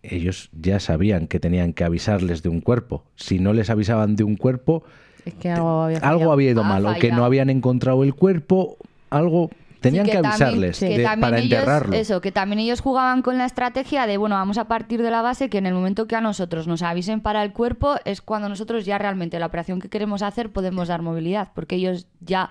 Ellos 0.02 0.48
ya 0.52 0.80
sabían 0.80 1.26
que 1.26 1.40
tenían 1.40 1.72
que 1.72 1.84
avisarles 1.84 2.42
de 2.42 2.48
un 2.48 2.60
cuerpo. 2.60 3.04
Si 3.16 3.38
no 3.40 3.52
les 3.52 3.68
avisaban 3.68 4.16
de 4.16 4.24
un 4.24 4.36
cuerpo, 4.36 4.84
Es 5.24 5.34
que 5.34 5.50
algo 5.50 5.82
había 5.82 5.98
algo 5.98 6.08
fallado. 6.20 6.32
había 6.32 6.50
ido 6.52 6.64
mal, 6.64 6.86
o 6.86 6.94
que 6.94 7.10
no 7.10 7.24
habían 7.24 7.50
encontrado 7.50 8.04
el 8.04 8.14
cuerpo, 8.14 8.76
algo 9.10 9.50
tenían 9.80 10.06
Sí, 10.06 10.12
que, 10.12 10.18
avisarles 10.18 10.78
que 10.80 10.98
de- 10.98 11.04
para 11.04 11.38
ellos- 11.38 11.58
enterrarlo. 11.60 11.94
Eso, 11.96 12.20
que 12.20 12.32
también 12.32 12.58
ellos 12.60 12.80
jugaban 12.80 13.22
con 13.22 13.38
la 13.38 13.44
estrategia 13.44 14.06
de, 14.06 14.16
bueno, 14.16 14.34
vamos 14.36 14.58
a 14.58 14.64
partir 14.68 15.02
de 15.02 15.10
la 15.10 15.22
base 15.22 15.48
que 15.48 15.58
en 15.58 15.66
el 15.66 15.74
momento 15.74 16.06
que 16.06 16.16
a 16.16 16.20
nosotros 16.20 16.66
nos 16.66 16.82
avisen 16.82 17.20
para 17.20 17.42
el 17.42 17.52
cuerpo 17.52 17.96
es 18.04 18.20
cuando 18.22 18.48
nosotros 18.48 18.84
ya 18.84 18.98
realmente 18.98 19.38
la 19.38 19.46
operación 19.46 19.80
que 19.80 19.88
queremos 19.88 20.22
hacer 20.22 20.50
podemos 20.50 20.88
dar 20.88 21.02
movilidad, 21.02 21.48
porque 21.54 21.76
ellos 21.76 22.06
ya... 22.20 22.50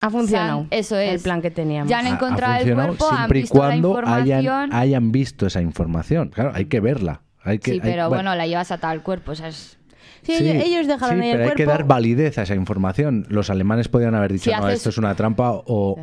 Ha 0.00 0.10
funcionado. 0.10 0.66
Eso 0.70 0.98
es. 0.98 1.14
El 1.14 1.20
plan 1.20 1.40
que 1.40 1.50
teníamos. 1.50 1.88
Ya 1.88 1.98
han 2.00 2.06
Ha- 2.06 2.10
ha 2.10 2.14
encontrado 2.14 2.54
el 2.62 2.74
cuerpo, 2.74 3.08
han 3.10 3.16
siempre 3.16 3.38
y 3.38 3.42
visto 3.42 3.54
la 3.58 3.64
cuando 3.66 3.96
hayan, 3.98 4.40
información. 4.44 4.72
hayan 4.74 5.12
visto 5.12 5.46
esa 5.46 5.62
información. 5.62 6.28
Claro, 6.28 6.50
hay 6.54 6.66
que 6.66 6.80
verla. 6.80 7.22
Hay 7.42 7.58
que, 7.58 7.70
sí, 7.72 7.80
hay- 7.82 7.90
pero 7.92 8.08
bueno, 8.10 8.34
la 8.34 8.46
llevas 8.46 8.70
atada 8.70 8.90
al 8.92 9.02
cuerpo, 9.02 9.32
o 9.32 9.34
sea, 9.34 9.48
es... 9.48 9.78
Sí, 10.22 10.32
ellos- 10.34 10.64
ellos 10.64 10.86
dejaron 10.86 11.18
sí, 11.18 11.24
ahí 11.24 11.30
el 11.30 11.36
pero 11.36 11.50
hay 11.50 11.56
que 11.56 11.64
cuerpo. 11.64 11.78
dar 11.82 11.86
validez 11.88 12.36
a 12.38 12.42
esa 12.42 12.54
información. 12.54 13.26
Los 13.28 13.48
alemanes 13.50 13.88
podían 13.88 14.14
haber 14.14 14.32
dicho, 14.32 14.50
Si 14.50 14.56
no, 14.56 14.66
haces- 14.66 14.76
esto 14.78 14.88
es 14.90 14.98
una 14.98 15.14
trampa, 15.14 15.52
o. 15.52 15.96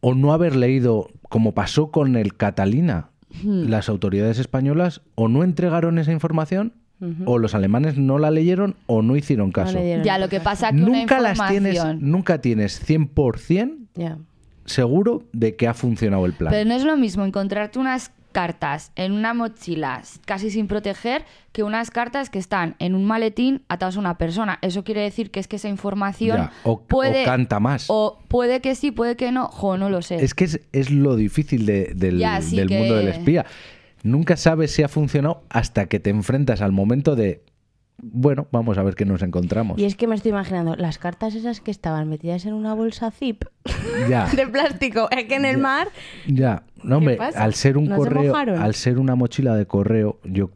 o 0.00 0.14
no 0.14 0.32
haber 0.32 0.56
leído, 0.56 1.08
como 1.28 1.52
pasó 1.52 1.90
con 1.90 2.16
el 2.16 2.34
Catalina. 2.36 3.10
Hmm. 3.42 3.68
Las 3.68 3.88
autoridades 3.88 4.38
españolas 4.38 5.02
o 5.14 5.28
no 5.28 5.44
entregaron 5.44 5.98
esa 5.98 6.12
información, 6.12 6.72
o 7.26 7.38
los 7.38 7.54
alemanes 7.54 7.96
no 7.96 8.18
la 8.18 8.32
leyeron, 8.32 8.74
o 8.86 9.02
no 9.02 9.14
hicieron 9.14 9.52
caso. 9.52 9.78
Ya, 10.02 10.18
lo 10.18 10.28
que 10.28 10.40
pasa 10.40 10.72
que 10.72 10.82
una 10.82 10.98
Nunca 10.98 11.20
las 11.20 11.38
tienes, 11.48 11.80
nunca 12.00 12.40
tienes 12.40 12.80
100% 12.84 13.76
Ya. 13.94 14.18
seguro 14.64 15.22
de 15.32 15.54
que 15.54 15.68
ha 15.68 15.74
funcionado 15.74 16.26
el 16.26 16.32
plan. 16.32 16.50
Pero 16.50 16.68
no 16.68 16.74
es 16.74 16.82
lo 16.84 16.96
mismo 16.96 17.24
encontrarte 17.24 17.78
unas 17.78 18.10
cartas 18.32 18.92
en 18.96 19.12
una 19.12 19.34
mochila 19.34 20.02
casi 20.26 20.50
sin 20.50 20.66
proteger 20.68 21.24
que 21.52 21.62
unas 21.62 21.90
cartas 21.90 22.30
que 22.30 22.38
están 22.38 22.76
en 22.78 22.94
un 22.94 23.04
maletín 23.04 23.62
atados 23.68 23.96
a 23.96 24.00
una 24.00 24.18
persona. 24.18 24.58
Eso 24.62 24.84
quiere 24.84 25.00
decir 25.00 25.30
que 25.30 25.40
es 25.40 25.48
que 25.48 25.56
esa 25.56 25.68
información 25.68 26.36
Ya, 26.36 26.52
o- 26.64 26.80
puede... 26.80 27.22
o 27.22 27.24
canta 27.24 27.58
más. 27.58 27.86
O 27.88 28.18
puede 28.28 28.60
que 28.60 28.74
sí, 28.74 28.90
puede 28.90 29.16
que 29.16 29.32
no. 29.32 29.48
Jo, 29.48 29.76
no 29.78 29.90
lo 29.90 30.02
sé. 30.02 30.16
Es 30.22 30.34
que 30.34 30.44
es, 30.44 30.60
es 30.72 30.90
lo 30.90 31.16
difícil 31.16 31.66
de- 31.66 31.92
del, 31.96 32.18
Ya, 32.18 32.40
del 32.40 32.68
que- 32.68 32.78
mundo 32.78 32.96
del 32.96 33.08
espía. 33.08 33.46
Nunca 34.04 34.36
sabes 34.36 34.70
si 34.72 34.82
ha 34.84 34.88
funcionado 34.88 35.42
hasta 35.50 35.86
que 35.86 35.98
te 35.98 36.10
enfrentas 36.10 36.60
al 36.62 36.70
momento 36.70 37.16
de, 37.16 37.42
bueno, 38.00 38.46
vamos 38.52 38.78
a 38.78 38.82
ver 38.82 38.94
qué 38.94 39.04
nos 39.04 39.22
encontramos. 39.22 39.78
Y 39.78 39.84
es 39.84 39.96
que 39.96 40.06
me 40.06 40.14
estoy 40.14 40.30
imaginando, 40.30 40.76
las 40.76 40.98
cartas 40.98 41.34
esas 41.34 41.60
que 41.60 41.70
estaban 41.70 42.08
metidas 42.08 42.46
en 42.46 42.54
una 42.54 42.72
bolsa 42.74 43.10
zip 43.10 43.44
Ya, 44.08 44.26
de 44.36 44.46
plástico, 44.46 45.08
es 45.10 45.24
que 45.24 45.34
en 45.36 45.44
el 45.44 45.58
mar... 45.58 45.88
ya. 46.26 46.62
No, 46.84 46.98
hombre, 46.98 47.16
pasa? 47.16 47.42
al 47.42 47.54
ser 47.54 47.76
un 47.76 47.86
¿No 47.88 47.96
se 47.96 48.02
correo, 48.02 48.30
mojaron? 48.32 48.60
al 48.60 48.74
ser 48.74 48.98
una 49.00 49.16
mochila 49.16 49.56
de 49.56 49.66
correo, 49.66 50.20
yo 50.22 50.50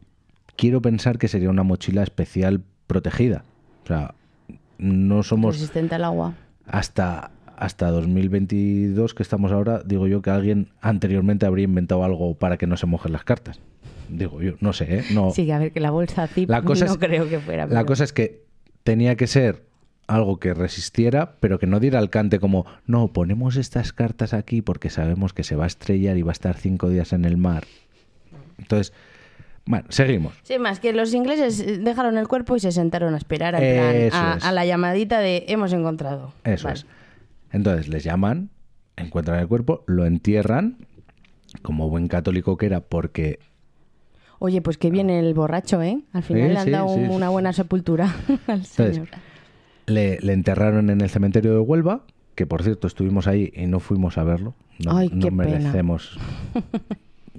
quiero 0.55 0.81
pensar 0.81 1.17
que 1.17 1.27
sería 1.27 1.49
una 1.49 1.63
mochila 1.63 2.01
especial 2.03 2.63
protegida. 2.87 3.43
O 3.83 3.87
sea, 3.87 4.15
no 4.77 5.21
somos 5.23 5.55
Resistente 5.55 5.95
al 5.95 6.05
agua. 6.05 6.33
hasta 6.65 7.31
hasta 7.57 7.91
2022 7.91 9.13
que 9.13 9.23
estamos 9.23 9.51
ahora, 9.51 9.81
digo 9.85 10.07
yo 10.07 10.21
que 10.21 10.29
alguien 10.31 10.69
anteriormente 10.81 11.45
habría 11.45 11.65
inventado 11.65 12.03
algo 12.03 12.35
para 12.35 12.57
que 12.57 12.67
no 12.67 12.77
se 12.77 12.85
mojen 12.87 13.11
las 13.11 13.23
cartas. 13.23 13.59
Digo 14.17 14.41
yo, 14.41 14.53
no 14.59 14.73
sé, 14.73 14.99
¿eh? 14.99 15.03
No, 15.11 15.31
Sí, 15.31 15.49
a 15.51 15.59
ver, 15.59 15.71
que 15.71 15.79
la 15.79 15.91
bolsa 15.91 16.27
zip 16.27 16.49
La 16.49 16.61
cosa 16.61 16.85
no 16.85 16.91
es- 16.93 16.97
creo 16.97 17.27
que 17.27 17.39
fuera. 17.39 17.65
La 17.67 17.85
cosa 17.85 18.03
es 18.03 18.13
que 18.13 18.43
tenía 18.83 19.15
que 19.15 19.27
ser 19.27 19.63
algo 20.07 20.39
que 20.39 20.53
resistiera, 20.53 21.35
pero 21.39 21.59
que 21.59 21.65
no 21.67 21.79
diera 21.79 21.97
al 21.99 22.09
cante 22.09 22.39
como, 22.39 22.65
no, 22.85 23.13
ponemos 23.13 23.55
estas 23.55 23.93
cartas 23.93 24.33
aquí 24.33 24.61
porque 24.61 24.89
sabemos 24.89 25.33
que 25.33 25.43
se 25.43 25.55
va 25.55 25.63
a 25.63 25.67
estrellar 25.67 26.17
y 26.17 26.21
va 26.21 26.31
a 26.31 26.33
estar 26.33 26.57
cinco 26.57 26.89
días 26.89 27.13
en 27.13 27.25
el 27.25 27.37
mar. 27.37 27.63
Entonces, 28.59 28.93
bueno, 29.65 29.85
seguimos. 29.89 30.33
Sí, 30.43 30.59
más 30.59 30.79
que 30.79 30.91
los 30.93 31.13
ingleses 31.13 31.83
dejaron 31.83 32.17
el 32.17 32.27
cuerpo 32.27 32.55
y 32.55 32.59
se 32.59 32.71
sentaron 32.71 33.13
a 33.13 33.17
esperar 33.17 33.55
plan, 33.57 34.39
a, 34.43 34.51
la 34.51 34.65
llamadita 34.65 35.19
de 35.19 35.45
hemos 35.47 35.71
encontrado. 35.71 36.33
Eso 36.43 36.67
Vale. 36.67 36.79
es. 36.81 36.85
Entonces 37.51 37.87
les 37.87 38.03
llaman, 38.03 38.49
encuentran 38.97 39.39
el 39.39 39.47
cuerpo, 39.47 39.83
lo 39.87 40.05
entierran, 40.05 40.77
como 41.61 41.87
buen 41.89 42.07
católico 42.07 42.57
que 42.57 42.65
era, 42.65 42.81
porque 42.81 43.39
Oye, 44.45 44.61
pues 44.61 44.77
que 44.77 44.91
viene 44.91 45.19
el 45.19 45.33
borracho, 45.33 45.81
¿eh? 45.81 46.01
Al 46.11 46.21
final 46.23 46.47
Sí, 46.49 46.53
le 46.53 46.59
han 46.59 46.65
sí, 46.65 46.71
dado 46.71 46.89
sí. 46.95 46.99
una 47.09 47.29
buena 47.29 47.53
sepultura 47.53 48.05
al 48.27 48.37
Entonces, 48.59 48.95
señor. 48.95 49.07
le, 49.85 50.19
le 50.19 50.33
enterraron 50.33 50.89
en 50.89 50.99
el 50.99 51.09
cementerio 51.09 51.53
de 51.53 51.59
Huelva, 51.59 52.01
que 52.35 52.45
por 52.45 52.61
cierto 52.61 52.87
estuvimos 52.87 53.25
ahí 53.27 53.53
y 53.55 53.67
no 53.67 53.79
fuimos 53.79 54.17
a 54.17 54.23
verlo. 54.25 54.53
No, 54.83 54.97
Ay, 54.97 55.09
no 55.13 55.27
pena. 55.27 55.43
merecemos. 55.45 56.17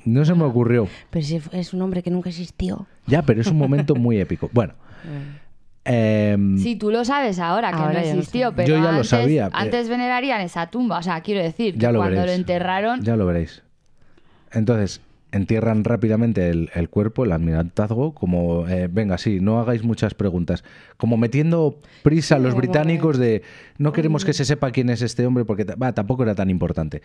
No 0.06 0.22
se 0.24 0.34
me 0.34 0.44
ocurrió. 0.44 0.86
Pero 1.10 1.24
si 1.24 1.40
es 1.52 1.72
un 1.72 1.80
hombre 1.80 2.02
que 2.02 2.10
nunca 2.10 2.28
existió. 2.28 2.86
Ya, 3.06 3.22
pero 3.22 3.40
es 3.40 3.46
un 3.46 3.56
momento 3.56 3.94
muy 3.94 4.18
épico. 4.18 4.50
Bueno. 4.52 4.74
em, 5.84 6.58
Sí, 6.58 6.76
tú 6.76 6.90
lo 6.90 7.04
sabes 7.06 7.38
ahora, 7.38 7.70
que 7.70 7.76
Ahora 7.76 7.92
no 7.94 8.00
lo 8.00 8.04
existió, 8.06 8.52
pero 8.54 8.68
Yo 8.68 8.74
ya 8.76 8.82
lo 8.82 8.88
antes, 8.88 9.08
sabía, 9.08 9.46
pero- 9.48 9.58
antes 9.62 9.88
venerarían 9.88 10.40
esa 10.42 10.66
tumba. 10.68 10.98
O 10.98 11.02
sea, 11.02 11.20
quiero 11.22 11.42
decir, 11.42 11.76
ya 11.78 11.88
que 11.88 11.92
lo 11.94 11.98
cuando 12.00 12.16
veréis. 12.20 12.36
lo 12.36 12.40
enterraron... 12.42 13.02
Ya 13.02 13.16
lo 13.16 13.24
veréis. 13.24 13.62
Entonces, 14.52 15.00
entierran 15.34 15.82
rápidamente 15.82 16.48
el, 16.48 16.70
el 16.74 16.88
cuerpo, 16.88 17.24
el 17.24 17.32
almirantazgo, 17.32 18.14
como, 18.14 18.68
eh, 18.68 18.88
venga, 18.90 19.18
sí, 19.18 19.40
no 19.40 19.58
hagáis 19.58 19.82
muchas 19.82 20.14
preguntas. 20.14 20.62
Como 20.96 21.16
metiendo 21.16 21.80
prisa 22.04 22.36
a 22.36 22.38
los 22.38 22.54
británicos 22.54 23.18
de, 23.18 23.42
no 23.76 23.92
queremos 23.92 24.24
que 24.24 24.32
se 24.32 24.44
sepa 24.44 24.70
quién 24.70 24.90
es 24.90 25.02
este 25.02 25.26
hombre 25.26 25.44
porque 25.44 25.64
tampoco 25.64 26.22
era 26.22 26.36
tan 26.36 26.50
importante. 26.50 27.02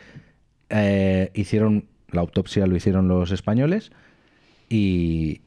Eh, 0.69 1.31
hicieron, 1.33 1.85
la 2.11 2.21
autopsia 2.21 2.67
lo 2.67 2.75
hicieron 2.75 3.07
los 3.07 3.31
españoles 3.31 3.91
y, 4.69 5.41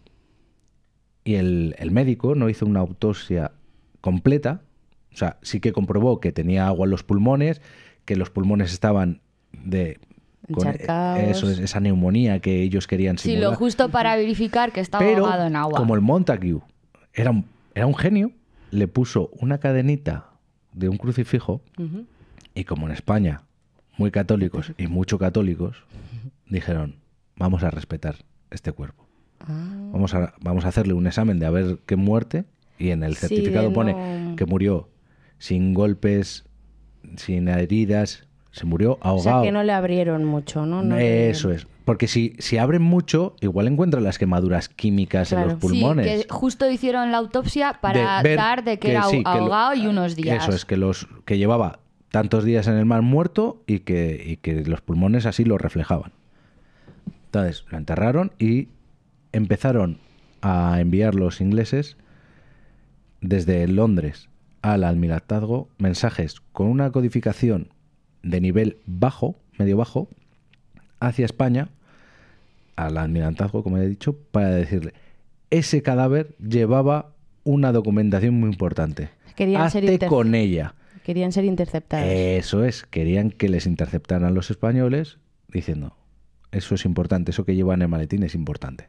y 1.22 1.34
el, 1.36 1.76
el 1.78 1.92
médico 1.92 2.34
no 2.34 2.48
hizo 2.48 2.66
una 2.66 2.80
autopsia 2.80 3.52
completa. 4.00 4.62
O 5.12 5.16
sea, 5.16 5.38
sí 5.42 5.60
que 5.60 5.72
comprobó 5.72 6.18
que 6.18 6.32
tenía 6.32 6.66
agua 6.66 6.86
en 6.86 6.90
los 6.90 7.04
pulmones, 7.04 7.60
que 8.04 8.16
los 8.16 8.30
pulmones 8.30 8.72
estaban 8.72 9.20
de... 9.52 10.00
con- 10.52 10.68
eso 10.68 11.50
es, 11.50 11.58
esa 11.58 11.80
neumonía 11.80 12.40
que 12.40 12.62
ellos 12.62 12.86
querían 12.86 13.18
Sí, 13.18 13.30
simular. 13.30 13.50
lo 13.52 13.56
justo 13.56 13.88
para 13.90 14.16
verificar 14.16 14.72
que 14.72 14.80
estaba 14.80 15.04
Pero, 15.04 15.24
ahogado 15.26 15.46
en 15.46 15.56
agua. 15.56 15.78
como 15.78 15.94
el 15.94 16.00
Montague 16.00 16.56
era 17.14 17.30
un, 17.30 17.46
era 17.74 17.86
un 17.86 17.94
genio, 17.94 18.32
le 18.70 18.88
puso 18.88 19.30
una 19.40 19.58
cadenita 19.58 20.30
de 20.72 20.88
un 20.88 20.96
crucifijo 20.96 21.62
y 22.54 22.64
como 22.64 22.86
en 22.86 22.92
España, 22.92 23.42
muy 23.98 24.10
católicos 24.10 24.72
y 24.78 24.86
mucho 24.88 25.18
católicos, 25.18 25.76
dijeron, 26.48 26.96
vamos 27.36 27.62
a 27.62 27.70
respetar 27.70 28.16
este 28.50 28.72
cuerpo. 28.72 29.06
Ah. 29.40 29.90
Vamos 29.92 30.14
a, 30.14 30.34
vamos 30.40 30.64
a 30.64 30.68
hacerle 30.68 30.94
un 30.94 31.06
examen 31.06 31.38
de 31.38 31.46
a 31.46 31.50
ver 31.50 31.78
qué 31.86 31.96
muerte 31.96 32.44
y 32.78 32.90
en 32.90 33.02
el 33.04 33.14
Sí, 33.16 33.28
certificado 33.28 33.72
pone 33.72 33.92
no- 34.30 34.36
que 34.36 34.46
murió 34.46 34.88
sin 35.38 35.74
golpes, 35.74 36.44
sin 37.16 37.48
heridas, 37.48 38.26
Se 38.52 38.64
murió 38.66 38.92
O 38.92 38.98
ahogado. 39.02 39.40
sea 39.40 39.42
que 39.42 39.50
no 39.52 39.62
le 39.64 39.72
abrieron 39.72 40.24
mucho, 40.24 40.64
¿no? 40.66 40.82
No 40.82 40.96
Eso 40.96 41.50
es. 41.50 41.66
Porque 41.84 42.06
si, 42.06 42.34
si 42.38 42.58
abren 42.58 42.82
mucho, 42.82 43.34
igual 43.40 43.66
encuentran 43.66 44.04
las 44.04 44.18
quemaduras 44.18 44.68
químicas 44.68 45.32
en 45.32 45.40
los 45.40 45.54
pulmones. 45.54 46.06
Sí, 46.20 46.26
que 46.28 46.32
justo 46.32 46.70
hicieron 46.70 47.10
la 47.10 47.18
autopsia 47.18 47.78
para 47.80 48.22
dar 48.22 48.62
de 48.62 48.78
que, 48.78 48.92
era 48.92 49.02
sí, 49.04 49.16
que 49.16 49.22
lo- 49.22 49.28
ahogado 49.28 49.74
y 49.74 49.86
unos 49.88 50.14
días. 50.14 50.44
Eso 50.44 50.54
es, 50.54 50.64
que, 50.64 50.76
los, 50.76 51.08
que 51.24 51.38
llevaba 51.38 51.80
tantos 52.10 52.44
días 52.44 52.68
en 52.68 52.74
el 52.74 52.84
mar 52.84 53.02
muerto 53.02 53.62
y 53.66 53.80
que, 53.80 54.22
y 54.24 54.36
que 54.36 54.62
los 54.64 54.80
pulmones 54.80 55.26
así 55.26 55.44
lo 55.44 55.58
reflejaban. 55.58 56.12
Entonces 57.24 57.64
lo 57.70 57.78
enterraron 57.78 58.32
y 58.38 58.68
empezaron 59.32 59.98
a 60.42 60.78
enviar 60.78 61.14
los 61.14 61.40
ingleses 61.40 61.96
desde 63.20 63.66
Londres 63.66 64.28
al 64.60 64.84
almirantazgo 64.84 65.68
mensajes 65.78 66.40
con 66.52 66.68
una 66.68 66.92
codificación 66.92 67.71
de 68.22 68.40
nivel 68.40 68.78
bajo, 68.86 69.36
medio 69.58 69.76
bajo, 69.76 70.08
hacia 71.00 71.24
España, 71.24 71.68
al 72.76 72.96
almirantazgo, 72.98 73.62
como 73.62 73.78
he 73.78 73.88
dicho, 73.88 74.16
para 74.30 74.50
decirle, 74.50 74.94
ese 75.50 75.82
cadáver 75.82 76.34
llevaba 76.38 77.12
una 77.44 77.72
documentación 77.72 78.34
muy 78.34 78.50
importante. 78.50 79.10
Querían 79.36 79.62
Hazte 79.62 79.98
con 80.06 80.34
ella. 80.34 80.74
Querían 81.04 81.32
ser 81.32 81.44
interceptados. 81.44 82.08
Eso 82.08 82.64
es, 82.64 82.84
querían 82.84 83.30
que 83.30 83.48
les 83.48 83.66
interceptaran 83.66 84.34
los 84.34 84.50
españoles 84.50 85.18
diciendo, 85.48 85.96
eso 86.52 86.74
es 86.74 86.84
importante, 86.84 87.32
eso 87.32 87.44
que 87.44 87.56
llevan 87.56 87.80
en 87.80 87.82
el 87.82 87.88
maletín 87.88 88.22
es 88.22 88.34
importante. 88.34 88.88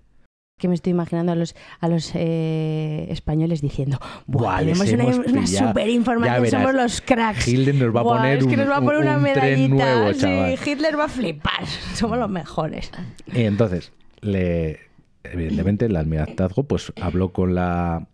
Que 0.59 0.67
me 0.67 0.75
estoy 0.75 0.91
imaginando 0.91 1.31
a 1.31 1.35
los, 1.35 1.55
a 1.79 1.87
los 1.89 2.11
eh, 2.13 3.07
españoles 3.09 3.59
diciendo, 3.61 3.97
Buah, 4.27 4.43
Buah, 4.43 4.61
les 4.61 4.79
tenemos 4.79 4.93
una, 4.93 5.03
hemos 5.15 5.31
una 5.33 5.41
pillado". 5.41 5.67
super 5.69 5.85
Ya 5.87 5.91
información, 5.93 6.41
verás, 6.43 6.61
somos 6.61 6.75
los 6.75 7.01
cracks. 7.01 7.47
Hitler 7.47 7.75
nos 7.75 7.95
va 7.95 7.99
a 7.99 8.03
Buah, 8.03 8.17
poner 8.17 8.37
es 8.37 8.45
que 8.45 8.53
un- 8.53 8.59
nos 8.59 8.69
va 8.69 8.77
a 8.77 8.81
poner 8.81 8.97
un- 8.97 9.07
una 9.07 9.17
un 9.17 9.23
tren 9.23 9.35
medallita. 9.35 9.95
nuevo, 9.95 10.13
sí, 10.13 10.19
chaval. 10.19 10.59
Hitler 10.65 10.99
va 10.99 11.05
a 11.05 11.09
flipar. 11.09 11.65
Somos 11.95 12.17
los 12.19 12.29
mejores. 12.29 12.91
Y 13.33 13.41
entonces, 13.41 13.91
le, 14.21 14.79
evidentemente, 15.23 15.85
el 15.85 15.95
almirantazgo 15.95 16.63
pues, 16.63 16.93
habló 17.01 17.33
con, 17.33 17.55
la, 17.55 18.07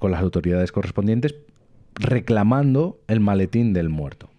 con 0.00 0.10
las 0.10 0.20
autoridades 0.22 0.72
correspondientes 0.72 1.34
reclamando 1.96 2.98
el 3.08 3.20
maletín 3.20 3.72
del 3.74 3.90
muerto. 3.90 4.30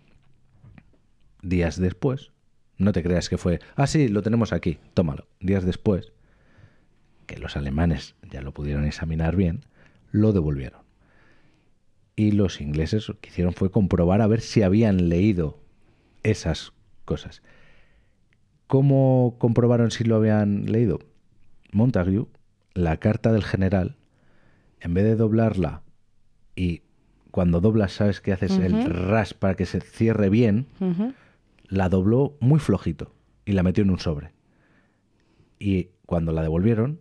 Días 1.43 1.79
después, 1.79 2.31
no 2.77 2.91
te 2.91 3.03
creas 3.03 3.29
que 3.29 3.37
fue, 3.37 3.59
ah, 3.75 3.85
sí, 3.87 4.07
lo 4.09 4.23
tenemos 4.23 4.51
aquí, 4.51 4.79
tómalo. 4.95 5.27
Días 5.39 5.63
después, 5.63 6.11
que 7.25 7.37
los 7.37 7.57
alemanes 7.57 8.15
ya 8.29 8.41
lo 8.41 8.53
pudieron 8.53 8.85
examinar 8.85 9.35
bien, 9.35 9.65
lo 10.11 10.31
devolvieron. 10.33 10.81
Y 12.15 12.31
los 12.31 12.61
ingleses 12.61 13.07
lo 13.09 13.19
que 13.19 13.29
hicieron 13.29 13.53
fue 13.53 13.71
comprobar 13.71 14.21
a 14.21 14.27
ver 14.27 14.41
si 14.41 14.61
habían 14.61 15.09
leído 15.09 15.59
esas 16.23 16.73
cosas. 17.03 17.41
¿Cómo 18.67 19.35
comprobaron 19.37 19.91
si 19.91 20.03
lo 20.03 20.15
habían 20.15 20.71
leído? 20.71 20.99
Montague, 21.71 22.25
la 22.73 22.97
carta 22.97 23.31
del 23.31 23.43
general, 23.43 23.97
en 24.79 24.93
vez 24.93 25.03
de 25.03 25.15
doblarla 25.15 25.81
y 26.55 26.81
cuando 27.31 27.59
doblas 27.59 27.91
sabes 27.91 28.21
que 28.21 28.31
haces 28.31 28.57
el 28.59 28.85
ras 28.85 29.33
para 29.33 29.55
que 29.55 29.65
se 29.65 29.81
cierre 29.81 30.29
bien, 30.29 30.67
la 31.67 31.89
dobló 31.89 32.37
muy 32.39 32.59
flojito 32.59 33.13
y 33.43 33.51
la 33.51 33.61
metió 33.61 33.83
en 33.83 33.89
un 33.89 33.99
sobre. 33.99 34.31
Y 35.59 35.89
cuando 36.05 36.31
la 36.31 36.43
devolvieron, 36.43 36.99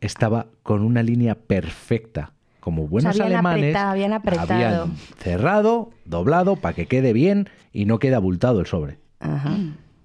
estaba 0.00 0.46
con 0.62 0.82
una 0.82 1.02
línea 1.02 1.34
perfecta. 1.34 2.32
Como 2.60 2.86
buenos 2.88 3.14
habían 3.18 3.32
alemanes, 3.32 3.62
apretado, 3.64 3.90
habían 3.90 4.12
apretado. 4.12 4.52
habían 4.52 4.96
cerrado, 5.18 5.90
doblado, 6.04 6.56
para 6.56 6.74
que 6.74 6.86
quede 6.86 7.12
bien 7.14 7.48
y 7.72 7.86
no 7.86 7.98
quede 7.98 8.14
abultado 8.14 8.60
el 8.60 8.66
sobre. 8.66 8.98
Ajá. 9.18 9.56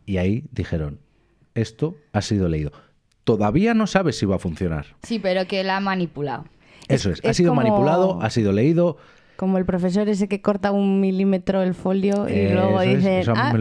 Y 0.05 0.17
ahí 0.17 0.45
dijeron, 0.51 0.99
esto 1.53 1.95
ha 2.13 2.21
sido 2.21 2.47
leído. 2.47 2.71
Todavía 3.25 3.73
no 3.73 3.87
sabes 3.87 4.17
si 4.17 4.25
va 4.25 4.35
a 4.35 4.39
funcionar. 4.39 4.85
Sí, 5.03 5.19
pero 5.19 5.47
que 5.47 5.63
la 5.63 5.77
ha 5.77 5.79
manipulado. 5.81 6.45
Eso 6.87 7.09
es, 7.09 7.21
ha 7.25 7.33
sido 7.33 7.51
como- 7.51 7.61
manipulado, 7.61 8.21
ha 8.21 8.29
sido 8.29 8.51
leído. 8.51 8.97
Como 9.35 9.57
el 9.57 9.65
profesor 9.65 10.07
ese 10.07 10.27
que 10.27 10.41
corta 10.41 10.71
un 10.71 10.99
milímetro 11.01 11.61
el 11.61 11.73
folio 11.73 12.27
y 12.29 12.33
Eh, 12.33 12.49
luego 12.53 12.81
es, 12.81 12.97
dice, 12.97 13.23
"Ah, 13.35 13.53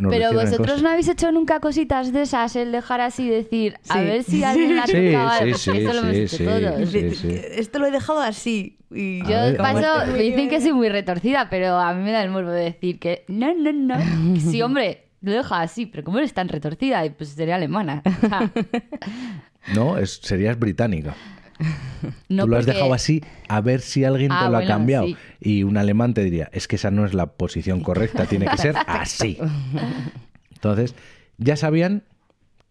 lo 0.00 0.08
Pero 0.08 0.32
vosotros 0.32 0.82
no 0.82 0.88
habéis 0.90 1.08
hecho 1.08 1.32
nunca 1.32 1.58
cositas 1.60 2.12
de 2.12 2.22
esas, 2.22 2.54
el 2.56 2.70
dejar 2.72 3.00
así 3.00 3.28
decir, 3.28 3.74
a 3.88 3.98
Sí. 3.98 4.04
ver 4.04 4.22
si 4.22 4.44
alguien 4.44 4.76
la 4.76 4.84
ha 4.84 4.86
tocado. 4.86 5.46
sí, 5.46 5.54
sí, 5.54 5.70
eso 5.78 5.92
lo 5.92 5.98
hemos 6.00 6.12
sí, 6.16 6.20
hecho 6.22 6.36
sí. 6.36 6.44
todos. 6.44 6.94
Esto 6.94 7.78
lo 7.80 7.86
he 7.86 7.90
dejado 7.90 8.20
así. 8.20 8.78
Y 8.94 9.20
Yo 9.22 9.28
ver, 9.30 9.56
paso, 9.56 10.12
me 10.12 10.18
dicen 10.22 10.48
que 10.48 10.60
soy 10.60 10.72
muy 10.72 10.88
retorcida, 10.88 11.48
pero 11.50 11.76
a 11.76 11.92
mí 11.92 12.04
me 12.04 12.12
da 12.12 12.22
el 12.22 12.30
morbo 12.30 12.50
de 12.50 12.62
decir 12.64 13.00
que 13.00 13.24
no, 13.26 13.52
no, 13.54 13.72
no. 13.72 13.96
Sí, 14.40 14.62
hombre, 14.62 15.08
lo 15.22 15.32
deja 15.32 15.60
así, 15.60 15.86
pero 15.86 16.04
¿cómo 16.04 16.18
eres 16.18 16.32
tan 16.34 16.48
retorcida? 16.48 17.04
Y 17.04 17.10
pues 17.10 17.30
sería 17.30 17.56
alemana. 17.56 18.02
O 18.22 18.28
sea, 18.28 18.50
No, 19.74 19.98
es, 19.98 20.20
serías 20.22 20.56
británica. 20.56 21.16
no 22.28 22.44
Tú 22.44 22.48
lo 22.50 22.56
has 22.56 22.64
porque- 22.64 22.72
dejado 22.78 22.94
así 22.94 23.22
a 23.48 23.60
ver 23.60 23.80
si 23.80 24.04
alguien 24.04 24.28
te 24.30 24.34
Ah, 24.38 24.48
lo 24.50 24.58
ha 24.58 24.64
cambiado. 24.64 25.06
sí. 25.06 25.16
Y 25.40 25.62
un 25.62 25.76
alemán 25.76 26.14
te 26.14 26.22
diría, 26.24 26.48
es 26.52 26.68
que 26.68 26.76
esa 26.76 26.90
no 26.90 27.04
es 27.06 27.14
la 27.14 27.26
posición 27.26 27.80
correcta, 27.80 28.26
tiene 28.26 28.46
que 28.46 28.56
ser 28.58 28.74
así. 28.86 29.38
Entonces, 30.54 30.94
ya 31.38 31.56
sabían 31.56 32.02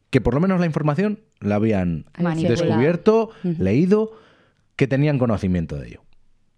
que 0.09 0.21
por 0.21 0.33
lo 0.33 0.39
menos 0.39 0.59
la 0.59 0.65
información 0.65 1.19
la 1.39 1.55
habían 1.55 2.05
Manipulado. 2.19 2.63
descubierto, 2.63 3.29
leído, 3.43 4.11
que 4.75 4.87
tenían 4.87 5.19
conocimiento 5.19 5.77
de 5.77 5.87
ello. 5.87 6.01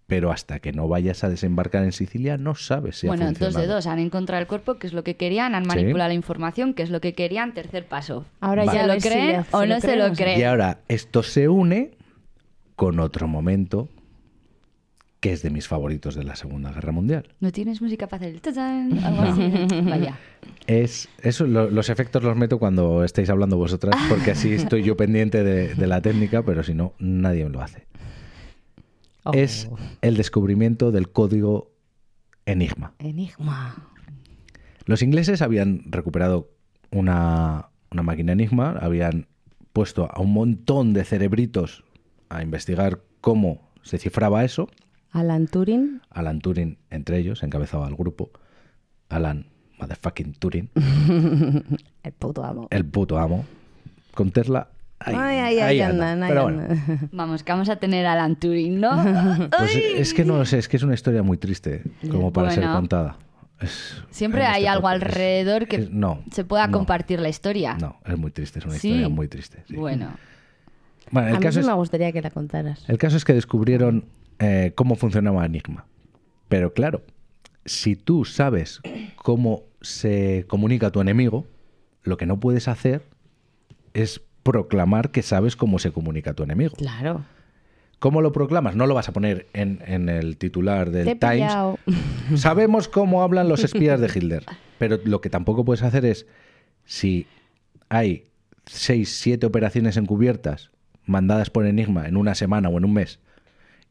Pero 0.06 0.32
hasta 0.32 0.58
que 0.60 0.72
no 0.72 0.88
vayas 0.88 1.22
a 1.22 1.28
desembarcar 1.28 1.84
en 1.84 1.92
Sicilia, 1.92 2.38
no 2.38 2.54
sabes 2.54 2.96
si 2.96 3.06
Bueno, 3.08 3.26
ha 3.26 3.32
dos 3.32 3.54
de 3.54 3.66
dos. 3.66 3.86
Han 3.86 3.98
encontrado 3.98 4.40
el 4.40 4.46
cuerpo, 4.46 4.78
que 4.78 4.86
es 4.86 4.94
lo 4.94 5.04
que 5.04 5.16
querían, 5.16 5.54
han 5.54 5.64
Sí. 5.64 5.68
manipulado 5.68 6.08
la 6.08 6.14
información, 6.14 6.72
que 6.72 6.82
es 6.82 6.88
lo 6.90 7.02
que 7.02 7.12
querían. 7.14 7.52
Tercer 7.52 7.84
paso. 7.86 8.24
Ahora 8.40 8.64
Vale. 8.64 8.78
ya 8.78 8.82
¿Se 8.82 8.86
lo 8.88 8.94
ves 8.94 9.02
si 9.02 9.08
creen 9.10 9.26
le- 9.40 9.44
o 9.50 9.66
no 9.66 9.80
se 9.80 9.96
lo 9.96 10.12
creen? 10.14 10.40
Y 10.40 10.44
ahora 10.44 10.78
esto 10.88 11.22
se 11.22 11.48
une 11.48 11.90
con 12.78 13.00
otro 13.00 13.26
momento 13.26 13.88
que 15.18 15.32
es 15.32 15.42
de 15.42 15.50
mis 15.50 15.66
favoritos 15.66 16.14
de 16.14 16.22
la 16.22 16.36
Segunda 16.36 16.70
Guerra 16.70 16.92
Mundial. 16.92 17.34
¿No 17.40 17.50
tienes 17.50 17.82
música 17.82 18.06
para 18.06 18.22
hacer 18.22 18.34
el 18.36 18.40
tachán? 18.40 18.96
Algo 19.04 19.22
así. 19.22 19.50
Vaya. 19.90 20.16
Es 20.68 21.08
eso, 21.20 21.44
lo- 21.48 21.68
los 21.70 21.88
efectos 21.88 22.22
los 22.22 22.36
meto 22.36 22.60
cuando 22.60 23.02
estáis 23.02 23.28
hablando 23.30 23.56
vosotras, 23.56 23.96
porque 24.08 24.30
así 24.30 24.52
estoy 24.52 24.84
yo 24.84 24.96
pendiente 24.96 25.42
de, 25.42 25.74
de 25.74 25.86
la 25.88 26.00
técnica, 26.02 26.44
pero 26.44 26.62
si 26.62 26.72
no, 26.72 26.92
nadie 27.00 27.42
me 27.44 27.50
lo 27.50 27.60
hace. 27.60 27.84
Oh, 29.24 29.32
Es 29.34 29.68
el 30.02 30.16
descubrimiento 30.16 30.92
del 30.92 31.10
código 31.10 31.72
Enigma. 32.46 32.92
Enigma. 33.00 33.88
Los 34.84 35.02
ingleses 35.02 35.42
habían 35.42 35.82
recuperado 35.86 36.48
una, 36.92 37.70
una 37.90 38.04
máquina 38.04 38.34
Enigma, 38.34 38.78
habían 38.80 39.26
puesto 39.72 40.08
a 40.14 40.20
un 40.20 40.32
montón 40.32 40.92
de 40.92 41.04
cerebritos 41.04 41.82
a 42.28 42.42
investigar 42.42 43.00
cómo 43.20 43.70
se 43.82 43.98
cifraba 43.98 44.44
eso. 44.44 44.68
Alan 45.12 45.46
Turing. 45.46 46.00
Alan 46.10 46.40
Turing, 46.40 46.78
entre 46.90 47.18
ellos, 47.18 47.42
encabezaba 47.42 47.88
el 47.88 47.96
grupo. 47.96 48.30
Alan, 49.08 49.46
motherfucking 49.78 50.34
Turing, 50.34 50.68
El 52.02 52.12
puto 52.12 52.44
amo. 52.44 52.68
el 52.70 52.84
puto 52.84 53.18
amo. 53.18 53.44
Con 54.14 54.30
Tesla, 54.32 54.68
ahí, 54.98 55.14
Ay, 55.16 55.38
ay, 55.38 55.58
ahí 55.60 55.80
anda. 55.80 56.10
andan, 56.12 56.22
ahí 56.24 56.28
Pero 56.30 56.42
bueno, 56.44 56.62
andan. 56.62 57.08
Vamos, 57.12 57.42
que 57.44 57.52
vamos 57.52 57.68
a 57.68 57.76
tener 57.76 58.04
a 58.06 58.12
Alan 58.14 58.36
Turing, 58.36 58.80
¿no? 58.80 58.90
pues 59.58 59.74
es 59.76 60.12
que 60.12 60.24
no 60.24 60.36
lo 60.38 60.44
sé, 60.44 60.58
es 60.58 60.68
que 60.68 60.76
es 60.76 60.82
una 60.82 60.94
historia 60.94 61.22
muy 61.22 61.38
triste 61.38 61.82
como 62.10 62.32
para 62.32 62.50
ser 62.50 62.64
contada. 62.64 63.16
Es- 63.60 64.02
Siempre 64.10 64.44
hay 64.44 64.62
este 64.62 64.68
algo 64.68 64.88
alrededor 64.88 65.66
que 65.68 65.76
es- 65.76 65.90
no, 65.90 66.22
se 66.32 66.44
pueda 66.44 66.66
no, 66.66 66.72
compartir 66.78 67.20
la 67.20 67.28
historia. 67.28 67.76
No, 67.80 67.96
es 68.04 68.18
muy 68.18 68.30
triste, 68.30 68.58
es 68.58 68.64
una 68.66 68.74
Sí. 68.74 68.88
historia 68.88 69.08
muy 69.08 69.28
triste. 69.28 69.62
sí. 69.68 69.76
Bueno, 69.76 70.10
Bueno, 71.10 71.28
el 71.28 71.36
a 71.36 71.40
mí 71.40 71.52
sí 71.52 71.60
es, 71.60 71.66
me 71.66 71.72
gustaría 71.74 72.12
que 72.12 72.22
la 72.22 72.30
contaras. 72.30 72.88
El 72.88 72.98
caso 72.98 73.16
es 73.16 73.24
que 73.24 73.34
descubrieron 73.34 74.04
eh, 74.38 74.72
cómo 74.74 74.94
funcionaba 74.96 75.44
Enigma. 75.44 75.86
Pero 76.48 76.72
claro, 76.72 77.02
si 77.64 77.96
tú 77.96 78.24
sabes 78.24 78.80
cómo 79.16 79.62
se 79.80 80.44
comunica 80.48 80.90
tu 80.90 81.00
enemigo, 81.00 81.46
lo 82.02 82.16
que 82.16 82.26
no 82.26 82.40
puedes 82.40 82.68
hacer 82.68 83.02
es 83.94 84.20
proclamar 84.42 85.10
que 85.10 85.22
sabes 85.22 85.56
cómo 85.56 85.78
se 85.78 85.92
comunica 85.92 86.34
tu 86.34 86.42
enemigo. 86.42 86.74
Claro. 86.76 87.24
¿Cómo 87.98 88.22
lo 88.22 88.32
proclamas? 88.32 88.76
No 88.76 88.86
lo 88.86 88.94
vas 88.94 89.08
a 89.08 89.12
poner 89.12 89.48
en, 89.52 89.82
en 89.84 90.08
el 90.08 90.36
titular 90.36 90.90
del 90.90 91.18
Times. 91.18 91.52
Sabemos 92.36 92.88
cómo 92.88 93.22
hablan 93.22 93.48
los 93.48 93.64
espías 93.64 94.00
de 94.00 94.06
Hitler. 94.06 94.44
Pero 94.78 95.00
lo 95.04 95.20
que 95.20 95.30
tampoco 95.30 95.64
puedes 95.64 95.82
hacer 95.82 96.04
es, 96.04 96.26
si 96.84 97.26
hay 97.88 98.26
seis, 98.66 99.18
siete 99.18 99.46
operaciones 99.46 99.96
encubiertas 99.96 100.70
mandadas 101.08 101.50
por 101.50 101.66
Enigma 101.66 102.06
en 102.06 102.16
una 102.16 102.34
semana 102.34 102.68
o 102.68 102.78
en 102.78 102.84
un 102.84 102.92
mes, 102.92 103.18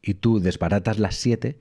y 0.00 0.14
tú 0.14 0.40
desbaratas 0.40 0.98
las 0.98 1.16
siete, 1.16 1.58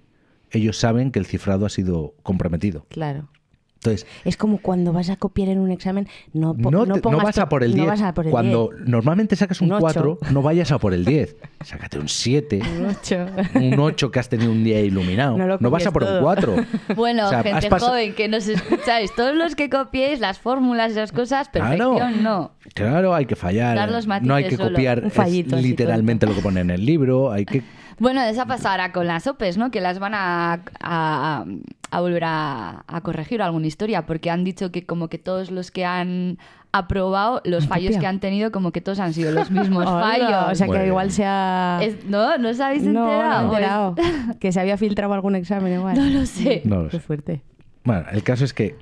ellos 0.51 0.77
saben 0.77 1.11
que 1.11 1.19
el 1.19 1.25
cifrado 1.25 1.65
ha 1.65 1.69
sido 1.69 2.15
comprometido. 2.23 2.85
Claro. 2.89 3.29
Entonces, 3.77 4.07
Es 4.25 4.37
como 4.37 4.57
cuando 4.57 4.91
vas 4.91 5.09
a 5.11 5.17
copiar 5.17 5.49
en 5.49 5.59
un 5.59 5.69
examen, 5.71 6.07
no, 6.33 6.55
po- 6.55 6.71
no, 6.71 6.79
no 6.85 6.95
te- 6.95 6.99
no 6.99 7.01
pongas 7.01 7.23
vas 7.23 7.37
a 7.37 7.47
por 7.47 7.63
el 7.63 7.71
no 7.71 7.75
10. 7.83 7.87
vas 7.87 8.01
a 8.01 8.13
por 8.13 8.25
el 8.25 8.31
Cuando 8.31 8.71
10. 8.75 8.87
normalmente 8.89 9.35
sacas 9.35 9.61
un, 9.61 9.71
Un 9.71 9.79
4, 9.79 10.17
ocho. 10.21 10.33
no 10.33 10.41
vayas 10.41 10.71
a 10.71 10.79
por 10.79 10.93
el 10.95 11.05
10. 11.05 11.35
Sácate 11.63 11.99
un 11.99 12.09
7, 12.09 12.59
Un 12.79 12.85
ocho. 12.87 13.25
un 13.53 13.79
8 13.79 14.11
que 14.11 14.19
has 14.19 14.29
tenido 14.29 14.51
un 14.51 14.63
día 14.63 14.79
iluminado. 14.81 15.37
No 15.59 15.69
vas 15.69 15.85
a 15.85 15.91
por 15.91 16.03
un 16.03 16.09
todo. 16.09 16.21
4. 16.21 16.55
Bueno, 16.95 17.27
O 17.27 17.29
sea, 17.29 17.39
has 17.39 17.45
gente 17.45 17.69
pas- 17.69 17.79
joven 17.79 18.13
que 18.15 18.27
nos 18.27 18.47
escucháis, 18.47 19.13
todos 19.15 19.35
los 19.35 19.55
que 19.55 19.69
copiéis 19.69 20.19
las 20.19 20.39
fórmulas 20.39 20.93
y 20.93 20.95
las 20.95 21.11
cosas, 21.11 21.47
perfección 21.49 21.97
Claro. 21.97 22.15
no. 22.21 22.51
Claro, 22.73 23.13
hay 23.13 23.25
que 23.25 23.35
fallar. 23.35 23.75
Dar 23.77 23.91
los 23.91 24.07
no 24.07 24.33
hay 24.35 24.45
que 24.49 24.57
solo. 24.57 24.69
copiar 24.71 25.03
Un 25.03 25.11
fallito 25.11 25.55
es 25.55 25.63
literalmente 25.63 26.25
lo 26.25 26.33
que 26.35 26.41
pone 26.41 26.61
en 26.61 26.71
el 26.71 26.85
libro. 26.85 27.31
Hay 27.31 27.45
que 27.45 27.61
Bueno, 27.99 28.21
esa 28.21 28.45
pasará 28.45 28.91
con 28.91 29.07
las 29.07 29.25
OPEs, 29.27 29.57
¿no? 29.57 29.71
Que 29.71 29.81
las 29.81 29.99
van 29.99 30.13
a, 30.13 30.61
a- 30.81 31.45
a 31.89 32.01
volver 32.01 32.23
a, 32.25 32.83
a 32.85 33.01
corregir 33.01 33.41
o 33.41 33.45
alguna 33.45 33.67
historia, 33.67 34.05
porque 34.05 34.29
han 34.29 34.43
dicho 34.43 34.71
que 34.71 34.85
como 34.85 35.07
que 35.07 35.17
todos 35.17 35.51
los 35.51 35.71
que 35.71 35.85
han 35.85 36.37
aprobado, 36.73 37.41
los 37.45 37.65
fallos 37.67 37.97
que 37.97 38.05
han 38.05 38.19
tenido, 38.19 38.51
como 38.51 38.71
que 38.71 38.81
todos 38.81 38.99
han 38.99 39.13
sido 39.13 39.31
los 39.31 39.49
mismos 39.49 39.85
fallos. 39.89 40.51
O 40.51 40.55
sea 40.55 40.67
que 40.67 40.85
igual 40.87 41.11
se 41.11 41.23
ha... 41.25 41.79
Es- 41.81 42.05
¿No? 42.05 42.37
¿No 42.37 42.49
os 42.49 42.59
habéis 42.59 42.83
No, 42.83 42.91
no 43.05 43.11
enterado? 43.13 43.39
me 43.39 43.53
he 43.53 43.57
enterado. 43.57 43.95
que 44.39 44.51
se 44.51 44.59
había 44.59 44.77
filtrado 44.77 45.13
algún 45.13 45.35
examen 45.35 45.73
igual. 45.73 45.97
No 45.97 46.05
lo 46.19 46.25
sé. 46.25 46.61
No 46.65 46.83
lo 46.83 46.89
Qué 46.89 46.97
sé. 46.97 47.03
fuerte. 47.03 47.41
Bueno, 47.83 48.03
el 48.11 48.21
caso 48.21 48.43
es 48.43 48.53
que 48.53 48.75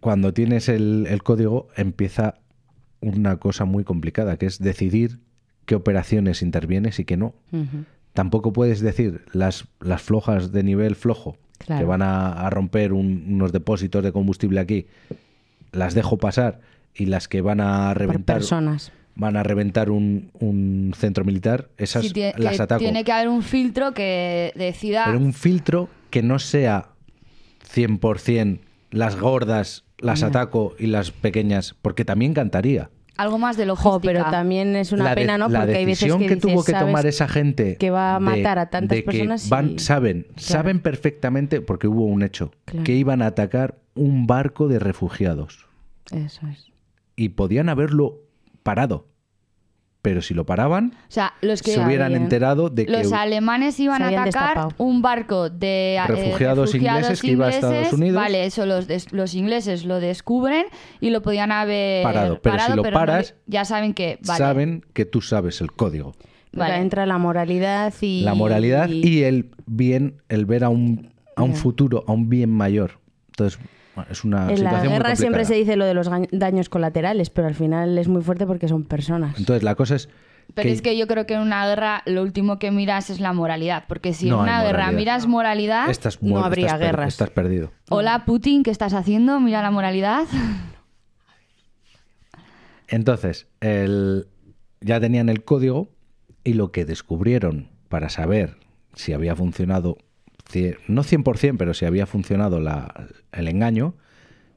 cuando 0.00 0.34
tienes 0.34 0.68
el, 0.68 1.06
el 1.08 1.22
código 1.22 1.68
empieza 1.76 2.34
una 3.00 3.36
cosa 3.36 3.64
muy 3.64 3.84
complicada, 3.84 4.36
que 4.36 4.46
es 4.46 4.58
decidir 4.58 5.20
qué 5.64 5.76
operaciones 5.76 6.42
intervienes 6.42 6.98
y 6.98 7.04
qué 7.04 7.16
no. 7.16 7.34
Ujú. 7.52 7.84
Tampoco 8.12 8.52
puedes 8.52 8.80
decir 8.80 9.24
las, 9.32 9.66
las 9.80 10.02
flojas 10.02 10.52
de 10.52 10.62
nivel 10.62 10.96
flojo, 10.96 11.36
Claro. 11.58 11.80
que 11.80 11.86
van 11.86 12.02
a, 12.02 12.32
a 12.32 12.50
romper 12.50 12.92
un- 12.92 13.24
unos 13.28 13.52
depósitos 13.52 14.02
de 14.02 14.10
combustible 14.12 14.58
aquí, 14.60 14.86
las 15.70 15.94
dejo 15.94 16.18
pasar 16.18 16.60
y 16.94 17.06
las 17.06 17.28
que 17.28 17.40
van 17.40 17.60
a 17.60 17.88
Por 17.90 17.98
reventar 17.98 18.36
personas. 18.38 18.92
van 19.14 19.36
a 19.36 19.42
reventar 19.44 19.88
un, 19.90 20.30
un 20.40 20.92
centro 20.96 21.24
militar, 21.24 21.68
esas 21.78 22.06
Sí, 22.08 22.12
las 22.36 22.58
ataco. 22.60 22.80
tiene 22.80 23.04
que 23.04 23.12
haber 23.12 23.28
un 23.28 23.42
filtro 23.42 23.94
que 23.94 24.52
decida... 24.56 25.04
Pero 25.06 25.18
un 25.18 25.32
filtro 25.32 25.88
que 26.10 26.22
no 26.22 26.38
sea 26.38 26.88
100% 27.74 28.58
las 28.90 29.16
gordas 29.18 29.84
las 29.98 30.22
ataco 30.24 30.74
y 30.78 30.86
las 30.88 31.12
pequeñas, 31.12 31.74
porque 31.80 32.04
también 32.04 32.34
cantaría. 32.34 32.90
Algo 33.16 33.38
más 33.38 33.56
de 33.56 33.66
logística. 33.66 33.90
Jo, 33.92 34.00
pero 34.00 34.24
también 34.30 34.74
es 34.74 34.90
una 34.92 35.04
la 35.04 35.14
pena, 35.14 35.36
¿no? 35.38 35.48
la 35.48 35.60
Porque 35.60 35.76
hay 35.76 35.84
veces 35.84 36.00
decisión 36.00 36.18
que, 36.20 36.28
que, 36.28 36.34
dices, 36.36 36.50
tuvo 36.52 36.64
que 36.64 36.72
tomar 36.72 37.06
esa 37.06 37.28
gente 37.28 37.76
que 37.76 37.90
va 37.90 38.16
a 38.16 38.18
de- 38.18 38.24
matar 38.24 38.58
a 38.58 38.70
tantas 38.70 38.96
de 38.96 39.02
que 39.04 39.10
personas 39.10 39.48
van 39.48 39.72
y- 39.72 39.78
saben 39.78 40.26
saben 40.36 40.80
perfectamente 40.80 41.60
porque 41.60 41.88
hubo 41.88 42.04
un 42.06 42.22
hecho 42.22 42.52
Claro. 42.64 42.84
que 42.84 42.92
iban 42.94 43.20
a 43.22 43.26
atacar 43.26 43.78
un 43.94 44.26
barco 44.26 44.66
de 44.68 44.78
refugiados 44.78 45.66
Eso 46.10 46.46
es. 46.46 46.72
y 47.14 47.30
podían 47.30 47.68
haberlo 47.68 48.20
parado 48.62 49.06
pero 50.02 50.20
si 50.20 50.34
lo 50.34 50.44
paraban 50.44 50.92
O 51.08 51.12
sea, 51.12 51.32
los 51.42 51.62
que... 51.62 51.70
se 51.72 51.80
hubieran 51.80 52.08
bien. 52.10 52.22
enterado 52.24 52.68
de 52.68 52.86
que 52.86 52.92
Los 52.92 53.12
alemanes 53.12 53.78
iban 53.78 54.02
a 54.02 54.08
atacar 54.08 54.24
destapado. 54.26 54.70
un 54.78 55.00
barco 55.00 55.48
de 55.48 55.94
eh, 55.94 56.06
Refugiados 56.06 56.74
ingleses 56.74 57.20
que 57.22 57.28
iba 57.28 57.46
a 57.46 57.50
Estados 57.50 57.74
ingleses. 57.76 57.92
Unidos. 57.94 58.16
Vale, 58.20 58.44
eso 58.44 58.66
los, 58.66 58.88
des- 58.88 59.12
los 59.12 59.34
ingleses 59.34 59.84
lo 59.84 60.00
descubren 60.00 60.66
y 61.00 61.10
lo 61.10 61.22
podían 61.22 61.52
haber 61.52 62.02
Parado, 62.02 62.40
pero 62.42 62.58
si 62.58 62.70
lo 62.72 62.82
no- 62.82 62.90
paras, 62.90 63.36
ya 63.46 63.64
saben 63.64 63.94
que 63.94 64.18
vale, 64.26 64.38
saben 64.38 64.84
que 64.92 65.04
tú 65.04 65.20
sabes 65.20 65.60
el 65.60 65.70
código 65.72 66.14
Vale. 66.54 66.76
Entra 66.76 67.06
la 67.06 67.16
moralidad 67.16 67.94
y... 68.02 68.22
la 68.24 68.34
moralidad 68.34 68.88
y 68.88 69.22
el 69.22 69.50
bien 69.66 70.20
el 70.28 70.44
ver 70.46 70.64
a 70.64 70.68
un 70.68 71.12
a 71.36 71.44
un 71.44 71.52
Ya. 71.54 71.58
futuro 71.60 72.04
a 72.06 72.12
un 72.12 72.28
bien 72.28 72.50
mayor 72.50 72.98
entonces 73.30 73.58
bueno, 73.94 74.10
es 74.10 74.24
una 74.24 74.50
En 74.52 74.64
la 74.64 74.82
guerra 74.82 75.16
siempre 75.16 75.44
se 75.44 75.54
dice 75.54 75.76
lo 75.76 75.84
de 75.84 75.94
los 75.94 76.08
daños 76.30 76.68
colaterales, 76.68 77.30
pero 77.30 77.48
al 77.48 77.54
final 77.54 77.98
es 77.98 78.08
muy 78.08 78.22
fuerte 78.22 78.46
porque 78.46 78.68
son 78.68 78.84
personas. 78.84 79.38
entonces 79.38 79.62
la 79.62 79.74
cosa 79.74 79.96
es 79.96 80.08
Pero 80.54 80.68
es 80.70 80.80
que 80.82 80.96
yo 80.96 81.06
creo 81.06 81.26
que 81.26 81.34
en 81.34 81.40
una 81.40 81.66
guerra 81.66 82.02
lo 82.06 82.22
último 82.22 82.58
que 82.58 82.70
miras 82.70 83.10
es 83.10 83.20
la 83.20 83.32
moralidad, 83.32 83.84
porque 83.88 84.12
si 84.14 84.28
No 84.28 84.36
en 84.36 84.42
una 84.42 84.62
guerra 84.62 84.90
miras 84.92 85.26
moralidad, 85.26 85.88
estás 85.90 86.22
No 86.22 86.44
habría 86.44 86.66
estás 86.66 86.78
per- 86.80 86.86
guerras. 86.88 87.08
estás 87.08 87.30
perdido 87.30 87.70
hola 87.90 88.24
Putin, 88.24 88.62
¿qué 88.62 88.70
estás 88.70 88.94
haciendo? 88.94 89.40
Mira 89.40 89.60
la 89.62 89.70
moralidad. 89.70 90.24
Entonces, 92.88 93.46
el- 93.60 94.26
ya 94.80 95.00
tenían 95.00 95.28
el 95.28 95.44
código 95.44 95.88
y 96.44 96.54
lo 96.54 96.72
que 96.72 96.84
descubrieron 96.84 97.68
para 97.88 98.08
saber 98.08 98.56
si 98.94 99.12
había 99.12 99.34
funcionado, 99.36 99.96
no 100.88 101.02
100%, 101.02 101.56
pero 101.56 101.74
si 101.74 101.84
había 101.84 102.06
funcionado 102.06 102.60
la- 102.60 103.08
el 103.32 103.48
engaño, 103.48 103.94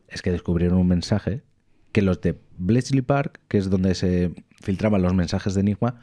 es 0.07 0.21
que 0.21 0.31
descubrieron 0.31 0.77
un 0.77 0.88
mensaje 0.88 1.43
que 1.91 2.01
los 2.01 2.19
de 2.21 2.39
Bletchley 2.57 3.01
Park, 3.01 3.39
que 3.47 3.57
es 3.57 3.69
donde 3.69 3.95
se 3.95 4.33
filtraban 4.61 5.01
los 5.01 5.13
mensajes 5.13 5.53
de 5.53 5.61
Enigma, 5.61 6.01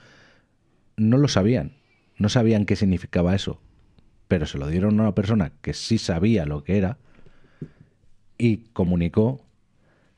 no 0.96 1.18
lo 1.18 1.28
sabían. 1.28 1.72
No 2.16 2.28
sabían 2.28 2.64
qué 2.64 2.76
significaba 2.76 3.34
eso. 3.34 3.60
Pero 4.28 4.46
se 4.46 4.56
lo 4.58 4.66
dieron 4.68 4.98
a 4.98 5.02
una 5.02 5.14
persona 5.14 5.52
que 5.60 5.74
sí 5.74 5.98
sabía 5.98 6.46
lo 6.46 6.64
que 6.64 6.78
era 6.78 6.98
y 8.38 8.58
comunicó 8.72 9.44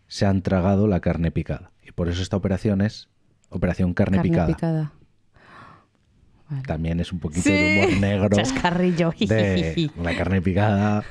se 0.07 0.27
han 0.27 0.43
tragado 0.43 0.87
la 0.87 1.01
carne 1.01 1.31
picada. 1.31 1.73
Y 1.83 1.93
por 1.93 2.09
eso 2.09 2.23
esta 2.23 2.37
operación 2.37 2.81
es 2.81 3.09
Operación 3.51 3.95
Carne, 3.95 4.19
Carne 4.19 4.31
picada. 4.31 4.47
picada. 4.47 4.93
Vale. 6.55 6.67
También 6.67 7.01
es 7.01 7.13
un 7.13 7.19
poquito 7.19 7.49
de 7.49 7.87
humor 7.87 8.01
negro. 8.01 8.37
Chascarrillo. 8.37 9.13
de 9.19 9.91
la 10.03 10.17
carne 10.17 10.41
picada. 10.43 11.05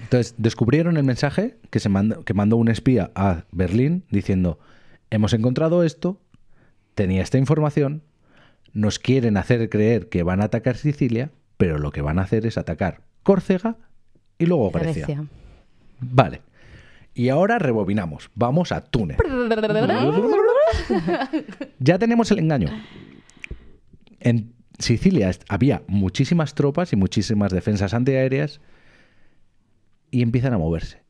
Entonces, 0.00 0.34
descubrieron 0.36 0.96
el 0.96 1.04
mensaje 1.04 1.56
que, 1.70 1.80
se 1.80 1.88
mandó, 1.88 2.24
que 2.24 2.34
mandó 2.34 2.56
un 2.56 2.68
espía 2.68 3.10
a 3.14 3.44
Berlín 3.50 4.04
diciendo, 4.10 4.58
hemos 5.10 5.32
encontrado 5.32 5.84
esto, 5.84 6.20
tenía 6.94 7.22
esta 7.22 7.38
información, 7.38 8.02
nos 8.72 8.98
quieren 8.98 9.36
hacer 9.36 9.68
creer 9.68 10.08
que 10.08 10.22
van 10.22 10.40
a 10.40 10.44
atacar 10.44 10.76
Sicilia, 10.76 11.30
pero 11.56 11.78
lo 11.78 11.92
que 11.92 12.02
van 12.02 12.18
a 12.18 12.22
hacer 12.22 12.46
es 12.46 12.58
atacar 12.58 13.02
Córcega 13.22 13.76
y 14.38 14.46
luego 14.46 14.70
Grecia. 14.70 15.06
Grecia. 15.06 15.24
Vale. 16.00 16.42
Y 17.14 17.28
ahora 17.28 17.58
rebobinamos. 17.58 18.30
Vamos 18.34 18.72
a 18.72 18.80
Túnez. 18.80 19.18
ya 21.78 21.98
tenemos 21.98 22.30
el 22.30 22.38
engaño. 22.38 22.68
En 24.20 24.51
Sicilia 24.82 25.30
había 25.48 25.82
muchísimas 25.86 26.54
tropas 26.54 26.92
y 26.92 26.96
muchísimas 26.96 27.52
defensas 27.52 27.94
antiaéreas 27.94 28.60
y 30.10 30.22
empiezan 30.22 30.52
a 30.52 30.58
moverse. 30.58 31.02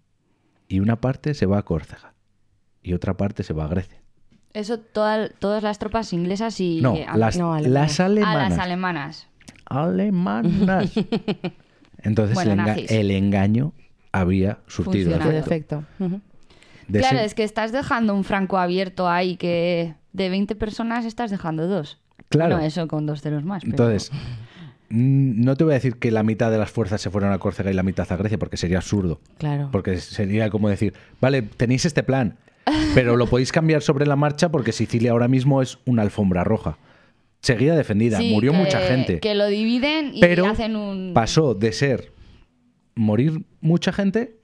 Y 0.68 0.80
una 0.80 1.00
parte 1.00 1.34
se 1.34 1.46
va 1.46 1.58
a 1.58 1.62
Córcega 1.64 2.14
y 2.82 2.92
otra 2.94 3.16
parte 3.16 3.42
se 3.42 3.52
va 3.52 3.64
a 3.64 3.68
Grecia. 3.68 3.98
Eso 4.54 4.78
toda- 4.78 5.28
todas 5.30 5.62
las 5.62 5.78
tropas 5.78 6.12
inglesas 6.12 6.60
y 6.60 6.80
No, 6.82 6.94
eh, 6.94 7.06
las, 7.16 7.38
no, 7.38 7.58
las 7.58 7.98
a 8.00 8.04
alemanas. 8.06 8.50
las 8.50 8.58
alemanas. 8.58 9.28
alemanas. 9.66 10.92
Entonces 12.02 12.34
Bueno, 12.34 12.52
el, 12.52 12.58
enga- 12.58 12.66
nazis. 12.66 12.90
el 12.90 13.10
engaño 13.10 13.72
había 14.12 14.58
surtido 14.66 15.14
efecto. 15.30 15.84
De 16.88 16.98
claro, 16.98 17.16
ese- 17.18 17.26
es 17.26 17.34
que 17.34 17.44
estás 17.44 17.72
dejando 17.72 18.14
un 18.14 18.24
franco 18.24 18.58
abierto 18.58 19.08
ahí 19.08 19.36
que 19.36 19.94
de 20.12 20.28
20 20.28 20.54
personas 20.56 21.04
estás 21.06 21.30
dejando 21.30 21.66
dos. 21.68 22.00
Claro. 22.32 22.58
No, 22.58 22.62
eso 22.64 22.86
con 22.88 23.06
dos 23.06 23.20
ceros 23.22 23.44
más. 23.44 23.62
pero- 23.62 23.72
Entonces, 23.72 24.10
no 24.88 25.56
te 25.56 25.64
voy 25.64 25.72
a 25.72 25.74
decir 25.74 25.96
que 25.96 26.10
la 26.10 26.22
mitad 26.22 26.50
de 26.50 26.58
las 26.58 26.70
fuerzas 26.70 27.00
se 27.00 27.10
fueron 27.10 27.32
a 27.32 27.38
Córcega 27.38 27.70
y 27.70 27.74
la 27.74 27.82
mitad 27.82 28.10
a 28.10 28.16
Grecia, 28.16 28.38
porque 28.38 28.56
sería 28.56 28.78
absurdo. 28.78 29.20
Claro. 29.38 29.68
Porque 29.72 29.98
sería 29.98 30.50
como 30.50 30.68
decir, 30.68 30.92
vale, 31.20 31.42
tenéis 31.42 31.84
este 31.86 32.02
plan, 32.02 32.36
pero 32.94 33.16
lo 33.16 33.26
podéis 33.26 33.52
cambiar 33.52 33.80
sobre 33.82 34.06
la 34.06 34.16
marcha 34.16 34.50
porque 34.50 34.72
Sicilia 34.72 35.12
ahora 35.12 35.28
mismo 35.28 35.62
es 35.62 35.78
una 35.86 36.02
alfombra 36.02 36.44
roja. 36.44 36.76
Seguía 37.40 37.74
defendida, 37.74 38.18
Sí, 38.18 38.30
murió 38.32 38.52
que- 38.52 38.58
mucha 38.58 38.78
gente. 38.80 39.18
Que 39.20 39.34
lo 39.34 39.46
dividen 39.46 40.14
y 40.14 40.20
pero 40.20 40.46
hacen 40.46 40.76
un... 40.76 41.12
pasó 41.14 41.54
de 41.54 41.72
ser 41.72 42.12
morir 42.94 43.42
mucha 43.60 43.92
gente 43.92 44.36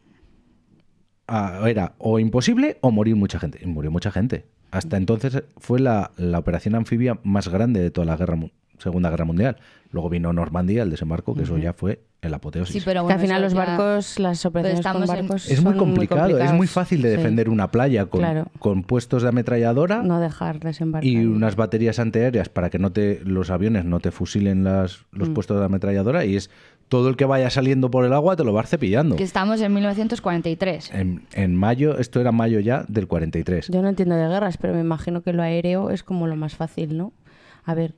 a- 1.26 1.68
era 1.68 1.95
o 1.99 2.18
imposible 2.18 2.78
o 2.80 2.91
morir 2.91 3.14
mucha 3.16 3.39
gente. 3.39 3.61
Y 3.62 3.66
murió 3.66 3.91
mucha 3.91 4.11
gente. 4.11 4.47
Hasta 4.71 4.97
entonces 4.97 5.43
fue 5.57 5.81
la, 5.81 6.11
la 6.16 6.39
operación 6.39 6.75
anfibia 6.75 7.19
más 7.23 7.49
grande 7.49 7.81
de 7.81 7.91
toda 7.91 8.05
la 8.07 8.16
guerra, 8.16 8.37
mu- 8.37 8.51
Segunda 8.79 9.11
Guerra 9.11 9.25
Mundial. 9.25 9.57
Luego 9.91 10.11
vino 10.11 10.33
Normandía, 10.33 10.83
el 10.83 10.91
desembarco, 10.91 11.35
que 11.35 11.43
eso 11.45 11.57
ya 11.57 11.73
fue 11.73 12.03
el 12.21 12.35
apoteosis. 12.35 12.75
Sí, 12.75 12.83
pero 12.85 13.03
bueno, 13.05 13.14
al 13.14 13.21
final 13.21 13.41
los 13.43 13.55
ya- 13.55 13.64
barcos, 13.64 14.19
las 14.19 14.45
operaciones 14.45 14.87
con 14.87 15.03
en- 15.03 15.09
barcos 15.09 15.51
es 15.51 15.62
muy 15.64 15.75
complicado, 15.77 16.39
es 16.39 16.53
muy 16.53 16.66
fácil 16.66 17.01
de 17.01 17.11
Sí. 17.12 17.16
defender 17.16 17.49
una 17.49 17.71
playa 17.71 18.05
con, 18.07 18.21
Claro. 18.21 18.47
con 18.59 18.83
puestos 18.83 19.23
de 19.23 19.31
ametralladora 19.31 20.03
No 20.03 20.21
dejar 20.21 20.61
desembarcar. 20.61 21.09
y 21.09 21.25
unas 21.25 21.57
baterías 21.57 21.99
antiaéreas 21.99 22.49
para 22.51 22.69
que 22.71 22.79
no 22.79 22.93
te 22.93 23.21
los 23.25 23.51
aviones 23.51 23.85
no 23.87 23.99
te 24.01 24.11
fusilen 24.11 24.62
las, 24.64 24.99
Mm. 25.12 25.19
los 25.19 25.29
puestos 25.31 25.59
de 25.59 25.64
ametralladora 25.64 26.25
y 26.27 26.37
es 26.37 26.51
todo 26.89 27.09
el 27.09 27.16
que 27.16 27.24
vaya 27.24 27.51
saliendo 27.51 27.91
por 27.91 28.05
el 28.05 28.12
agua 28.12 28.34
te 28.36 28.45
lo 28.45 28.53
va 28.53 28.62
cepillando. 28.64 29.16
Que 29.16 29.24
estamos 29.24 29.61
en 29.61 29.72
1943. 29.74 30.93
En, 30.95 31.22
en 31.34 31.55
mayo, 31.55 31.99
esto 31.99 32.20
era 32.20 32.32
mayo 32.32 32.61
ya 32.61 32.84
del 32.89 33.07
43. 33.07 33.68
Yo 33.68 33.82
no 33.82 33.89
entiendo 33.89 34.14
de 34.16 34.26
guerras, 34.28 34.57
pero 34.57 34.74
me 34.74 34.80
imagino 34.80 35.22
que 35.22 35.32
lo 35.32 35.43
aéreo 35.43 35.91
es 35.91 36.03
como 36.03 36.26
lo 36.26 36.36
más 36.36 36.55
fácil, 36.57 36.97
¿no? 36.97 37.12
A 37.64 37.74
ver, 37.74 37.95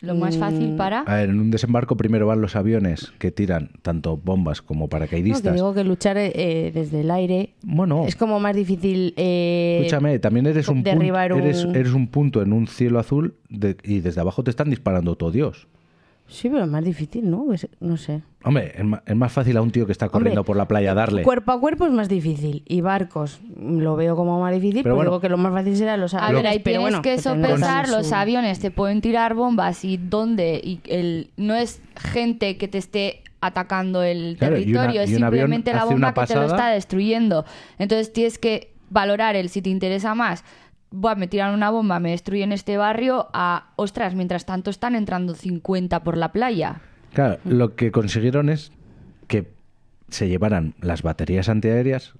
Lo 0.00 0.14
más 0.14 0.36
fácil 0.36 0.72
Mm, 0.72 0.76
para... 0.76 1.00
A 1.00 1.14
ver, 1.16 1.30
en 1.30 1.40
un 1.40 1.50
desembarco 1.50 1.96
primero 1.96 2.26
van 2.26 2.42
los 2.42 2.54
aviones 2.54 3.12
que 3.18 3.30
tiran 3.30 3.70
tanto 3.80 4.18
bombas 4.18 4.60
como 4.60 4.80
No, 4.80 4.86
que 4.88 4.90
paracaidistas. 4.90 5.54
digo 5.54 5.72
que 5.72 5.84
luchar 5.84 6.18
eh, 6.18 6.70
desde 6.74 7.00
el 7.00 7.10
aire 7.10 7.54
Bueno, 7.62 8.04
es 8.06 8.14
como 8.14 8.38
más 8.38 8.54
difícil. 8.54 9.14
eh, 9.16 9.78
escúchame, 9.80 10.18
también 10.18 10.46
eres 10.46 10.68
un, 10.68 10.82
derribar 10.82 11.32
un- 11.32 11.40
eres, 11.40 11.64
eres 11.72 11.92
un 11.94 12.08
punto 12.08 12.42
en 12.42 12.52
un 12.52 12.66
cielo 12.66 12.98
azul 12.98 13.36
de- 13.48 13.78
y 13.84 14.00
desde 14.00 14.20
abajo 14.20 14.44
te 14.44 14.50
están 14.50 14.68
disparando 14.68 15.16
todo 15.16 15.30
Dios. 15.30 15.66
Sí, 16.28 16.48
pero 16.50 16.64
es 16.64 16.70
más 16.70 16.84
difícil, 16.84 17.30
¿no? 17.30 17.52
Es- 17.52 17.68
no 17.80 17.96
sé. 17.96 18.22
Hombre, 18.44 18.72
es 18.76 18.84
es 19.06 19.16
más 19.16 19.32
fácil 19.32 19.56
a 19.56 19.62
un 19.62 19.70
tío 19.70 19.86
que 19.86 19.92
está 19.92 20.08
corriendo 20.08 20.40
Hombre, 20.40 20.46
por 20.46 20.56
la 20.56 20.66
playa 20.68 20.92
darle. 20.94 21.22
Cuerpo 21.22 21.52
a 21.52 21.60
cuerpo 21.60 21.86
es 21.86 21.92
más 21.92 22.08
difícil. 22.08 22.62
Y 22.66 22.80
barcos 22.80 23.40
lo 23.60 23.96
veo 23.96 24.16
como 24.16 24.40
más 24.40 24.52
difícil, 24.52 24.82
Pero 24.82 24.84
pero 24.84 24.94
bueno. 24.96 25.10
digo 25.12 25.20
que 25.20 25.28
lo 25.28 25.36
más 25.36 25.52
fácil 25.52 25.76
será 25.76 25.96
los 25.96 26.14
A 26.14 26.26
aviones. 26.26 26.42
ver, 26.42 26.52
ahí 26.52 26.58
pero 26.58 26.78
tienes 26.80 26.82
bueno, 26.82 27.02
que 27.02 27.18
sopesar, 27.18 27.88
los 27.88 28.12
aviones 28.12 28.58
te 28.60 28.70
pueden 28.70 29.00
tirar 29.00 29.34
bombas 29.34 29.84
y 29.84 29.96
dónde, 29.98 30.60
y 30.62 30.80
el, 30.86 31.30
no 31.36 31.54
es 31.54 31.80
gente 31.96 32.56
que 32.56 32.68
te 32.68 32.78
esté 32.78 33.22
atacando 33.40 34.02
el 34.02 34.36
Claro, 34.38 34.58
y 34.58 34.62
una- 34.72 34.80
territorio, 34.82 35.00
es 35.02 35.10
simplemente 35.10 35.72
la 35.72 35.84
bomba 35.84 36.12
que 36.14 36.26
te 36.26 36.34
lo 36.34 36.44
está 36.46 36.70
destruyendo. 36.70 37.44
Entonces 37.78 38.12
tienes 38.12 38.38
que 38.38 38.72
valorar 38.90 39.36
el 39.36 39.48
si 39.48 39.62
te 39.62 39.70
interesa 39.70 40.14
más. 40.14 40.44
Buah, 40.98 41.14
me 41.14 41.26
tiran 41.28 41.52
una 41.52 41.70
bomba, 41.70 42.00
me 42.00 42.10
destruyen 42.10 42.52
este 42.52 42.76
barrio, 42.78 43.28
a, 43.34 43.70
ostras, 43.76 44.14
mientras 44.14 44.46
tanto 44.46 44.70
están 44.70 44.94
entrando 44.94 45.34
50 45.34 46.02
por 46.02 46.16
la 46.16 46.32
playa. 46.32 46.80
Claro, 47.12 47.38
lo 47.44 47.74
que 47.76 47.90
consiguieron 47.92 48.48
es 48.48 48.72
que 49.26 49.46
se 50.08 50.28
llevaran 50.28 50.74
las 50.80 51.02
baterías 51.02 51.48
antiaéreas, 51.50 52.14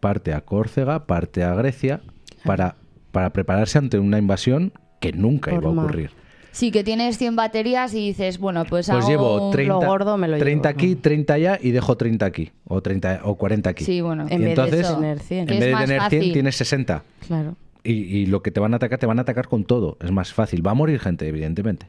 parte 0.00 0.32
a 0.34 0.42
Córcega, 0.42 1.06
parte 1.06 1.42
a 1.42 1.54
Grecia, 1.54 2.00
para, 2.44 2.76
para 3.10 3.30
prepararse 3.30 3.78
ante 3.78 3.98
una 3.98 4.18
invasión 4.18 4.72
que 5.00 5.12
nunca 5.12 5.50
Por 5.50 5.62
iba 5.62 5.70
a 5.72 5.74
mar. 5.74 5.84
ocurrir. 5.86 6.10
Sí, 6.52 6.70
que 6.70 6.84
tienes 6.84 7.16
100 7.18 7.34
baterías 7.34 7.94
y 7.94 8.06
dices, 8.08 8.38
bueno, 8.38 8.64
pues, 8.66 8.86
Pues 8.86 8.90
hago 9.04 9.08
llevo 9.08 9.46
un- 9.46 9.52
30, 9.52 9.72
lo 9.74 9.80
gordo 9.80 10.16
me 10.18 10.28
lo 10.28 10.36
30 10.38 10.68
llevo, 10.68 10.78
aquí, 10.78 10.94
¿no? 10.94 11.00
30 11.00 11.34
allá 11.34 11.58
y 11.60 11.70
dejo 11.70 11.96
30 11.96 12.26
aquí. 12.26 12.52
O, 12.68 12.82
30, 12.82 13.20
o 13.24 13.36
40 13.36 13.70
aquí. 13.70 13.84
Sí, 13.84 14.00
bueno. 14.02 14.26
En 14.28 14.42
Y 14.42 14.44
vez 14.44 14.56
de 14.56 14.62
entonces, 14.62 14.94
tener 14.94 15.18
100. 15.18 15.40
en 15.40 15.46
vez 15.46 15.60
de 15.60 15.66
tener 15.72 15.86
100, 15.88 15.98
fácil. 16.00 16.32
tienes 16.34 16.56
60. 16.56 17.02
Claro. 17.26 17.56
Y, 17.84 17.92
y 17.92 18.26
lo 18.26 18.42
que 18.42 18.50
te 18.50 18.60
van 18.60 18.72
a 18.74 18.76
atacar, 18.76 18.98
te 18.98 19.06
van 19.06 19.18
a 19.18 19.22
atacar 19.22 19.48
con 19.48 19.64
todo. 19.64 19.96
Es 20.00 20.10
más 20.12 20.32
fácil. 20.32 20.64
Va 20.66 20.70
a 20.70 20.74
morir 20.74 21.00
gente, 21.00 21.26
evidentemente. 21.26 21.86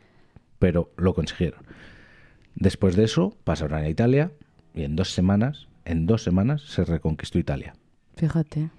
Pero 0.60 0.92
lo 0.98 1.14
consiguieron. 1.14 1.62
Después 2.56 2.96
de 2.96 3.04
eso, 3.04 3.36
pasaron 3.44 3.80
a 3.84 3.90
Italia 3.90 4.32
y 4.74 4.84
en 4.84 4.96
dos 4.96 5.12
semanas, 5.14 5.68
en 5.86 6.06
dos 6.06 6.24
semanas, 6.24 6.62
se 6.62 6.84
reconquistó 6.86 7.38
Italia. 7.40 7.74
Fíjate. 8.16 8.70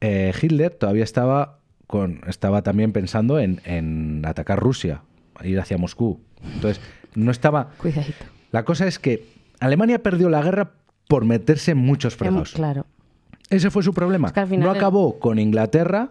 Eh, 0.00 0.32
Hitler 0.40 0.70
todavía 0.74 1.04
estaba, 1.04 1.58
con, 1.86 2.22
estaba 2.26 2.62
también 2.62 2.92
pensando 2.92 3.38
en, 3.38 3.60
en 3.64 4.22
atacar 4.24 4.58
Rusia, 4.58 5.02
ir 5.42 5.58
hacia 5.60 5.76
Moscú. 5.78 6.20
Entonces, 6.54 6.80
no 7.14 7.30
estaba... 7.30 7.70
Cuidadito. 7.76 8.24
La 8.52 8.64
cosa 8.64 8.86
es 8.86 8.98
que 8.98 9.26
Alemania 9.60 10.02
perdió 10.02 10.30
la 10.30 10.42
guerra 10.42 10.72
por 11.08 11.24
meterse 11.24 11.72
en 11.72 11.78
muchos 11.78 12.14
Em, 12.14 12.18
fregados. 12.18 12.52
claro. 12.52 12.86
Ese 13.50 13.70
fue 13.70 13.82
su 13.82 13.92
problema. 13.92 14.28
Es 14.28 14.32
que 14.32 14.40
al 14.40 14.46
final 14.48 14.64
no 14.66 14.70
acabó 14.70 15.18
con 15.18 15.38
Inglaterra, 15.38 16.10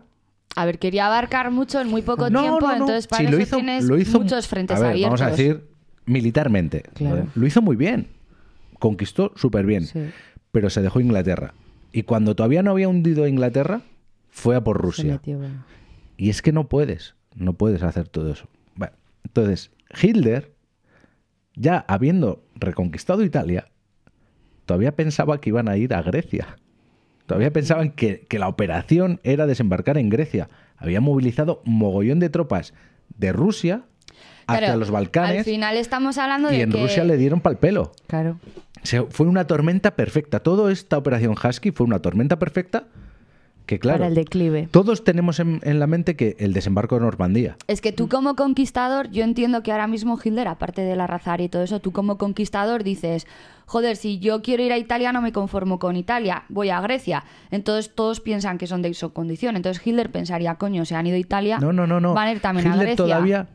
A 0.56 0.66
ver, 0.66 0.78
quería 0.80 1.06
abarcar 1.08 1.52
mucho 1.52 1.80
en 1.80 1.88
muy 1.88 2.02
poco 2.02 2.30
No, 2.30 2.42
tiempo, 2.42 2.60
no, 2.62 2.68
no. 2.68 2.74
entonces 2.74 3.08
para 3.08 3.24
Sí, 3.26 3.32
lo 3.32 3.38
eso 3.38 3.44
hizo- 3.44 3.56
tienes 3.58 3.86
lo 3.86 3.98
hizo- 3.98 4.20
muchos 4.20 4.48
frentes 4.48 4.78
a 4.78 4.82
ver, 4.82 4.90
abiertos. 4.92 5.20
Vamos 5.20 5.34
a 5.34 5.36
decir 5.38 5.64
militarmente. 6.06 6.84
Claro. 6.96 7.28
Lo 7.36 7.46
hizo 7.48 7.62
muy 7.62 7.76
bien. 7.76 8.08
Conquistó 8.80 9.32
súper 9.36 9.66
bien. 9.66 9.86
Sí. 9.86 10.10
Pero 10.52 10.70
se 10.70 10.82
dejó 10.82 11.00
Inglaterra. 11.00 11.54
Y 11.92 12.04
cuando 12.04 12.36
todavía 12.36 12.64
no 12.64 12.72
había 12.72 12.88
hundido 12.90 13.24
a 13.24 13.30
Inglaterra, 13.30 13.82
fue 14.32 14.56
a 14.56 14.64
por 14.64 14.82
Rusia. 14.82 15.14
metió, 15.14 15.38
bueno. 15.38 15.64
Y 16.18 16.30
es 16.30 16.42
que 16.42 16.52
no 16.52 16.68
puedes. 16.68 17.16
No 17.36 17.54
puedes 17.54 17.84
hacer 17.84 18.08
todo 18.08 18.34
eso. 18.34 18.48
Bueno, 18.76 18.94
entonces, 19.24 19.72
Hitler, 20.02 20.52
ya 21.56 21.86
habiendo 21.88 22.44
reconquistado 22.56 23.24
Italia, 23.24 23.70
todavía 24.66 24.96
pensaba 24.96 25.40
que 25.40 25.50
iban 25.52 25.70
a 25.70 25.78
ir 25.78 25.94
a 25.94 26.02
Grecia. 26.02 26.58
Todavía 27.30 27.54
pensaban 27.54 27.92
que, 27.92 28.26
que 28.28 28.40
la 28.40 28.48
operación 28.48 29.20
era 29.24 29.46
desembarcar 29.46 30.00
en 30.00 30.10
Grecia. 30.10 30.50
Había 30.78 31.00
movilizado 31.00 31.62
mogollón 31.64 32.20
de 32.20 32.32
tropas 32.32 32.74
de 33.20 33.32
Rusia 33.32 33.84
hacia 34.48 34.66
Claro, 34.66 34.80
los 34.80 34.90
Balcanes 34.90 35.38
Al 35.38 35.44
final 35.44 35.78
estamos 35.78 36.18
hablando 36.18 36.52
y 36.52 36.58
de 36.58 36.64
en 36.64 36.72
que 36.72 36.82
Rusia 36.82 37.04
le 37.04 37.18
dieron 37.18 37.40
pal 37.40 37.60
pelo. 37.60 37.92
Claro. 38.08 38.40
Fue 39.12 39.28
una 39.28 39.46
tormenta 39.46 39.96
perfecta. 39.96 40.40
Toda 40.40 40.72
esta 40.72 40.98
operación 40.98 41.36
Husky 41.36 41.70
fue 41.70 41.86
una 41.86 42.00
tormenta 42.00 42.40
perfecta 42.40 42.88
que, 43.70 43.78
claro, 43.80 44.00
Para 44.00 44.08
el 44.10 44.16
declive. 44.16 44.68
todos 44.72 45.04
tenemos 45.04 45.40
en, 45.40 45.60
en 45.64 45.80
la 45.80 45.86
mente 45.86 46.16
que 46.16 46.36
el 46.40 46.54
desembarco 46.54 46.96
de 46.96 47.02
Normandía. 47.02 47.56
Es 47.68 47.82
que 47.82 47.92
tú 47.92 48.10
como 48.10 48.36
conquistador, 48.36 49.12
yo 49.12 49.24
entiendo 49.24 49.62
que 49.62 49.72
ahora 49.72 49.86
mismo 49.86 50.18
Hitler, 50.24 50.48
aparte 50.48 50.82
de 50.82 50.96
la 50.96 51.06
raza 51.06 51.40
y 51.40 51.50
todo 51.50 51.62
eso, 51.62 51.80
tú 51.80 51.92
como 51.92 52.18
conquistador 52.18 52.84
dices, 52.84 53.28
joder, 53.68 53.96
si 53.96 54.18
yo 54.18 54.42
quiero 54.42 54.64
ir 54.64 54.74
a 54.74 54.80
Italia 54.80 55.14
no 55.14 55.22
me 55.22 55.32
conformo 55.32 55.78
con 55.78 55.96
Italia, 55.96 56.46
voy 56.50 56.72
a 56.72 56.82
Grecia. 56.82 57.24
Entonces 57.52 57.94
todos 57.94 58.20
piensan 58.22 58.58
que 58.58 58.66
son 58.66 58.82
de 58.82 58.92
su 58.96 59.14
condición. 59.14 59.56
Entonces 59.56 59.86
Hitler 59.86 60.10
pensaría, 60.10 60.56
coño, 60.56 60.84
se 60.86 60.96
han 60.96 61.06
ido 61.06 61.18
a 61.18 61.20
Italia, 61.20 61.60
No, 61.60 61.72
no, 61.72 61.86
no, 61.86 62.00
no. 62.00 62.16
van 62.16 62.30
a 62.30 62.32
ir 62.32 62.40
también 62.40 62.68
a 62.70 62.76
Grecia. 62.76 62.96
todavía, 62.96 63.48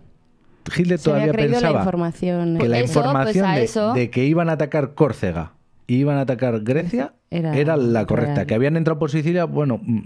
Hitler 0.77 1.01
todavía 1.01 1.33
creído 1.33 1.51
la 1.55 1.59
pensaba 1.59 1.79
información. 1.81 2.59
que 2.59 2.69
la 2.69 2.79
Eso, 2.79 2.93
pues, 3.01 3.07
información 3.07 3.55
de, 3.57 3.65
eso. 3.65 3.93
de 3.95 4.11
que 4.11 4.25
iban 4.27 4.49
a 4.49 4.53
atacar 4.53 4.95
Córcega 4.95 5.55
y 5.89 5.97
iban 5.97 6.17
a 6.19 6.21
atacar 6.21 6.61
Grecia 6.61 7.15
Era 7.35 7.57
era, 7.57 7.77
la 7.77 8.07
correcta. 8.07 8.35
real. 8.35 8.47
Que 8.47 8.55
habían 8.55 8.77
entrado 8.77 8.99
por 8.99 9.11
Sicilia, 9.11 9.45
bueno, 9.45 9.81
mm, 9.83 10.01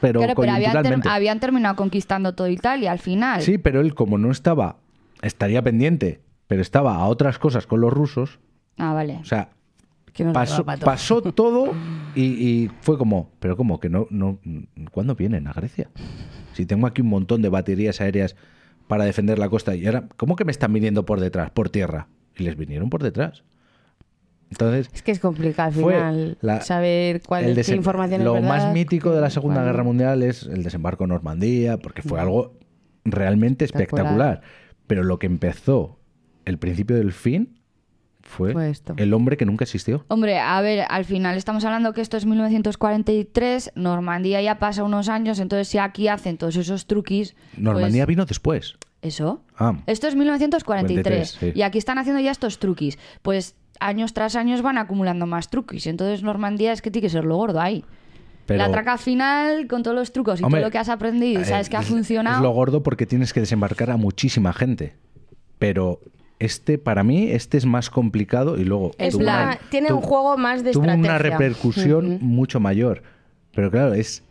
pero 0.00 0.20
Claro, 0.20 0.34
pero 0.36 0.52
habían, 0.52 0.72
ter- 0.72 0.82
coyunturalmente. 0.82 1.08
habían 1.08 1.40
terminado 1.40 1.76
conquistando 1.76 2.34
toda 2.34 2.48
Italia 2.50 2.92
al 2.92 2.98
final. 2.98 3.42
Sí, 3.42 3.58
pero 3.58 3.80
él 3.80 3.94
como 3.94 4.16
no 4.18 4.30
estaba, 4.30 4.76
estaría 5.22 5.62
pendiente, 5.62 6.20
pero 6.46 6.62
estaba 6.62 6.94
a 6.96 7.06
otras 7.06 7.38
cosas 7.38 7.66
con 7.66 7.80
los 7.80 7.92
rusos, 7.92 8.38
Ah, 8.78 8.94
vale. 8.94 9.18
o 9.20 9.24
sea, 9.24 9.50
pasó, 10.32 10.64
todo. 10.64 10.78
pasó 10.84 11.22
todo 11.34 11.72
y, 12.14 12.22
y 12.24 12.70
fue 12.80 12.96
como, 12.96 13.30
pero 13.40 13.56
como 13.56 13.78
que 13.78 13.88
no, 13.90 14.06
no, 14.10 14.38
¿cuándo 14.90 15.14
vienen 15.14 15.46
a 15.46 15.52
Grecia? 15.52 15.88
Si 16.54 16.64
tengo 16.66 16.86
aquí 16.86 17.02
un 17.02 17.08
montón 17.08 17.42
de 17.42 17.48
baterías 17.48 18.00
aéreas 18.00 18.36
para 18.88 19.04
defender 19.04 19.38
la 19.38 19.48
costa 19.48 19.76
y 19.76 19.86
ahora, 19.86 20.04
¿cómo 20.16 20.34
que 20.34 20.44
me 20.44 20.50
están 20.50 20.72
viniendo 20.72 21.04
por 21.04 21.20
detrás, 21.20 21.50
por 21.50 21.68
tierra? 21.70 22.08
Y 22.36 22.42
les 22.42 22.56
vinieron 22.56 22.88
por 22.90 23.02
detrás. 23.02 23.44
Entonces, 24.50 24.90
Es 24.92 25.02
que 25.02 25.12
es 25.12 25.20
complicado 25.20 25.68
al 25.68 25.74
fue 25.74 25.94
final 25.94 26.38
la- 26.40 26.60
saber 26.60 27.22
cuál 27.22 27.44
el 27.44 27.58
es 27.58 27.68
qué 27.68 27.76
información 27.76 28.24
lo 28.24 28.36
es 28.36 28.42
verdad, 28.42 28.64
más 28.64 28.74
mítico 28.74 29.12
de 29.12 29.20
la 29.20 29.30
Segunda. 29.30 29.62
Guerra 29.64 29.84
Mundial 29.84 30.22
es 30.22 30.42
el 30.44 30.62
desembarco 30.64 31.04
en 31.04 31.10
Normandía, 31.10 31.76
porque 31.78 32.02
fue 32.02 32.20
algo 32.20 32.58
realmente 33.04 33.64
Espectacular. 33.64 34.06
espectacular. 34.06 34.42
Pero 34.86 35.04
lo 35.04 35.18
que 35.20 35.26
empezó 35.26 35.98
el 36.44 36.58
principio 36.58 36.96
del 36.96 37.12
fin 37.12 37.60
fue, 38.22 38.52
Fue 38.52 38.70
esto. 38.70 38.94
el 38.96 39.14
hombre 39.14 39.36
que 39.36 39.46
nunca 39.46 39.64
existió. 39.64 40.04
Hombre, 40.08 40.38
a 40.38 40.60
ver, 40.60 40.84
al 40.88 41.04
final 41.04 41.36
estamos 41.36 41.64
hablando 41.64 41.92
que 41.92 42.00
esto 42.00 42.16
es 42.16 42.26
1943, 42.26 43.72
Normandía 43.76 44.42
ya 44.42 44.58
pasa 44.58 44.84
unos 44.84 45.08
años, 45.08 45.38
entonces 45.38 45.68
si 45.68 45.78
aquí 45.78 46.08
hacen 46.08 46.38
todos 46.38 46.56
esos 46.56 46.86
truquis... 46.86 47.34
Normandía 47.56 48.04
pues, 48.04 48.08
vino 48.16 48.26
después. 48.26 48.76
¿Eso? 49.02 49.42
Ah, 49.56 49.76
Esto 49.86 50.08
es 50.08 50.14
1943 50.14 50.64
43, 51.34 51.52
sí. 51.54 51.58
y 51.58 51.62
aquí 51.62 51.78
están 51.78 51.98
haciendo 51.98 52.20
ya 52.20 52.30
estos 52.30 52.58
truquis. 52.58 52.98
Pues 53.22 53.54
años 53.80 54.12
tras 54.14 54.36
años 54.36 54.62
van 54.62 54.78
acumulando 54.78 55.26
más 55.26 55.48
truquis. 55.50 55.86
Entonces 55.86 56.22
Normandía 56.22 56.72
es 56.72 56.82
que 56.82 56.90
tiene 56.90 57.06
que 57.06 57.10
ser 57.10 57.24
lo 57.24 57.36
gordo 57.36 57.60
ahí. 57.60 57.84
pero, 58.46 58.58
La 58.58 58.70
traca 58.70 58.98
final 58.98 59.66
con 59.66 59.82
todos 59.82 59.96
los 59.96 60.12
trucos 60.12 60.40
y 60.40 60.44
Hombre, 60.44 60.60
todo 60.60 60.68
lo 60.68 60.72
que 60.72 60.78
has 60.78 60.88
aprendido 60.88 61.40
y 61.40 61.42
eh, 61.42 61.46
sabes 61.46 61.68
que 61.68 61.76
ha 61.76 61.82
funcionado. 61.82 62.36
Es 62.36 62.42
lo 62.42 62.50
gordo 62.50 62.82
porque 62.82 63.06
tienes 63.06 63.32
que 63.32 63.40
desembarcar 63.40 63.90
a 63.90 63.96
muchísima 63.96 64.52
gente. 64.52 64.94
Pero 65.58 66.00
este, 66.38 66.78
para 66.78 67.02
mí, 67.04 67.30
este 67.30 67.58
es 67.58 67.66
más 67.66 67.90
complicado 67.90 68.58
y 68.58 68.64
luego... 68.64 68.92
Es 68.98 69.12
tuvo 69.14 69.24
la- 69.24 69.42
una- 69.42 69.58
tiene 69.70 69.88
tu- 69.88 69.96
un 69.96 70.02
juego 70.02 70.36
más 70.38 70.64
de 70.64 70.72
tuvo 70.72 70.84
una 70.84 71.18
repercusión 71.18 72.18
mucho 72.20 72.60
mayor. 72.60 73.02
Pero 73.54 73.70
claro, 73.70 73.94
es 73.94 74.22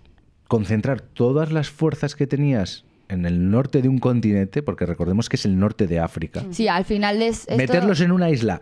concentrar 0.47 1.01
todas 1.01 1.51
las 1.51 1.69
fuerzas 1.69 2.15
que 2.15 2.25
tenías 2.25 2.85
en 3.09 3.25
el 3.25 3.49
norte 3.51 3.81
de 3.81 3.89
un 3.89 3.99
continente, 3.99 4.61
porque 4.63 4.85
recordemos 4.85 5.29
que 5.29 5.35
es 5.35 5.45
el 5.45 5.59
norte 5.59 5.87
de 5.87 5.99
África, 5.99 6.43
Sí, 6.51 6.67
al 6.67 6.85
final 6.85 7.21
es 7.21 7.41
esto- 7.41 7.55
meterlos 7.57 8.01
en 8.01 8.11
una 8.11 8.29
isla 8.29 8.61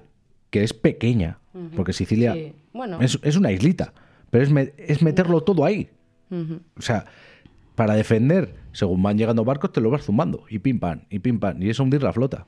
que 0.50 0.64
es 0.64 0.74
pequeña, 0.74 1.40
porque 1.76 1.94
Sicilia 1.94 2.34
Sí. 2.34 2.54
Bueno. 2.74 3.00
es, 3.02 3.20
es 3.24 3.36
una 3.36 3.52
islita, 3.52 3.94
pero 4.30 4.44
es, 4.44 4.52
me- 4.52 4.74
es 4.78 5.02
meterlo 5.02 5.42
todo 5.42 5.66
ahí. 5.66 5.90
O 6.30 6.82
sea, 6.82 7.06
para 7.76 7.94
defender, 7.96 8.56
según 8.72 9.02
van 9.02 9.18
llegando 9.18 9.44
barcos, 9.46 9.72
te 9.72 9.82
lo 9.82 9.90
vas 9.90 10.04
zumbando, 10.04 10.44
y 10.50 10.60
pim 10.60 10.80
pam, 10.80 11.02
y 11.10 11.20
pim 11.20 11.40
pam, 11.40 11.62
y 11.62 11.70
eso 11.70 11.84
hundir 11.84 12.04
la 12.04 12.12
flota. 12.14 12.46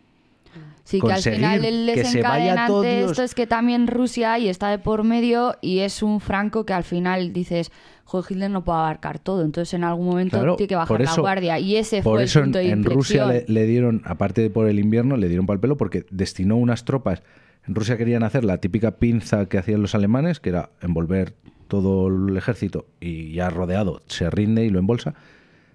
Sí, 0.83 0.99
que 0.99 1.11
al 1.13 1.21
final 1.21 1.63
el 1.65 1.85
desencadenante 1.85 2.73
de 2.87 3.03
esto 3.05 3.21
es 3.21 3.35
que 3.35 3.45
también 3.45 3.85
Rusia 3.85 4.33
ahí 4.33 4.47
está 4.49 4.69
de 4.69 4.79
por 4.79 5.03
medio 5.03 5.55
y 5.61 5.79
es 5.79 6.01
un 6.01 6.19
Franco 6.19 6.65
que 6.65 6.73
al 6.73 6.83
final 6.83 7.31
dices, 7.31 7.71
joder, 8.05 8.31
Hitler 8.31 8.49
no 8.49 8.63
puede 8.63 8.79
abarcar 8.79 9.19
todo, 9.19 9.43
entonces 9.45 9.75
en 9.75 9.83
algún 9.83 10.07
momento 10.07 10.37
Claro, 10.37 10.55
tiene 10.55 10.67
que 10.69 10.75
bajar 10.75 11.01
la 11.01 11.15
guardia 11.15 11.59
y 11.59 11.75
ese 11.75 12.01
Por 12.01 12.15
fue 12.17 12.23
eso 12.23 12.39
el 12.39 12.45
punto 12.45 12.59
en, 12.59 12.65
de 12.65 12.71
en 12.71 12.83
Rusia 12.83 13.27
le 13.47 13.65
dieron, 13.67 14.01
aparte 14.03 14.41
de 14.41 14.49
por 14.49 14.67
el 14.67 14.79
invierno, 14.79 15.15
le 15.15 15.27
dieron 15.27 15.45
pal 15.45 15.59
pelo 15.59 15.77
porque 15.77 16.05
destinó 16.09 16.57
unas 16.57 16.85
tropas. 16.85 17.21
En 17.69 17.75
Rusia 17.75 17.97
querían 17.97 18.23
hacer 18.23 18.43
la 18.43 18.57
típica 18.57 18.97
pinza 18.97 19.45
que 19.45 19.59
hacían 19.59 19.83
los 19.83 19.93
alemanes, 19.93 20.39
que 20.39 20.49
era 20.49 20.71
envolver 20.81 21.35
todo 21.67 22.07
el 22.07 22.35
ejército 22.35 22.87
y 22.99 23.33
ya 23.33 23.51
rodeado 23.51 24.01
se 24.07 24.27
rinde 24.31 24.65
y 24.65 24.71
lo 24.71 24.79
embolsa. 24.79 25.13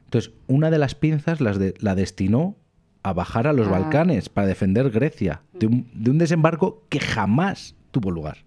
Entonces, 0.07 0.33
una 0.49 0.73
de 0.73 0.79
las 0.79 0.97
pinzas 0.97 1.41
las 1.41 1.57
de- 1.57 1.75
la 1.79 1.95
destinó 1.95 2.57
a 3.05 3.13
bajar 3.13 3.47
a 3.47 3.53
los 3.53 3.69
Ah. 3.69 3.71
Balcanes 3.79 4.29
para 4.29 4.49
defender 4.49 4.91
Grecia 4.91 5.43
de 5.53 5.69
un, 5.69 5.89
de 5.95 6.11
un 6.11 6.19
desembarco 6.19 6.83
que 6.89 6.99
jamás 6.99 7.77
tuvo 7.93 8.11
lugar. 8.11 8.39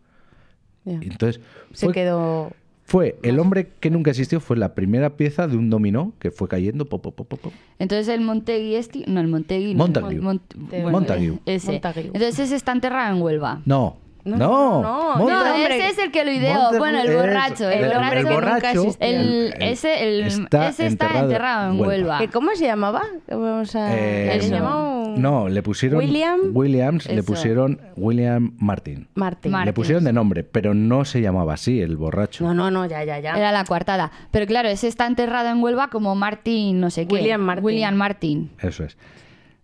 Entonces 0.85 1.41
Se 1.71 1.85
fue, 1.85 1.93
quedó. 1.93 2.51
Fue 2.89 3.19
el 3.21 3.38
hombre 3.39 3.67
que 3.81 3.89
nunca 3.89 4.11
existió, 4.11 4.39
fue 4.39 4.55
la 4.55 4.73
primera 4.73 5.17
pieza 5.17 5.45
de 5.45 5.57
un 5.57 5.69
dominó 5.69 6.13
que 6.19 6.31
fue 6.31 6.47
cayendo. 6.47 6.85
pop, 6.85 7.01
pop, 7.03 7.27
pop. 7.27 7.51
Entonces 7.79 8.07
el 8.07 8.21
Montegui 8.21 8.75
este, 8.75 9.03
no, 9.07 9.19
el 9.19 9.27
Montegui. 9.27 9.73
no, 9.73 9.79
Montague. 9.79 10.21
Mont- 10.21 10.55
Montague. 10.55 10.89
Montague. 10.91 11.39
Ese. 11.45 11.71
Montague. 11.73 12.01
Entonces 12.05 12.39
ese 12.39 12.55
está 12.55 12.71
enterrado 12.71 13.13
en 13.13 13.21
Huelva. 13.21 13.61
No, 13.65 13.97
No, 14.24 14.36
no, 14.38 14.38
no, 14.38 14.82
no, 14.82 15.15
No, 15.15 15.26
Montague- 15.26 15.51
hombre. 15.55 15.78
ese 15.78 15.88
es 15.89 15.97
el 15.99 16.11
que 16.11 16.26
lo 16.26 16.32
ideó. 16.32 16.78
Bueno, 16.78 16.99
el 17.01 17.15
borracho. 17.15 17.70
El, 17.70 17.84
el 17.84 17.86
borracho. 17.86 17.99
hombre 18.01 18.18
que 18.18 18.24
nunca 18.24 18.36
borracho, 18.36 18.68
existió. 18.84 19.07
El, 19.07 19.53
ese, 19.59 20.03
el, 20.07 20.22
está 20.28 20.68
ese 20.70 20.88
está 20.88 21.05
enterrado 21.05 21.26
enterrado, 21.28 21.72
en 21.72 21.80
Huelva. 21.80 21.88
Huelva. 21.88 22.18
¿Que 22.20 22.28
¿Cómo 22.28 22.49
se 22.55 22.65
llamaba? 22.65 23.03
Vamos 23.30 23.76
a. 23.76 23.97
Eh, 23.97 24.26
¿Le 24.28 24.36
Eso. 24.38 24.53
llamado 24.55 25.13
No, 25.18 25.47
le 25.49 25.63
pusieron 25.63 25.99
William 25.99 26.39
Williams, 26.53 27.09
le 27.09 27.24
pusieron 27.24 27.80
William 27.95 28.53
Martin. 28.59 29.07
Martin. 29.15 29.51
Martin. 29.51 29.65
Le 29.65 29.74
pusieron 29.74 30.03
de 30.03 30.13
nombre, 30.13 30.43
pero 30.43 30.74
no 30.74 31.05
se 31.05 31.22
llamaba 31.22 31.53
así, 31.53 31.82
el 31.82 31.95
borracho. 31.97 32.43
No, 32.43 32.53
no, 32.53 32.70
no, 32.72 32.86
ya, 32.86 33.03
ya, 33.03 33.20
ya. 33.20 33.34
Era 33.34 33.51
la 33.51 33.63
coartada. 33.65 34.11
Pero 34.32 34.45
claro, 34.45 34.68
ese 34.70 34.88
está 34.88 35.07
enterrado 35.07 35.49
en 35.49 35.61
Huelva 35.63 35.89
como 35.89 36.15
Martín, 36.15 36.80
no 36.80 36.89
sé 36.89 37.07
qué. 37.07 37.15
William 37.15 37.41
Martin. 37.41 37.65
William 37.65 37.95
Martin. 37.95 38.51
Eso 38.59 38.84
es. 38.84 38.97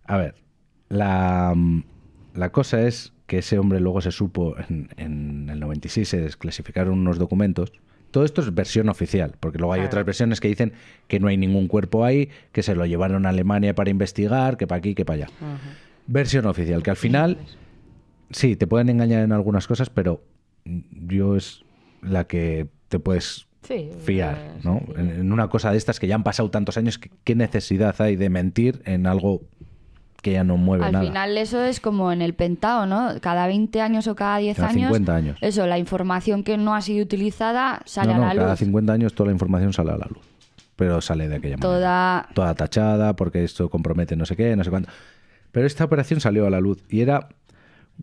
A 0.06 0.16
ver, 0.16 0.34
la, 0.88 1.54
la 2.34 2.48
cosa 2.50 2.82
es 2.82 3.12
que 3.34 3.38
ese 3.40 3.58
hombre 3.58 3.80
luego 3.80 4.00
se 4.00 4.12
supo, 4.12 4.54
en, 4.68 4.88
en 4.96 5.50
el 5.50 5.58
96 5.58 6.08
se 6.08 6.20
desclasificaron 6.20 6.94
unos 6.98 7.18
documentos. 7.18 7.72
Todo 8.12 8.24
esto 8.24 8.42
es 8.42 8.54
versión 8.54 8.88
oficial, 8.88 9.34
porque 9.40 9.58
luego 9.58 9.72
hay 9.72 9.80
Claro. 9.80 9.88
otras 9.88 10.06
versiones 10.06 10.40
que 10.40 10.46
dicen 10.46 10.72
que 11.08 11.18
no 11.18 11.26
hay 11.26 11.36
ningún 11.36 11.66
cuerpo 11.66 12.04
ahí, 12.04 12.28
que 12.52 12.62
se 12.62 12.76
lo 12.76 12.86
llevaron 12.86 13.26
a 13.26 13.30
Alemania 13.30 13.74
para 13.74 13.90
investigar, 13.90 14.56
que 14.56 14.68
para 14.68 14.78
aquí, 14.78 14.94
que 14.94 15.04
para 15.04 15.24
allá. 15.24 15.28
Versión 16.06 16.46
oficial, 16.46 16.82
que 16.84 16.90
al 16.90 16.96
final, 16.96 17.38
sí, 18.30 18.54
te 18.54 18.68
pueden 18.68 18.88
engañar 18.88 19.24
en 19.24 19.32
algunas 19.32 19.66
cosas, 19.66 19.90
pero 19.90 20.22
yo 20.64 21.34
es 21.36 21.64
la 22.02 22.24
que 22.28 22.68
te 22.88 23.00
puedes 23.00 23.48
Sí, 23.62 23.90
fiar, 24.04 24.52
pues, 24.52 24.64
¿no? 24.64 24.80
En, 24.96 25.32
una 25.32 25.48
cosa 25.48 25.72
de 25.72 25.78
estas 25.78 25.98
que 25.98 26.06
ya 26.06 26.14
han 26.14 26.22
pasado 26.22 26.50
tantos 26.50 26.76
años, 26.76 27.00
¿qué 27.24 27.34
necesidad 27.34 28.00
hay 28.00 28.14
de 28.14 28.28
mentir 28.30 28.80
en 28.84 29.08
algo 29.08 29.40
que 30.24 30.32
ya 30.32 30.42
no 30.42 30.56
mueve 30.56 30.86
Al 30.86 30.92
nada? 30.92 31.04
final 31.04 31.36
eso 31.36 31.62
es 31.62 31.78
como 31.78 32.10
en 32.10 32.22
el 32.22 32.34
pentado, 32.34 32.86
¿no? 32.86 33.12
Cada 33.20 33.46
20 33.46 33.80
años 33.82 34.08
o 34.08 34.16
cada 34.16 34.38
10 34.38 34.56
Cada 34.56 34.68
años. 34.70 34.88
50 34.88 35.14
años. 35.14 35.38
Eso, 35.42 35.66
la 35.66 35.78
información 35.78 36.42
que 36.42 36.56
no 36.56 36.74
ha 36.74 36.80
sido 36.80 37.04
utilizada 37.04 37.82
sale 37.84 38.14
no, 38.14 38.20
no, 38.20 38.30
a 38.30 38.34
la 38.34 38.40
cada 38.40 38.52
luz. 38.52 38.58
50 38.60 38.92
años 38.92 39.14
toda 39.14 39.28
la 39.28 39.32
información 39.34 39.72
sale 39.74 39.92
a 39.92 39.98
la 39.98 40.06
luz. 40.06 40.24
Pero 40.76 41.00
sale 41.02 41.28
de 41.28 41.36
aquella 41.36 41.58
manera. 41.58 41.68
Toda... 41.68 42.28
Toda 42.34 42.54
tachada, 42.54 43.14
porque 43.14 43.44
esto 43.44 43.68
compromete 43.68 44.16
no 44.16 44.24
sé 44.24 44.34
qué, 44.34 44.56
no 44.56 44.64
sé 44.64 44.70
cuánto. 44.70 44.90
Pero 45.52 45.66
esta 45.66 45.84
operación 45.84 46.20
salió 46.20 46.46
a 46.46 46.50
la 46.50 46.60
luz 46.60 46.82
y 46.88 47.02
era. 47.02 47.28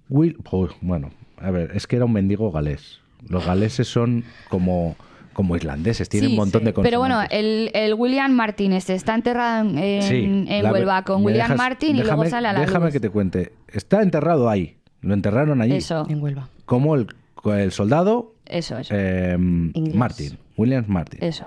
Will, 0.07 0.37
Uy, 0.51 0.69
bueno, 0.79 1.09
a 1.37 1.51
ver, 1.51 1.71
es 1.73 1.87
que 1.87 1.95
era 1.97 2.05
un 2.05 2.13
mendigo 2.13 2.51
galés. 2.51 3.01
Los 3.27 3.45
galeses 3.45 3.87
son 3.87 4.23
como, 4.47 4.95
como 5.33 5.55
islandeses, 5.55 6.09
tienen 6.09 6.29
Sí, 6.29 6.35
un 6.35 6.39
montón 6.39 6.61
sí. 6.61 6.65
de 6.65 6.73
Pero 6.73 6.99
bueno, 6.99 7.15
consonantes. 7.15 7.39
el, 7.39 7.71
el 7.73 7.93
William 7.93 8.31
Martin 8.31 8.73
este 8.73 8.93
está 8.95 9.15
enterrado 9.15 9.69
en, 9.69 9.77
en- 9.77 10.01
Sí, 10.03 10.23
en 10.53 10.63
la- 10.63 10.71
Huelva 10.71 11.03
con 11.03 11.23
William 11.25 11.47
dejas- 11.49 11.57
Martin 11.57 11.95
y 11.95 11.99
luego 12.03 12.23
déjame- 12.23 12.29
sale 12.29 12.47
a 12.49 12.53
la 12.53 12.59
Déjame 12.61 12.85
luz. 12.85 12.93
que 12.93 12.99
te 12.99 13.09
cuente. 13.09 13.53
Está 13.71 14.01
enterrado 14.01 14.49
ahí. 14.49 14.77
Lo 15.01 15.13
enterraron 15.13 15.61
allí. 15.61 15.75
Eso, 15.77 16.05
En 16.09 16.21
Huelva. 16.21 16.49
Como 16.65 16.95
el, 16.95 17.07
el 17.45 17.71
soldado 17.71 18.35
eso, 18.45 18.77
eso. 18.77 18.93
eh, 18.95 19.35
Inglés. 19.39 19.95
Martin, 19.95 20.37
William 20.57 20.85
Martin. 20.87 21.23
eso. 21.23 21.45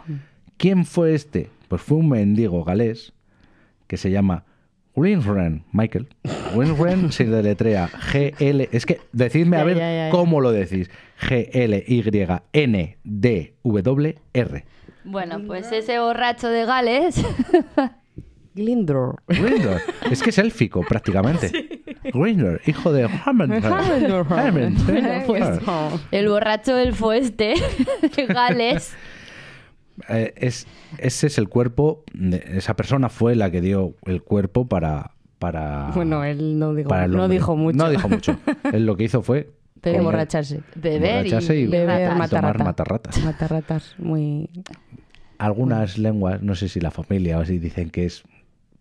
¿Quién 0.57 0.85
fue 0.87 1.15
este? 1.15 1.51
Pues 1.69 1.83
fue 1.83 1.99
un 1.99 2.09
mendigo 2.09 2.65
galés 2.65 3.13
que 3.87 3.97
se 3.97 4.11
llama 4.11 4.45
Winren 4.97 5.65
Michael. 5.73 6.09
Winren 6.55 7.13
se 7.13 7.25
deletrea 7.25 7.89
G-L. 7.89 8.69
Es 8.73 8.87
que 8.87 9.01
decidme 9.13 9.59
a 9.59 9.65
ver 9.65 9.77
ya, 9.77 9.91
ya, 9.91 10.07
ya. 10.07 10.11
cómo 10.11 10.41
lo 10.41 10.53
decís. 10.53 10.91
G-L-Y-N-D-W-R. 11.21 11.85
Bueno, 15.05 15.43
pues 15.47 15.71
ese 15.71 15.99
borracho 15.99 16.49
de 16.49 16.65
Gales 16.65 17.17
Glindor. 18.55 19.23
Grindr. 19.27 19.83
Es 20.11 20.23
que 20.23 20.31
es 20.31 20.39
élfico 20.39 20.83
prácticamente. 20.83 21.83
Grindr, 22.05 22.61
hijo 22.67 22.93
de 22.93 23.09
Hammond. 23.25 23.65
Hammond. 23.65 25.27
Pues, 25.27 25.45
El 26.13 26.29
borracho 26.29 26.77
del 26.77 26.95
fueste, 26.95 27.55
Gales. 28.29 28.95
Eh, 30.09 30.33
es, 30.37 30.67
ese 30.99 31.27
es 31.29 31.39
el 31.39 31.49
cuerpo, 31.49 32.03
de- 32.13 32.43
esa 32.57 32.75
persona 32.75 33.09
fue 33.09 33.35
la 33.37 33.51
que 33.51 33.61
dio 33.61 33.95
el 34.07 34.23
cuerpo 34.23 34.67
para... 34.69 35.13
para 35.39 35.91
Bueno, 35.95 36.25
él 36.25 36.59
no 36.59 36.75
dijo, 36.75 36.89
no 37.09 37.29
dijo 37.29 37.57
mucho. 37.57 37.77
No 37.79 37.91
dijo 37.91 38.09
mucho. 38.09 38.37
Él 38.73 38.87
lo 38.87 38.97
que 38.97 39.05
hizo 39.05 39.23
fue... 39.23 39.51
Pero 39.81 39.99
emborracharse. 39.99 40.63
Beber 40.77 41.27
y, 41.27 41.31
y- 41.31 41.67
Beber, 41.67 42.15
matar 42.17 42.59
matarratas. 42.65 43.23
Matarratas, 43.23 43.95
muy... 43.99 44.49
Algunas 45.39 45.99
lenguas, 45.99 46.41
no 46.43 46.55
sé 46.55 46.69
si 46.69 46.81
la 46.81 46.91
familia 46.91 47.39
o 47.39 47.43
así, 47.43 47.59
dicen 47.59 47.91
que 47.91 48.07
es 48.07 48.23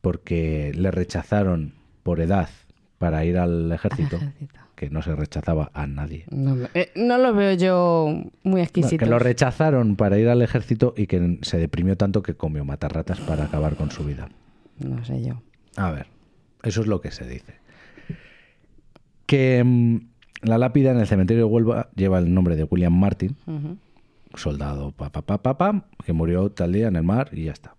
porque 0.02 0.72
le 0.76 0.92
rechazaron 0.92 1.74
por 2.04 2.22
edad 2.22 2.50
para 3.00 3.26
ir 3.26 3.38
al 3.38 3.72
ejército, 3.72 4.16
ejército. 4.18 4.60
Que 4.84 4.90
no 4.90 5.02
se 5.02 5.16
rechazaba 5.16 5.72
a 5.74 5.88
nadie. 5.88 6.26
No, 6.32 6.56
lo- 6.56 6.68
eh, 6.74 6.92
no 6.96 7.18
lo 7.18 7.34
veo 7.34 7.54
yo 7.54 8.22
muy 8.44 8.62
exquisito. 8.62 8.98
que 8.98 9.06
lo 9.10 9.18
rechazaron 9.20 9.96
para 9.96 10.18
ir 10.20 10.28
al 10.30 10.42
ejército 10.42 10.94
y 10.98 11.08
que 11.08 11.40
se 11.42 11.58
deprimió 11.58 11.96
tanto 11.98 12.22
que 12.24 12.34
comió 12.36 12.66
matarratas 12.66 13.20
para 13.22 13.46
acabar 13.46 13.76
con 13.76 13.92
su 13.92 14.04
vida. 14.04 14.30
No 14.80 15.04
sé 15.06 15.24
yo. 15.24 15.42
A 15.78 15.92
ver, 15.92 16.08
eso 16.64 16.82
es 16.82 16.88
lo 16.88 17.00
que 17.02 17.12
se 17.12 17.28
dice. 17.28 17.54
Que 19.26 19.64
mm, 19.64 19.98
la 20.42 20.58
lápida 20.58 20.92
en 20.92 21.00
el 21.00 21.08
cementerio 21.08 21.46
de 21.46 21.52
Huelva 21.52 21.90
lleva 21.96 22.20
el 22.20 22.34
nombre 22.34 22.56
de 22.56 22.64
William 22.66 22.94
Martin, 22.94 23.36
soldado, 24.36 24.92
pa, 24.92 25.12
pa, 25.12 25.22
pa, 25.22 25.42
pa, 25.42 25.58
pa, 25.58 25.86
que 26.06 26.14
murió 26.14 26.50
tal 26.52 26.74
día 26.74 26.88
en 26.88 26.96
el 26.96 27.04
mar 27.04 27.30
y 27.32 27.46
ya 27.46 27.52
está. 27.54 27.76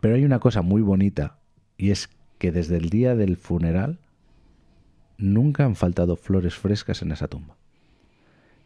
Pero 0.00 0.14
hay 0.14 0.24
una 0.24 0.38
cosa 0.38 0.62
muy 0.62 0.80
bonita 0.82 1.36
y 1.76 1.90
es 1.90 2.08
que 2.38 2.52
desde 2.52 2.76
el 2.78 2.88
día 2.88 3.14
del 3.16 3.36
funeral 3.36 3.98
nunca 5.20 5.64
han 5.64 5.76
faltado 5.76 6.16
flores 6.16 6.54
frescas 6.54 7.02
en 7.02 7.12
esa 7.12 7.28
tumba. 7.28 7.56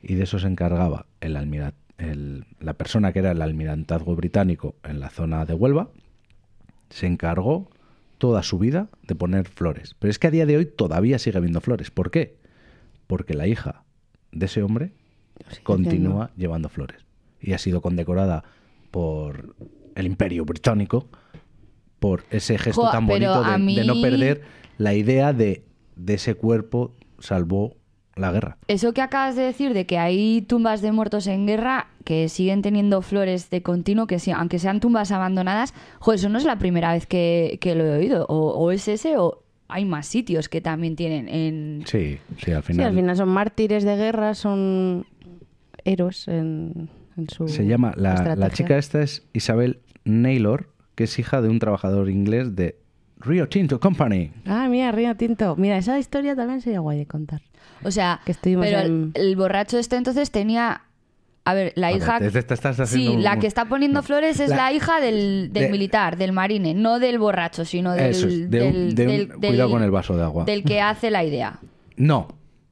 Y 0.02 0.14
de 0.14 0.24
eso 0.24 0.38
se 0.38 0.46
encargaba 0.46 1.06
el 1.20 1.36
almira- 1.36 1.74
el- 1.98 2.44
la 2.60 2.74
persona 2.74 3.12
que 3.12 3.20
era 3.20 3.30
el 3.32 3.42
almirantazgo 3.42 4.14
británico 4.16 4.74
en 4.84 5.00
la 5.00 5.10
zona 5.10 5.44
de 5.46 5.54
Huelva. 5.54 5.88
Se 6.90 7.06
encargó 7.06 7.70
toda 8.18 8.42
su 8.42 8.58
vida 8.58 8.88
de 9.02 9.14
poner 9.14 9.48
flores. 9.48 9.94
Pero 9.98 10.10
es 10.10 10.18
que 10.18 10.26
a 10.28 10.30
día 10.30 10.46
de 10.46 10.56
hoy 10.56 10.66
todavía 10.66 11.18
sigue 11.18 11.38
habiendo 11.38 11.60
flores. 11.60 11.90
¿Por 11.90 12.10
qué? 12.10 12.36
Porque 13.06 13.34
la 13.34 13.46
hija 13.46 13.82
de 14.32 14.46
ese 14.46 14.62
hombre 14.62 14.92
continúa 15.62 16.30
llevando 16.36 16.68
flores. 16.68 17.04
Y 17.40 17.52
ha 17.52 17.58
sido 17.58 17.80
condecorada 17.80 18.44
por 18.90 19.54
el 19.94 20.06
Imperio 20.06 20.44
Británico 20.44 21.08
por 21.98 22.24
ese 22.30 22.58
gesto 22.58 22.82
Jo, 22.82 22.90
tan 22.92 23.06
bonito 23.06 23.42
de, 23.42 23.50
de 23.80 23.84
no 23.86 23.94
perder 24.02 24.42
la 24.78 24.94
idea 24.94 25.32
de, 25.32 25.64
de 25.96 26.14
ese 26.14 26.34
cuerpo 26.34 26.94
salvó 27.18 27.76
la 28.16 28.30
guerra. 28.30 28.58
Eso 28.68 28.92
que 28.92 29.02
acabas 29.02 29.34
de 29.34 29.42
decir 29.42 29.74
de 29.74 29.86
que 29.86 29.98
hay 29.98 30.42
tumbas 30.42 30.80
de 30.82 30.92
muertos 30.92 31.26
en 31.26 31.46
guerra 31.46 31.88
que 32.04 32.28
siguen 32.28 32.62
teniendo 32.62 33.02
flores 33.02 33.50
de 33.50 33.62
continuo, 33.62 34.06
que 34.06 34.18
sí, 34.20 34.30
aunque 34.30 34.58
sean 34.60 34.78
tumbas 34.78 35.10
abandonadas, 35.10 35.74
joder, 35.98 36.18
eso 36.20 36.28
no 36.28 36.38
es 36.38 36.44
la 36.44 36.58
primera 36.58 36.92
vez 36.92 37.06
que, 37.06 37.58
que 37.60 37.74
lo 37.74 37.84
he 37.84 37.96
oído. 37.98 38.26
O, 38.28 38.50
o 38.52 38.70
es 38.70 38.86
ese 38.86 39.16
o 39.16 39.42
hay 39.66 39.84
más 39.84 40.06
sitios 40.06 40.48
que 40.48 40.60
también 40.60 40.94
tienen 40.94 41.28
en... 41.28 41.82
Sí, 41.86 42.18
sí, 42.38 42.52
al 42.52 42.62
Sí, 42.62 42.72
final. 42.74 42.86
al 42.88 42.94
final 42.94 43.16
son 43.16 43.28
mártires 43.30 43.82
de 43.82 43.96
guerra, 43.96 44.34
son 44.34 45.06
héroes 45.84 46.28
en, 46.28 46.88
en 47.16 47.28
su 47.28 47.48
Se 47.48 47.66
llama, 47.66 47.94
la, 47.96 48.36
la 48.36 48.50
chica 48.50 48.78
esta 48.78 49.02
es 49.02 49.26
Isabel 49.32 49.80
Naylor, 50.04 50.68
que 50.94 51.04
es 51.04 51.18
hija 51.18 51.42
de 51.42 51.48
un 51.48 51.58
trabajador 51.58 52.10
inglés 52.10 52.54
de 52.54 52.78
Rio 53.18 53.48
Tinto 53.48 53.80
Company. 53.80 54.30
Ah, 54.46 54.66
mira, 54.68 54.92
Río 54.92 55.14
Tinto. 55.16 55.56
Mira, 55.56 55.78
esa 55.78 55.98
historia 55.98 56.34
también 56.36 56.60
sería 56.60 56.80
guay 56.80 56.98
de 56.98 57.06
contar. 57.06 57.40
O 57.82 57.90
sea, 57.90 58.20
Que 58.24 58.32
estuvimos 58.32 58.66
pero 58.66 58.80
en- 58.80 59.12
el, 59.14 59.22
el 59.28 59.36
borracho 59.36 59.78
este 59.78 59.96
entonces 59.96 60.30
tenía... 60.30 60.82
A 61.46 61.52
ver, 61.52 61.72
la 61.76 61.92
hija... 61.92 62.18
te- 62.18 62.30
te- 62.30 62.54
estás 62.54 62.76
Sí, 62.76 62.82
haciendo 62.82 63.12
un- 63.14 63.22
la 63.22 63.38
que 63.38 63.46
está 63.46 63.66
poniendo 63.66 64.00
no. 64.00 64.02
flores 64.02 64.40
es 64.40 64.48
La- 64.48 64.56
la, 64.56 64.72
hija 64.72 65.00
del, 65.00 65.50
del 65.52 65.64
de- 65.64 65.68
militar, 65.70 66.16
del 66.16 66.32
marine, 66.32 66.72
no 66.74 66.98
del 66.98 67.18
borracho, 67.18 67.64
sino 67.66 67.92
del... 67.92 68.10
Eso 68.10 68.26
es, 68.28 68.50
de 68.50 68.62
un- 68.62 68.72
del- 68.72 68.94
de 68.94 69.02
un- 69.06 69.08
del- 69.16 69.28
cuidado 69.50 69.68
del- 69.68 69.70
con 69.76 69.82
el 69.82 69.90
vaso 69.90 70.16
de 70.16 70.22
agua. 70.22 70.44
Del 70.44 70.64
que 70.64 70.80
hace 70.80 71.10
la 71.10 71.22
idea. 71.24 71.58
No, 71.96 72.28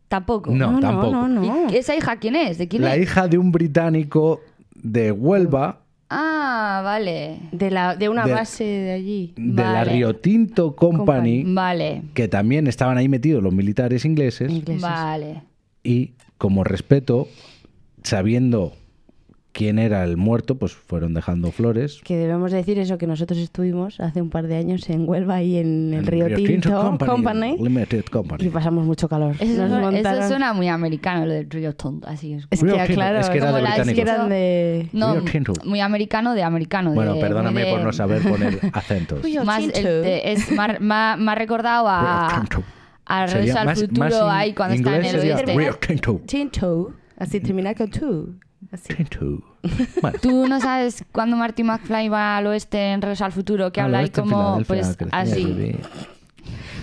Tampoco. 0.08 0.50
No, 0.50 0.78
tampoco. 0.80 1.10
No, 1.12 1.26
no, 1.28 1.40
no. 1.42 1.70
¿Y 1.72 1.76
esa 1.76 1.94
hija 1.96 2.16
quién 2.16 2.36
es? 2.36 2.58
¿De 2.58 2.68
quién 2.68 2.82
la 2.82 2.96
es? 2.96 3.02
hija 3.04 3.28
de 3.28 3.38
un 3.38 3.50
británico 3.50 4.40
de 4.74 5.10
Huelva, 5.10 5.80
Ah, 6.14 6.82
vale. 6.84 7.38
De, 7.52 7.70
la, 7.70 7.96
de 7.96 8.08
una 8.10 8.26
De- 8.26 8.32
base 8.32 8.64
de 8.64 8.92
allí. 8.92 9.32
de 9.36 9.62
la. 9.62 9.84
Rio 9.84 10.16
Tinto 10.16 10.76
Company, 10.76 11.44
Vale. 11.46 12.02
que 12.14 12.28
también 12.28 12.66
estaban 12.66 12.98
ahí 12.98 13.08
metidos 13.08 13.42
los 13.42 13.52
militares 13.54 14.04
ingleses. 14.04 14.50
Ingleses. 14.50 14.82
Vale. 14.82 15.42
y 15.82 16.12
como 16.38 16.64
respeto, 16.64 17.28
sabiendo 18.02 18.72
quién 19.52 19.78
era 19.78 20.02
el 20.04 20.16
muerto, 20.16 20.56
pues 20.56 20.72
fueron 20.72 21.12
dejando 21.14 21.52
flores. 21.52 22.00
Que 22.04 22.16
debemos 22.16 22.52
decir 22.52 22.78
eso, 22.78 22.96
que 22.96 23.06
nosotros 23.06 23.38
estuvimos 23.38 24.00
hace 24.00 24.22
un 24.22 24.30
par 24.30 24.46
de 24.46 24.56
años 24.56 24.88
en 24.88 25.06
Huelva 25.08 25.42
y 25.42 25.58
en 25.58 25.92
el 25.92 26.00
En 26.00 26.06
Río, 26.06 26.34
Tinto, 26.34 26.70
Company, 26.82 27.10
Company, 27.10 27.56
Limited 27.60 28.04
Company. 28.06 28.44
y 28.46 28.48
pasamos 28.48 28.86
mucho 28.86 29.08
calor. 29.08 29.36
Eso, 29.38 29.90
eso 29.90 30.28
suena 30.28 30.52
muy 30.54 30.68
americano, 30.68 31.26
lo 31.26 31.34
del 31.34 31.50
Río 31.50 31.74
Tonto. 31.74 32.08
Así 32.08 32.32
es. 32.32 32.46
Es 32.50 32.60
Río 32.62 32.74
que, 32.76 32.80
Tinto, 32.84 32.94
claro, 32.94 33.18
es 33.20 33.28
que 33.28 33.36
era 33.38 33.52
de 33.52 33.60
británicos. 33.60 33.94
que 33.94 34.00
eran 34.00 34.28
de... 34.30 34.88
No, 34.92 35.12
Río 35.14 35.24
Tinto. 35.30 35.52
muy 35.64 35.80
americano 35.80 36.34
de 36.34 36.42
americano. 36.42 36.92
Bueno, 36.94 37.14
de- 37.14 37.20
perdóname 37.20 37.64
de- 37.64 37.70
por 37.72 37.80
no 37.82 37.92
saber 37.92 38.22
poner 38.28 38.58
acentos. 38.72 39.22
Río 39.22 39.44
Más, 39.44 39.60
Tinto. 39.60 39.78
el 39.78 39.84
de- 40.02 40.32
es 40.32 40.50
más, 40.52 40.80
más, 40.80 41.18
más 41.18 41.36
recordado 41.36 41.86
a, 41.88 42.28
Río 42.30 42.38
Tinto. 42.40 42.62
a 43.04 43.26
Regreso 43.26 43.58
al 43.58 43.66
más- 43.66 43.80
Futuro 43.80 44.30
ahí 44.30 44.54
cuando 44.54 44.76
está 44.76 44.96
en 44.96 45.04
el 45.04 45.16
oeste. 45.16 45.54
Río 45.54 45.74
Tinto. 45.74 46.20
Tinto, 46.26 46.94
así 47.18 47.38
termina 47.40 47.74
con 47.74 47.90
tú. 47.90 48.34
Así. 48.72 48.94
Bueno, 50.00 50.18
Tú 50.20 50.48
no 50.48 50.58
sabes 50.60 51.04
cuando 51.12 51.36
Marty 51.36 51.62
McFly 51.62 52.08
va 52.08 52.38
al 52.38 52.46
oeste 52.48 52.92
en 52.92 53.02
Regreso 53.02 53.24
al 53.26 53.32
Futuro, 53.32 53.70
que 53.70 53.80
habla 53.80 53.98
ahí 53.98 54.08
como, 54.10 54.60
pues 54.66 54.96
así. 55.12 55.76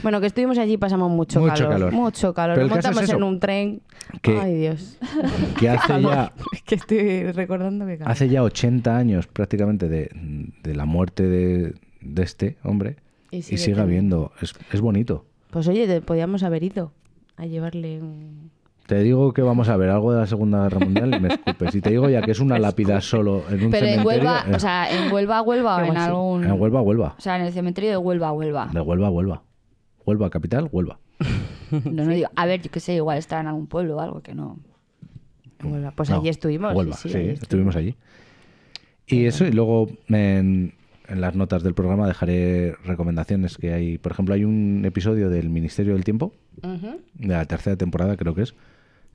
Bueno, 0.02 0.22
que 0.22 0.28
estuvimos 0.28 0.58
allí 0.58 0.74
y 0.74 0.78
pasamos 0.78 1.12
mucho, 1.12 1.42
Mucho 1.42 1.54
calor, 1.56 1.70
calor. 1.72 1.92
Mucho 1.92 2.34
calor. 2.34 2.56
Pero 2.56 2.68
Nos 2.70 2.78
es 2.78 2.86
montamos 2.86 3.04
eso, 3.10 3.18
en 3.18 3.24
un 3.24 3.40
tren. 3.42 3.82
que- 4.22 4.40
Ay, 4.40 4.56
Dios. 4.56 4.98
Que 5.60 5.70
hace 5.70 6.02
ya, 6.02 6.32
Es 6.54 6.62
que 6.64 6.76
estoy 6.76 7.32
recordando 7.34 7.86
que 7.86 7.98
calor. 7.98 8.12
hace 8.12 8.30
ya 8.30 8.44
80 8.44 8.96
años 8.96 9.28
prácticamente 9.28 9.90
de, 9.90 10.10
de 10.64 10.76
la 10.76 10.86
muerte 10.86 11.24
de, 11.24 11.76
de 12.00 12.24
este 12.24 12.56
hombre 12.64 12.96
Y 13.32 13.38
y 13.38 13.42
sigue 13.42 13.82
habiendo. 13.82 14.32
Es, 14.42 14.54
es 14.72 14.80
bonito. 14.80 15.26
Pues 15.50 15.68
oye, 15.68 15.86
te- 15.88 16.02
podíamos 16.02 16.44
haber 16.44 16.64
ido 16.64 16.94
a 17.36 17.46
llevarle 17.46 18.00
un... 18.02 18.52
Te 18.90 19.04
digo 19.04 19.34
que 19.34 19.44
vamos 19.44 19.70
a 19.70 19.78
ver 19.78 19.92
algo 19.92 20.14
de 20.14 20.20
la 20.22 20.26
Segunda 20.26 20.64
Guerra 20.64 20.80
Mundial 20.80 21.14
y 21.14 21.20
me 21.20 21.28
escupes. 21.28 21.76
Y 21.76 21.80
te 21.80 21.92
digo 21.92 22.10
ya 22.10 22.24
que 22.24 22.32
es 22.32 22.40
una 22.40 22.58
lápida 22.60 23.00
solo 23.02 23.44
en 23.52 23.66
un 23.66 23.70
Pero 23.70 23.86
en 23.86 24.00
cementerio. 24.00 24.04
Huelva, 24.04 24.46
eh, 24.48 24.56
o 24.56 24.60
sea, 24.60 24.92
en 24.92 25.14
Huelva, 25.14 25.44
Huelva 25.44 25.78
o 25.78 25.82
en 25.82 25.92
sí. 25.92 25.98
algún... 25.98 26.44
en 26.44 26.60
Huelva, 26.60 26.82
Huelva. 26.82 27.16
O 27.16 27.22
sea, 27.22 27.36
en 27.36 27.44
el 27.44 27.54
cementerio 27.54 27.92
de 27.92 27.98
Huelva, 27.98 28.32
Huelva. 28.32 28.68
De 28.74 28.82
Huelva, 28.82 29.12
Huelva. 29.12 29.44
Huelva, 30.08 30.32
capital, 30.32 30.70
Huelva. 30.72 31.00
No, 31.70 32.04
no 32.04 32.08
digo, 32.08 32.30
a 32.36 32.48
ver, 32.48 32.64
yo 32.64 32.72
qué 32.72 32.80
sé, 32.80 32.96
igual 32.96 33.20
está 33.20 33.40
en 33.40 33.46
algún 33.46 33.68
pueblo 33.68 33.98
o 33.98 34.00
algo 34.00 34.22
que 34.22 34.34
no. 34.34 34.58
Huelva. 35.64 35.92
Pues 35.92 36.10
No, 36.10 36.16
allí 36.16 36.30
estuvimos. 36.30 36.74
Huelva, 36.74 36.96
sí, 36.96 37.10
sí, 37.10 37.14
sí, 37.14 37.18
allí 37.20 37.30
estuvimos 37.30 37.76
allí. 37.76 37.96
Y 39.06 39.26
eso, 39.26 39.46
y 39.46 39.52
luego 39.52 39.88
en, 40.08 40.74
en 41.08 41.22
las 41.22 41.36
notas 41.36 41.62
del 41.62 41.76
programa 41.76 42.08
dejaré 42.08 42.76
recomendaciones 42.86 43.56
que 43.60 43.72
hay. 43.72 44.00
Por 44.00 44.14
ejemplo, 44.14 44.34
hay 44.34 44.46
un 44.46 44.82
episodio 44.84 45.30
del 45.30 45.50
Ministerio 45.50 45.94
del 45.94 46.04
Tiempo, 46.04 46.34
de 46.64 47.28
la 47.28 47.46
tercera 47.46 47.76
temporada 47.76 48.18
creo 48.18 48.34
que 48.34 48.42
es, 48.42 48.56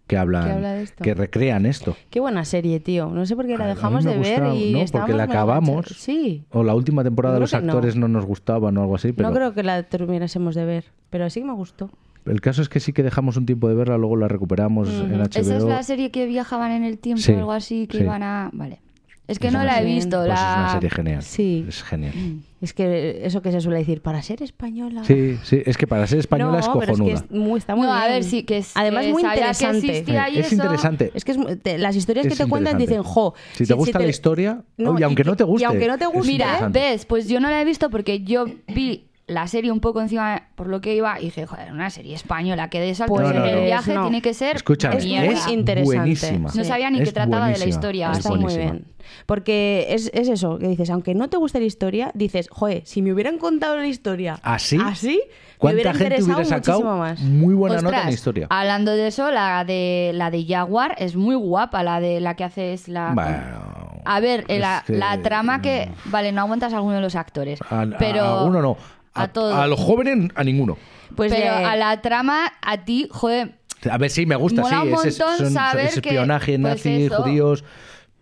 que 0.07 0.17
hablan, 0.19 0.45
Que 0.45 0.53
habla 0.53 0.73
de 0.75 0.83
esto. 0.83 1.03
que 1.05 1.15
recrean 1.15 1.65
esto. 1.67 1.97
Qué 2.11 2.21
buena 2.21 2.45
serie, 2.45 2.79
tío. 2.81 3.09
No 3.09 3.25
sé 3.27 3.37
por 3.37 3.47
qué 3.47 3.57
la 3.57 3.67
dejamos 3.67 4.05
de 4.05 4.19
ver 4.19 4.43
y 4.55 4.73
¿no? 4.73 4.85
Porque 4.93 5.15
la 5.15 5.25
acabamos. 5.25 5.87
Sí. 5.97 6.45
O 6.51 6.63
la 6.63 6.75
última 6.75 7.03
temporada 7.03 7.37
Yo 7.37 7.41
los 7.41 7.51
que 7.53 7.61
no. 7.61 7.73
actores 7.73 7.97
no. 7.97 8.09
nos 8.09 8.27
gustaban 8.27 8.77
o 8.77 8.83
algo 8.83 8.97
así, 8.97 9.13
pero 9.13 9.29
No 9.31 9.35
creo 9.35 9.55
que 9.55 9.63
la 9.63 9.83
terminásemos 9.85 10.55
de 10.55 10.65
ver, 10.65 10.85
pero 11.11 11.31
sí 11.31 11.41
que 11.41 11.47
me 11.47 11.55
gustó. 11.55 11.91
el 12.27 12.41
caso 12.41 12.61
es 12.63 12.69
que 12.69 12.81
sí 12.81 12.93
que 12.93 13.03
dejamos 13.03 13.37
un 13.37 13.47
tiempo 13.47 13.69
de 13.69 13.75
verla, 13.75 13.97
luego 13.99 14.17
la 14.17 14.29
recuperamos 14.29 14.89
en 14.91 15.19
HBO. 15.21 15.29
Esa 15.41 15.57
es 15.57 15.65
la 15.65 15.83
serie 15.83 16.11
que 16.11 16.27
viajaban 16.27 16.71
en 16.73 16.85
el 16.85 16.99
tiempo 16.99 17.23
Sí, 17.23 17.33
o 17.33 17.39
algo 17.39 17.53
así, 17.53 17.87
que 17.87 17.99
sí. 17.99 18.05
iban 18.05 18.23
a... 18.23 18.51
Vale. 18.53 18.81
Es 19.27 19.39
que 19.39 19.47
Es 19.47 19.53
no 19.55 19.64
la 19.64 19.81
he 19.81 19.85
visto. 19.87 20.18
Pues 20.18 20.29
la... 20.29 20.35
es 20.35 20.59
una 20.59 20.72
serie 20.72 20.91
genial. 20.91 21.22
Sí. 21.22 21.64
Es 21.66 21.83
genial. 21.83 22.12
Es 22.61 22.75
que 22.75 23.20
eso 23.25 23.41
que 23.41 23.53
se 23.53 23.61
suele 23.61 23.79
decir, 23.79 24.03
para 24.03 24.20
ser 24.22 24.43
española. 24.43 25.03
Sí, 25.05 25.39
sí, 25.43 25.62
es 25.64 25.77
que 25.79 25.87
para 25.87 26.07
ser 26.07 26.18
española 26.18 26.59
es 26.61 26.68
pero 26.68 26.81
cojonuda. 26.93 27.14
es 27.14 27.20
que 27.22 27.27
es 27.27 27.31
muy, 27.41 27.59
está 27.59 27.75
muy 27.75 27.87
No, 27.87 27.93
a 27.95 28.01
bien. 28.07 28.12
ver, 28.12 28.25
sí, 28.25 28.43
que 28.43 28.59
es- 28.59 28.72
Además, 28.75 29.05
que 29.07 29.12
muy 29.12 29.22
que 29.22 29.29
interesante. 29.29 29.87
existía 29.87 30.29
y 30.29 30.39
es 30.41 30.47
eso- 30.47 30.55
interesante. 30.57 31.11
Es 31.14 31.25
que 31.25 31.33
es 31.33 31.39
mu- 31.39 31.57
te- 31.57 31.79
las 31.79 31.97
historias 31.97 32.27
que 32.27 32.37
te 32.37 32.47
cuentan 32.47 32.77
dicen, 32.79 33.03
jo. 33.03 33.35
Si 33.55 33.64
te 33.66 33.75
gusta 33.75 33.99
la 33.99 34.07
historia, 34.09 34.62
y 34.77 35.03
aunque 35.03 35.25
no 35.25 35.37
te 35.37 35.45
guste, 35.45 35.62
Y 35.62 35.64
aunque 35.64 35.89
no 35.89 35.97
te 35.99 36.07
guste, 36.07 36.33
Mira, 36.33 36.68
ves, 36.70 37.07
pues 37.07 37.27
yo 37.29 37.41
no 37.41 37.49
la 37.49 37.61
he 37.61 37.64
visto 37.64 37.89
porque 37.91 38.20
yo 38.25 38.45
vi 38.68 39.07
la 39.27 39.47
serie 39.49 39.72
un 39.72 39.81
poco 39.81 40.03
encima 40.03 40.49
por 40.55 40.66
lo 40.66 40.81
que 40.83 40.95
iba 40.95 41.18
y 41.18 41.25
dije, 41.27 41.47
joder, 41.47 41.72
una 41.72 41.89
serie 41.89 42.14
española 42.14 42.68
que 42.68 42.79
de 42.81 42.95
saltos 42.95 43.16
Pues 43.22 43.31
en 43.31 43.39
no, 43.39 43.45
el 43.47 43.55
no. 43.57 43.62
viaje 43.64 43.95
no. 43.95 44.03
tiene 44.03 44.20
que 44.20 44.35
ser 44.35 44.57
Escúchame, 44.57 44.97
es 44.99 45.07
muy 45.07 45.14
interesante. 45.55 45.83
buenísima. 45.83 46.51
No 46.55 46.64
sabía 46.64 46.91
ni 46.91 47.01
Es 47.01 47.09
que 47.09 47.12
trataba 47.14 47.49
de 47.49 47.59
la 47.59 47.64
historia. 47.64 48.11
Es 48.12 48.18
Está 48.18 48.35
muy 48.35 48.55
bien. 48.55 48.85
Porque 49.27 49.87
es, 49.91 50.11
es 50.14 50.29
eso, 50.29 50.59
que 50.59 50.68
dices, 50.68 50.91
aunque 50.91 51.14
no 51.14 51.29
te 51.29 51.37
guste 51.37 51.59
la 51.59 51.66
historia, 51.66 52.11
dices, 52.14 52.49
joder, 52.51 52.83
si 52.87 53.01
me 53.03 53.12
hubieran 53.12 53.39
contado 53.39 53.77
la 53.77 53.87
historia 53.87 54.39
¿Así? 54.43 54.79
así, 54.83 55.20
me 55.27 55.59
¿Cuánta 55.59 55.75
hubiera 55.75 55.91
gente 55.93 56.05
interesado 56.05 56.39
hubiera 56.41 56.49
sacado 56.57 56.79
muchísimo 56.81 56.99
más. 56.99 57.20
muy 57.20 57.55
buena 57.55 57.81
nota 57.81 58.01
en 58.01 58.07
la 58.07 58.12
historia? 58.12 58.47
Hablando 58.51 58.93
de 58.93 59.07
eso, 59.07 59.31
la 59.31 59.64
de 59.64 60.12
la 60.14 60.31
de 60.31 60.45
Jaguar 60.47 60.97
es 60.99 61.16
muy 61.16 61.35
guapa, 61.35 61.83
la 61.83 62.01
de 62.01 62.20
la 62.20 62.35
que 62.35 62.45
hace 62.45 62.72
es 62.75 62.89
la 62.89 63.12
Bueno, 63.14 64.03
A 64.05 64.20
ver, 64.20 64.45
eh, 64.49 64.59
la, 64.59 64.85
que- 64.87 64.95
la 64.95 65.20
trama 65.22 65.61
que 65.62 65.91
vale, 66.07 66.33
no 66.33 66.41
aguantas 66.43 66.72
a 66.72 66.77
alguno 66.77 66.97
de 66.97 67.01
los 67.03 67.14
actores, 67.14 67.61
a, 67.70 67.83
a- 67.83 67.87
pero 67.99 68.22
a 68.22 68.45
uno 68.45 68.61
no. 68.62 68.77
A, 69.15 69.23
a 69.25 69.33
todos. 69.33 69.55
a 69.55 69.67
los 69.67 69.79
jóvenes, 69.81 70.31
a 70.35 70.45
ninguno. 70.45 70.77
Pues 71.15 71.33
pero 71.33 71.45
de- 71.57 71.65
a 71.65 71.77
la 71.77 72.01
trama 72.03 72.53
a 72.62 72.85
ti, 72.85 73.07
joder, 73.11 73.55
A 73.91 73.99
ver, 73.99 74.11
sí, 74.11 74.25
me 74.27 74.35
gusta, 74.37 74.62
Mola 74.62 74.77
sí. 74.81 74.87
un 74.87 74.91
montón 74.93 75.12
son- 75.12 75.37
son- 75.39 75.51
saber 75.53 75.87
es 75.87 76.01
que, 76.01 76.09
espionaje, 76.09 76.53
pues 76.59 76.61
nazi, 76.61 77.09
judíos. 77.09 77.65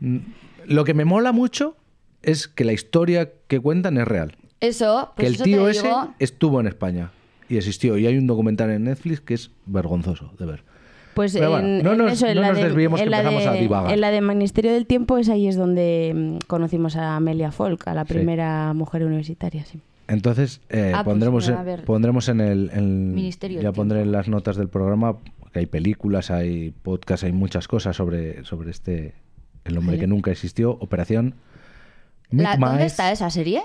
Mm, 0.00 0.16
Lo 0.66 0.84
que 0.84 0.92
me 0.94 1.04
mola 1.04 1.32
mucho 1.32 1.76
es 2.22 2.46
que 2.48 2.64
la 2.64 2.72
historia 2.72 3.30
que 3.48 3.58
cuentan 3.60 3.96
es 3.96 4.06
real. 4.06 4.36
eso, 4.60 5.12
pues 5.16 5.24
que 5.24 5.26
el 5.28 5.34
eso 5.36 5.44
tío 5.44 5.64
te 5.64 5.70
ese 5.72 5.82
digo, 5.88 6.14
estuvo 6.18 6.60
en 6.60 6.66
España 6.68 7.10
y 7.48 7.56
existió. 7.56 7.96
Y 7.98 8.06
hay 8.06 8.16
un 8.18 8.26
documental 8.26 8.70
en 8.70 8.84
Netflix 8.84 9.20
que 9.20 9.34
es 9.34 9.50
vergonzoso 9.66 10.32
de 10.38 10.46
ver. 10.46 10.64
Pues 11.14 11.32
Pero 11.34 11.50
bueno, 11.50 11.66
en, 11.68 11.82
no 11.82 11.92
en 11.92 11.98
nos- 11.98 12.12
eso, 12.12 12.26
en 12.26 12.36
no 12.36 12.40
la 12.42 12.48
nos 12.48 12.56
de, 12.58 12.64
desviemos 12.64 12.98
que 13.00 13.04
en 13.04 13.10
la 13.10 13.18
empezamos 13.18 13.46
a 13.46 13.52
de- 13.52 13.60
divagar. 13.60 13.92
En 13.92 14.00
la 14.00 14.10
de 14.10 14.20
Ministerio 14.20 14.72
del 14.72 14.86
Tiempo 14.86 15.18
es 15.18 15.28
ahí 15.28 15.46
es 15.48 15.56
donde 15.56 16.12
mm, 16.14 16.46
conocimos 16.46 16.96
a 16.96 17.16
Amelia 17.16 17.50
Folk, 17.52 17.86
a 17.88 17.94
la 17.94 18.04
Sí. 18.04 18.14
primera 18.14 18.72
mujer 18.74 19.04
universitaria, 19.04 19.64
sí. 19.64 19.80
Entonces, 20.12 20.60
eh, 20.68 20.92
Ah, 20.94 21.02
pues 21.04 21.12
pondremos, 21.14 21.52
pondremos 21.86 22.28
en 22.28 22.40
el. 22.40 22.70
en- 22.74 23.14
Ministerio 23.14 23.62
ya 23.62 23.72
pondré 23.72 24.02
en 24.02 24.12
las 24.12 24.28
notas 24.28 24.56
del 24.56 24.68
programa 24.68 25.16
que 25.52 25.60
hay 25.60 25.66
películas, 25.66 26.30
hay 26.30 26.70
podcasts, 26.82 27.24
hay 27.24 27.32
muchas 27.32 27.66
cosas 27.66 27.96
sobre, 27.96 28.44
sobre 28.44 28.70
este. 28.70 29.14
El 29.64 29.78
hombre 29.78 29.98
que 29.98 30.06
nunca 30.06 30.30
existió. 30.30 30.72
Operación. 30.72 31.34
la- 32.30 32.56
¿dónde 32.56 32.84
está 32.86 33.10
esa 33.12 33.30
serie? 33.30 33.62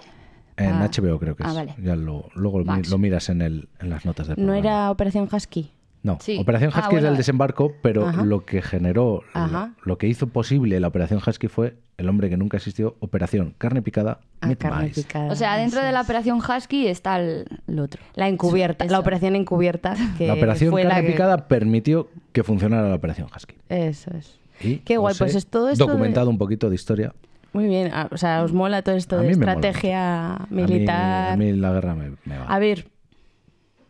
En 0.57 0.71
Ah. 0.75 0.85
HBO 0.89 1.19
creo 1.19 1.35
que 1.35 1.43
es. 1.43 1.49
Ah, 1.49 1.53
vale. 1.53 1.75
Ya 1.83 1.95
lo, 1.95 2.29
luego 2.33 2.59
lo 2.61 2.97
miras 2.97 3.29
en, 3.29 3.41
el, 3.41 3.67
en 3.79 3.89
las 3.89 4.05
notas 4.05 4.27
del 4.27 4.37
¿No 4.37 4.53
programa. 4.53 4.59
era 4.59 4.91
Operación 4.91 5.27
Husky? 5.31 5.71
No, 6.03 6.17
Sí. 6.21 6.37
Operación 6.39 6.71
Ah, 6.73 6.79
Husky 6.79 6.95
es 6.95 7.01
bueno. 7.01 7.07
el 7.09 7.17
desembarco, 7.17 7.73
pero 7.81 8.07
Ajá. 8.07 8.23
lo 8.23 8.45
que 8.45 8.61
generó, 8.61 9.23
lo, 9.33 9.39
Ajá. 9.41 9.73
lo 9.83 9.97
que 9.97 10.07
hizo 10.07 10.27
posible 10.27 10.79
la 10.79 10.87
Operación 10.87 11.19
Husky 11.25 11.47
fue 11.47 11.75
el 11.97 12.07
hombre 12.07 12.29
que 12.29 12.37
nunca 12.37 12.57
existió, 12.57 12.95
Operación 12.99 13.55
Carne 13.57 13.81
Picada, 13.81 14.19
Ah, 14.39 14.47
Meat 14.47 14.59
carne 14.59 14.83
Mice. 14.85 15.01
picada. 15.01 15.31
O 15.31 15.35
sea, 15.35 15.57
dentro 15.57 15.81
de 15.81 15.91
la 15.91 16.01
operación 16.01 16.37
Husky 16.39 16.87
está 16.87 17.19
el, 17.19 17.45
el 17.67 17.79
otro. 17.79 18.01
La 18.13 18.27
encubierta, 18.27 18.85
Eso. 18.85 18.91
la 18.91 18.99
operación 18.99 19.35
encubierta. 19.35 19.95
Que 20.17 20.27
La 20.27 20.33
Operación 20.35 20.69
fue 20.69 20.83
Carne 20.83 20.95
la 20.95 21.01
que- 21.05 21.11
Picada 21.13 21.47
permitió 21.47 22.07
que 22.31 22.43
funcionara 22.43 22.87
la 22.87 22.95
Operación 22.95 23.27
Husky. 23.35 23.55
Eso 23.69 24.11
es. 24.15 24.39
Y 24.61 24.77
Qué 24.77 24.97
guay, 24.97 25.15
pues 25.17 25.33
es 25.35 25.47
todo 25.47 25.69
esto 25.69 25.85
de- 25.85 25.91
documentado 25.91 26.29
un 26.29 26.37
poquito 26.37 26.69
de 26.69 26.75
historia. 26.75 27.13
Muy 27.53 27.65
bien, 27.65 27.89
ah, 27.91 28.07
o 28.11 28.17
sea, 28.17 28.43
os 28.43 28.53
mola 28.53 28.83
todo 28.83 28.95
esto 28.95 29.17
A 29.17 29.21
de 29.21 29.31
estrategia 29.31 30.35
A 30.35 30.47
mí- 30.51 30.61
militar. 30.63 31.31
A 31.33 31.37
mí, 31.37 31.51
la 31.53 31.73
guerra 31.73 31.95
me, 31.95 32.11
me 32.25 32.37
va. 32.37 32.45
A 32.45 32.59
ver, 32.59 32.87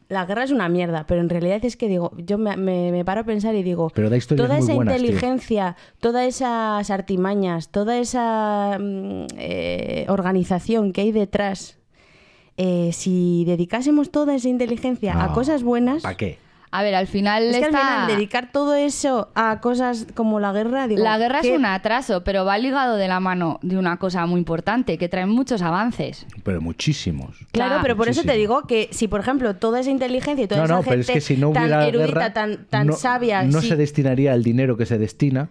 la 0.09 0.25
guerra 0.25 0.43
es 0.43 0.51
una 0.51 0.69
mierda, 0.69 1.05
pero 1.05 1.21
en 1.21 1.29
realidad 1.29 1.59
es 1.63 1.75
que 1.77 1.87
digo, 1.87 2.11
yo 2.17 2.37
me, 2.37 2.55
me- 2.57 2.91
me 2.91 3.03
paro 3.03 3.21
a 3.21 3.23
pensar 3.25 3.55
y 3.55 3.63
digo, 3.63 3.91
Pero 3.93 4.09
toda 4.09 4.57
esa 4.57 4.73
buenas, 4.73 4.95
tío. 4.95 5.05
inteligencia, 5.05 5.75
todas 5.99 6.25
esas 6.27 6.89
artimañas, 6.89 7.69
toda 7.69 7.97
esa 7.97 8.77
mm, 8.79 9.25
eh, 9.37 10.05
organización 10.09 10.93
que 10.93 11.01
hay 11.01 11.11
detrás, 11.11 11.77
eh, 12.57 12.91
si 12.93 13.43
dedicásemos 13.45 14.09
toda 14.11 14.33
esa 14.35 14.49
inteligencia 14.49 15.23
a 15.23 15.33
cosas 15.33 15.61
buenas, 15.63 16.03
¿Para 16.03 16.17
qué? 16.17 16.37
A 16.69 16.83
ver, 16.83 16.95
al 16.95 17.07
final 17.07 17.43
es 17.43 17.51
que 17.57 17.63
al 17.65 17.69
está... 17.71 17.79
final 17.79 18.07
dedicar 18.07 18.51
todo 18.51 18.75
eso 18.75 19.29
a 19.35 19.61
cosas 19.61 20.05
como 20.15 20.39
la 20.39 20.51
guerra, 20.51 20.87
digo, 20.87 21.01
La 21.03 21.17
guerra 21.17 21.39
¿qué- 21.41 21.53
es 21.53 21.57
un 21.57 21.65
atraso, 21.65 22.23
pero 22.23 22.43
va 22.43 22.57
ligado 22.57 22.97
de 22.97 23.07
la 23.07 23.19
mano 23.21 23.59
de 23.61 23.77
una 23.77 23.97
cosa 23.97 24.25
muy 24.25 24.39
importante, 24.39 24.97
que 24.97 25.07
trae 25.07 25.25
muchos 25.25 25.61
avances. 25.61 26.25
Pero 26.43 26.59
muchísimos. 26.59 27.37
Claro, 27.51 27.69
Claro, 27.69 27.79
pero 27.81 27.95
por 27.95 28.09
eso 28.09 28.23
te 28.23 28.33
digo 28.33 28.63
que 28.63 28.89
si, 28.91 29.07
por 29.07 29.21
ejemplo, 29.21 29.55
toda 29.55 29.79
esa 29.79 29.91
inteligencia 29.91 30.43
y 30.43 30.47
toda 30.47 30.59
No, 30.61 30.65
esa 30.65 30.73
no, 30.75 30.83
gente 30.83 30.89
pero 30.89 31.01
es 31.01 31.07
que 31.09 31.21
si 31.21 31.37
no 31.37 31.51
tan 31.51 31.71
erudita, 31.71 32.05
guerra, 32.07 32.33
tan, 32.33 32.65
tan 32.65 32.87
no, 32.87 32.93
sabia, 32.93 33.43
no 33.43 33.61
sí, 33.61 33.69
se 33.69 33.75
destinaría 33.77 34.33
el 34.33 34.43
dinero 34.43 34.75
que 34.75 34.85
se 34.85 34.97
destina 34.97 35.49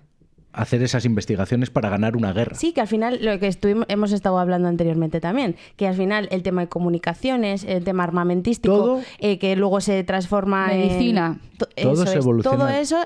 hacer 0.56 0.82
esas 0.82 1.04
investigaciones 1.04 1.70
para 1.70 1.88
ganar 1.88 2.16
una 2.16 2.32
guerra. 2.32 2.56
sí, 2.56 2.72
que 2.72 2.80
al 2.80 2.88
final, 2.88 3.18
lo 3.22 3.38
que 3.38 3.46
estuvimos, 3.46 3.86
hemos 3.88 4.12
estado 4.12 4.38
hablando 4.38 4.68
anteriormente 4.68 5.20
también, 5.20 5.56
que 5.76 5.86
al 5.86 5.94
final 5.94 6.28
el 6.32 6.42
tema 6.42 6.62
de 6.62 6.68
comunicaciones, 6.68 7.64
el 7.64 7.84
tema 7.84 8.04
armamentístico, 8.04 8.74
Todo- 8.76 9.00
eh, 9.18 9.38
que 9.38 9.54
luego 9.56 9.80
se 9.80 10.02
transforma 10.04 10.68
Medicina. 10.68 11.38
en... 11.42 11.58
to- 11.58 11.66
Todo 11.82 11.92
eso 11.92 12.06
se 12.06 12.18
evoluciona. 12.18 12.56
Todo 12.58 12.68
eso... 12.68 12.96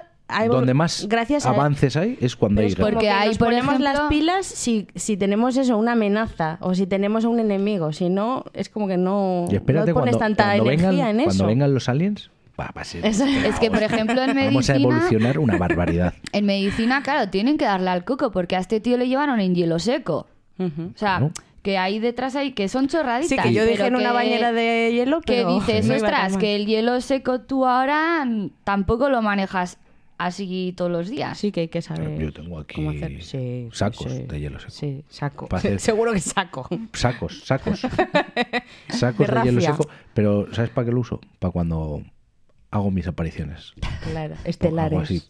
Donde 0.49 0.75
más 0.75 1.07
gracias 1.09 1.45
a- 1.45 1.49
avances 1.51 1.97
hay 1.97 2.17
es 2.21 2.37
cuando 2.37 2.61
hay 2.61 2.69
guerra. 2.69 2.85
Porque 2.89 3.11
nos 3.27 3.37
por 3.37 3.49
ponemos 3.49 3.75
ejemplo- 3.75 3.93
las 3.93 4.01
pilas 4.09 4.47
si, 4.47 4.87
si 4.95 5.17
tenemos 5.17 5.57
eso, 5.57 5.77
una 5.77 5.93
amenaza, 5.93 6.57
o 6.61 6.73
si 6.77 6.87
tenemos 6.87 7.25
a 7.25 7.29
un 7.29 7.41
enemigo. 7.41 7.93
Si 7.93 8.09
no, 8.11 8.45
es 8.55 8.69
como 8.69 8.87
que 8.87 8.97
no, 8.97 9.47
Y 9.51 9.57
espérate 9.57 9.89
no 9.91 9.95
pones 9.95 10.17
cuando, 10.17 10.37
tanta 10.37 10.45
cuando 10.57 10.71
energía 10.71 10.89
vengan, 11.07 11.09
en 11.11 11.21
eso. 11.23 11.25
cuando 11.31 11.47
vengan 11.47 11.75
los 11.75 11.89
aliens, 11.89 12.31
Va, 12.61 12.71
va 12.77 12.83
a 12.83 12.85
ser- 12.85 13.07
Eso- 13.07 13.25
Es 13.25 13.59
que, 13.59 13.71
por 13.71 13.83
ejemplo, 13.83 14.21
en 14.23 14.35
Vamos 14.37 14.69
a 14.69 14.75
medicina... 14.75 14.77
evolucionar 14.77 15.39
una 15.39 15.57
barbaridad. 15.57 16.13
En 16.33 16.45
medicina, 16.45 17.03
claro, 17.03 17.31
tienen 17.31 17.57
que 17.59 17.65
darle 17.65 17.91
al 17.91 18.05
coco 18.05 18.31
porque 18.31 18.57
a 18.57 18.59
este 18.59 18.81
tío 18.81 18.99
le 18.99 19.09
llevaron 19.09 19.41
en 19.41 19.55
hielo 19.55 19.79
seco. 19.79 20.27
O 20.59 20.71
sea, 20.95 21.31
que 21.63 21.79
hay 21.79 21.99
detrás 22.01 22.37
ahí 22.37 22.53
que 22.53 22.69
son 22.69 22.87
chorraditas. 22.89 23.29
Sí, 23.31 23.37
que 23.49 23.55
yo 23.55 23.65
dije 23.65 23.87
en 23.87 23.97
una 23.97 24.09
que- 24.11 24.15
bañera 24.15 24.53
de 24.53 24.91
hielo, 24.93 25.21
Que 25.23 25.37
pero 25.37 25.55
dices, 25.55 25.87
no 25.87 25.97
iba 25.97 26.07
tan 26.07 26.15
ostras, 26.15 26.33
mal". 26.33 26.41
que 26.41 26.57
el 26.57 26.67
hielo 26.67 27.01
seco 27.01 27.41
tú 27.41 27.65
ahora 27.67 28.27
tampoco 28.65 29.09
lo 29.09 29.23
manejas 29.23 29.79
así 30.19 30.75
todos 30.77 30.91
los 30.91 31.09
días. 31.09 31.39
Sí 31.39 31.51
que 31.51 31.61
hay 31.63 31.69
que 31.69 31.81
saber 31.81 32.19
Yo 32.19 32.31
tengo 32.31 32.59
aquí 32.59 32.75
cómo 32.77 32.91
hacer. 32.91 33.23
Sí, 33.23 33.69
sacos 33.73 34.13
sí. 34.13 34.23
de 34.29 34.39
hielo 34.41 34.59
seco. 34.61 34.71
Sí, 34.71 35.03
saco. 35.09 35.49
Hacer- 35.51 35.81
Seguro 35.81 36.13
que 36.13 36.21
saco. 36.21 36.69
Sacos, 36.93 37.41
sacos. 37.45 37.81
Sacos 38.89 39.27
De 39.29 39.35
de, 39.35 39.43
hielo 39.45 39.61
seco. 39.63 39.89
Pero 40.15 40.47
¿sabes 40.53 40.71
para 40.71 40.85
qué 40.87 40.93
lo 40.93 41.01
uso? 41.01 41.21
Para 41.39 41.53
cuando 41.53 42.03
hago 42.71 42.91
mis 42.91 43.07
apariciones. 43.07 43.73
Claro, 44.11 44.35
Hago 44.35 44.43
estelares. 44.45 44.99
así. 45.01 45.23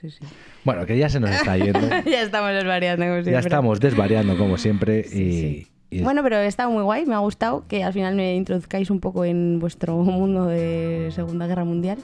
Sí, 0.00 0.10
sí. 0.10 0.24
Bueno, 0.64 0.86
que 0.86 0.96
ya 0.96 1.08
se 1.08 1.20
nos 1.20 1.30
está 1.30 1.56
yendo. 1.58 1.80
ya 2.10 2.22
estamos 2.22 2.52
desvariando 2.52 3.04
como 3.04 3.14
siempre. 3.16 3.32
ya 3.32 3.38
estamos 3.40 3.80
desvariando 3.80 4.36
como 4.38 4.56
siempre. 4.56 5.04
Sí, 5.04 5.22
y, 5.22 5.32
sí. 5.32 5.68
y- 5.90 6.02
Bueno, 6.02 6.22
pero 6.22 6.38
está 6.38 6.68
muy 6.68 6.82
guay, 6.82 7.04
me 7.06 7.14
ha 7.14 7.18
gustado 7.18 7.66
que 7.68 7.84
al 7.84 7.92
final 7.92 8.14
me 8.14 8.34
introduzcáis 8.36 8.90
un 8.90 9.00
poco 9.00 9.24
en 9.24 9.58
vuestro 9.58 9.96
mundo 9.98 10.46
de 10.46 11.10
Segunda 11.14 11.46
Guerra 11.46 11.64
Mundial, 11.64 11.98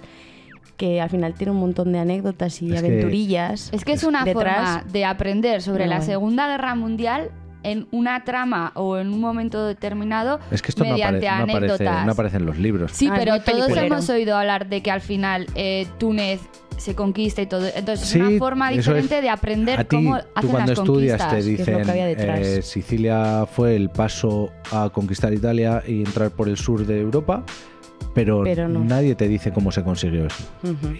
que 0.77 1.01
al 1.01 1.09
final 1.09 1.33
tiene 1.35 1.53
un 1.53 1.59
montón 1.61 1.93
de 1.93 1.99
anécdotas 2.01 2.61
y 2.61 2.73
Es 2.75 2.83
que- 2.83 2.87
aventurillas. 2.89 3.71
Es 3.73 3.85
que 3.85 3.93
es 3.93 4.05
una 4.05 4.25
Detrás- 4.25 4.35
forma 4.83 4.93
de 4.93 5.05
aprender 5.07 5.63
sobre 5.63 5.87
la. 5.87 6.03
Segunda 6.03 6.49
Guerra 6.49 6.75
Mundial 6.75 7.31
en 7.71 7.87
una 7.91 8.25
trama 8.25 8.71
o 8.75 8.97
en 8.99 9.13
un 9.13 9.21
momento 9.21 9.67
determinado 9.67 10.39
es 10.51 10.63
que 10.63 10.71
esto 10.71 10.85
no, 10.85 10.91
apare- 10.91 11.13
mediante 11.13 11.27
no 11.27 11.33
aparece, 11.35 11.57
anécdotas. 11.57 12.07
no 12.07 12.13
aparece 12.13 12.37
en 12.39 12.47
los 12.47 12.59
libros. 12.59 12.93
Sí, 12.93 13.09
Ah, 13.11 13.15
pero 13.19 13.41
todos 13.43 13.69
hemos 13.77 14.09
oído 14.09 14.37
hablar 14.37 14.69
de 14.69 14.83
que 14.83 14.91
al 14.91 15.01
final 15.01 15.47
eh, 15.55 15.87
Túnez 15.99 16.41
se 16.77 16.95
conquista 16.95 17.41
y 17.43 17.47
todo. 17.47 17.67
Entonces 17.75 18.07
Sí, 18.07 18.21
es 18.21 18.27
una 18.29 18.39
forma 18.39 18.71
diferente 18.71 19.17
es. 19.17 19.23
de 19.23 19.31
aprender 19.31 19.81
a 19.81 19.85
ti, 19.85 19.97
cómo 19.97 20.19
tú 20.19 20.27
hacen 20.35 20.51
cuando 20.51 20.71
las 20.73 20.79
estudias 20.79 21.21
conquistas. 21.23 21.45
te 21.45 21.51
dicen 21.51 21.83
que 21.85 21.91
había 21.91 22.07
detrás. 22.07 22.41
eh, 22.41 22.63
Sicilia 22.63 23.47
fue 23.51 23.75
el 23.77 23.89
paso 23.91 24.51
a 24.71 24.91
conquistar 24.91 25.33
Italia 25.33 25.83
y 25.87 26.01
entrar 26.05 26.31
por 26.31 26.49
el 26.51 26.57
sur 26.59 26.85
de 26.87 27.01
Europa, 27.01 27.45
pero, 28.17 28.43
Pero 28.45 28.67
no. 28.67 28.83
nadie 28.83 29.15
te 29.15 29.29
dice 29.29 29.53
cómo 29.53 29.71
se 29.71 29.85
consiguió 29.85 30.27
eso. 30.27 30.43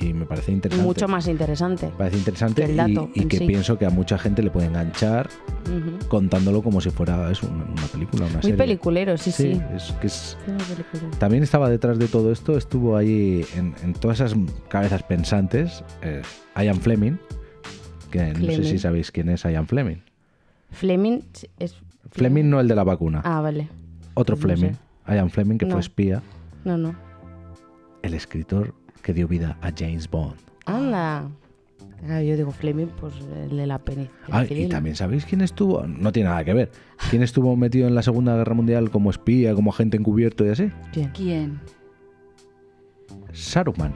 Y 0.01 0.13
me 0.13 0.27
parece 0.27 0.53
interesante. 0.53 0.87
Mucho 0.87 1.09
más 1.09 1.27
interesante. 1.27 1.87
Me 1.87 1.93
parece 1.93 2.19
interesante 2.19 2.63
que 2.65 2.71
el 2.71 2.77
dato 2.77 3.11
y, 3.15 3.25
que 3.25 3.39
sí. 3.39 3.47
pienso 3.47 3.79
que 3.79 3.87
a 3.87 3.91
mucha 3.91 4.19
gente 4.19 4.43
le 4.43 4.51
puede 4.51 4.67
enganchar 4.67 5.29
contándolo 6.09 6.63
como 6.63 6.81
si 6.83 6.91
fuera 6.91 7.31
eso, 7.33 7.49
una, 7.49 7.65
película, 7.91 8.27
una 8.27 8.35
Muy 8.35 8.43
serie. 8.43 8.57
peliculero, 8.59 9.17
sí, 9.17 9.33
sí. 9.33 9.61
Es 9.75 9.93
que 10.01 10.07
es, 10.09 10.37
también 11.19 11.43
estaba 11.43 11.71
detrás 11.71 11.99
de 11.99 12.07
todo 12.07 12.31
esto, 12.31 12.57
estuvo 12.59 12.97
ahí 12.99 13.45
en, 13.57 13.75
en 13.83 13.95
todas 13.95 14.21
esas 14.21 14.37
cabezas 14.69 15.03
pensantes, 15.03 15.83
eh, 16.03 16.21
Ian 16.55 16.81
Fleming, 16.81 17.15
que 18.11 18.33
no 18.35 18.47
sé 18.53 18.63
si 18.65 18.79
sabéis 18.79 19.11
quién 19.11 19.31
es 19.31 19.43
Ian 19.45 19.67
Fleming. 19.67 20.03
Fleming 20.71 21.21
es... 21.59 21.77
Fleming 22.13 22.51
no 22.51 22.61
el 22.61 22.69
de 22.69 22.75
la 22.75 22.85
vacuna, 22.85 23.23
Ah, 23.25 23.41
vale. 23.41 23.69
otro 24.15 24.37
no 24.37 24.43
Fleming. 24.43 24.73
Ian 25.09 25.31
Fleming, 25.31 25.57
que 25.57 25.65
No. 25.65 25.73
fue 25.73 25.81
espía, 25.81 26.23
No, 26.65 26.77
no. 26.77 27.06
El 28.07 28.15
escritor 28.15 28.75
que 29.03 29.13
dio 29.13 29.29
vida 29.29 29.59
a 29.61 29.71
James 29.77 30.09
Bond. 30.09 30.37
Anda. 30.65 31.29
Yo 32.07 32.37
digo 32.37 32.51
Fleming, 32.51 32.89
pues 33.01 33.15
el 33.51 33.57
de 33.57 33.67
la 33.67 33.79
peni. 33.79 34.09
Ah, 34.31 34.45
y 34.45 34.69
también 34.69 34.97
sabéis 34.97 35.25
quién 35.25 35.41
estuvo, 35.41 35.87
no 35.87 36.13
tiene 36.13 36.29
nada 36.29 36.45
que 36.45 36.53
ver, 36.53 36.71
quién 37.11 37.23
estuvo 37.23 37.57
metido 37.57 37.89
en 37.89 37.95
la 37.95 38.03
Segunda 38.03 38.37
Guerra 38.37 38.55
Mundial 38.55 38.91
como 38.91 39.11
espía, 39.11 39.55
como 39.55 39.71
agente 39.71 39.97
encubierto 39.97 40.45
y 40.45 40.51
así. 40.51 40.71
¿Quién? 40.93 41.11
¿Quién? 41.11 41.61
Saruman, 43.33 43.95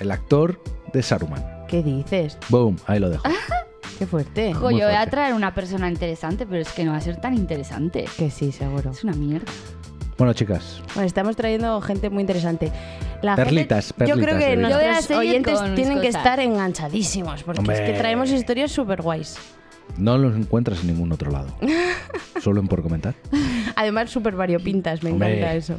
el 0.00 0.10
actor 0.10 0.60
de 0.92 1.02
Saruman. 1.02 1.44
¿Qué 1.68 1.82
dices? 1.82 2.38
Boom, 2.48 2.76
ahí 2.86 2.98
lo 2.98 3.08
dejo. 3.08 3.24
Qué 3.98 4.06
fuerte. 4.06 4.52
Jo, 4.52 4.70
yo 4.70 4.86
voy 4.86 4.96
a 4.96 5.06
traer 5.08 5.32
una 5.32 5.54
persona 5.54 5.88
interesante, 5.88 6.44
pero 6.44 6.60
es 6.60 6.72
que 6.72 6.84
no 6.84 6.90
va 6.90 6.98
a 6.98 7.00
ser 7.00 7.18
tan 7.18 7.34
interesante. 7.34 8.04
Que 8.18 8.30
sí, 8.30 8.52
seguro. 8.52 8.90
Es 8.90 9.04
una 9.04 9.14
mierda. 9.14 9.50
Bueno, 10.18 10.32
chicas, 10.34 10.82
Bueno, 10.94 11.06
estamos 11.06 11.36
trayendo 11.36 11.80
gente 11.80 12.10
muy 12.10 12.22
interesante. 12.22 12.72
La 13.22 13.36
Perlitas, 13.36 13.88
gente- 13.96 14.06
Yo 14.06 14.14
creo 14.14 14.26
perlitas 14.36 14.44
que 14.44 14.50
de 14.50 14.56
nuestros 14.90 15.18
oyentes 15.18 15.74
tienen 15.74 16.00
que 16.00 16.08
estar 16.08 16.40
enganchadísimos, 16.40 17.42
porque 17.42 17.72
es 17.72 17.80
que 17.80 17.92
traemos 17.94 18.30
historias 18.30 18.70
súper 18.72 19.02
guays. 19.02 19.36
no 19.98 20.18
los 20.18 20.36
encuentras 20.36 20.80
en 20.80 20.88
ningún 20.88 21.12
otro 21.12 21.30
lado. 21.30 21.48
Solo 22.42 22.60
en 22.60 22.68
por 22.68 22.82
comentar. 22.82 23.14
Además, 23.76 24.10
súper 24.10 24.34
variopintas, 24.36 25.02
me 25.02 25.10
Hombre. 25.12 25.38
encanta 25.38 25.54
eso. 25.54 25.76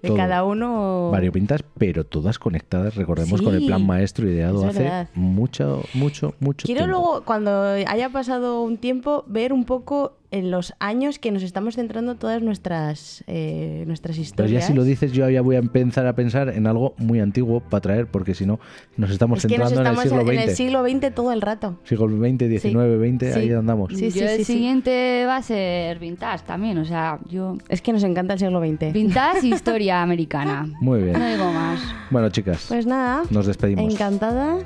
Todo. 0.00 0.16
cada 0.16 0.44
uno... 0.44 1.10
Variopintas, 1.10 1.64
pero 1.76 2.04
todas 2.04 2.38
conectadas, 2.38 2.94
recordemos, 2.94 3.42
con 3.42 3.52
el 3.56 3.66
plan 3.66 3.84
maestro 3.84 4.30
ideado 4.30 4.64
hace 4.64 4.84
verdad. 4.84 5.08
mucho, 5.14 5.82
mucho, 5.92 6.34
mucho 6.38 6.66
Quiero 6.66 6.82
tiempo. 6.84 7.00
luego, 7.00 7.22
cuando 7.24 7.62
haya 7.72 8.08
pasado 8.10 8.62
un 8.62 8.76
tiempo, 8.76 9.24
ver 9.26 9.52
un 9.52 9.64
poco 9.64 10.17
en 10.30 10.50
los 10.50 10.74
años 10.78 11.18
que 11.18 11.30
nos 11.32 11.42
estamos 11.42 11.76
centrando 11.76 12.16
todas 12.16 12.42
nuestras, 12.42 13.24
eh, 13.26 13.84
nuestras 13.86 14.16
Pero 14.16 14.22
historias. 14.24 14.62
ya 14.62 14.66
si 14.68 14.74
lo 14.74 14.84
dices, 14.84 15.12
yo 15.12 15.28
ya 15.30 15.40
voy 15.40 15.56
a 15.56 15.58
empezar 15.60 16.06
a 16.06 16.14
pensar 16.14 16.50
en 16.50 16.66
algo 16.66 16.94
muy 16.98 17.20
antiguo 17.20 17.60
para 17.60 17.80
traer, 17.80 18.06
porque 18.08 18.34
si 18.34 18.44
no, 18.44 18.60
nos 18.96 19.10
estamos 19.10 19.38
es 19.38 19.46
que 19.46 19.56
nos 19.56 19.68
centrando 19.70 20.02
estamos 20.02 20.12
en 20.12 20.18
el 20.18 20.26
siglo 20.26 20.32
en 20.32 20.38
el 20.38 20.48
XX. 20.48 20.56
siglo 20.56 20.82
XX 21.08 21.14
todo 21.14 21.32
el 21.32 21.40
rato. 21.40 21.78
Siglo 21.84 22.08
XX, 22.08 22.60
XIX, 22.60 22.98
XX, 22.98 23.32
Sí. 23.34 23.40
ahí 23.40 23.52
andamos. 23.52 23.90
Sí, 23.94 24.10
sí, 24.10 24.20
yo 24.20 24.26
sí, 24.26 24.32
el 24.34 24.44
sí. 24.44 24.52
siguiente 24.52 25.24
va 25.26 25.36
a 25.36 25.42
ser 25.42 25.98
vintage 25.98 26.44
también, 26.46 26.76
o 26.78 26.84
sea, 26.84 27.18
yo... 27.28 27.56
Es 27.70 27.80
que 27.80 27.92
nos 27.92 28.02
encanta 28.04 28.34
el 28.34 28.38
siglo 28.38 28.60
XX. 28.60 28.92
Vintage 28.92 29.46
y 29.46 29.52
historia 29.54 30.02
americana. 30.02 30.68
Muy 30.80 30.98
No 31.00 31.04
bien. 31.06 31.32
digo 31.32 31.50
más. 31.52 31.80
Bueno, 32.10 32.28
chicas, 32.30 32.66
Pues 32.68 32.86
nada, 32.86 33.22
nos 33.30 33.46
despedimos. 33.46 33.92
encantada 33.94 34.58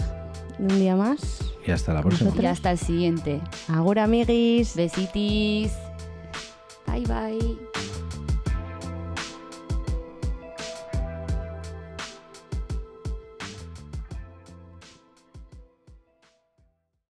un 0.63 0.79
día 0.79 0.97
más. 0.97 1.53
Y 1.67 1.71
hasta 1.71 1.93
la 1.93 2.03
próxima. 2.03 2.33
Y 2.41 2.47
hasta 2.47 2.71
el 2.71 2.79
siguiente. 2.79 3.41
Agur, 3.69 3.99
amiguis. 3.99 4.75
Besitis. 4.75 5.73
Bye 6.87 7.07
bye. 7.07 7.91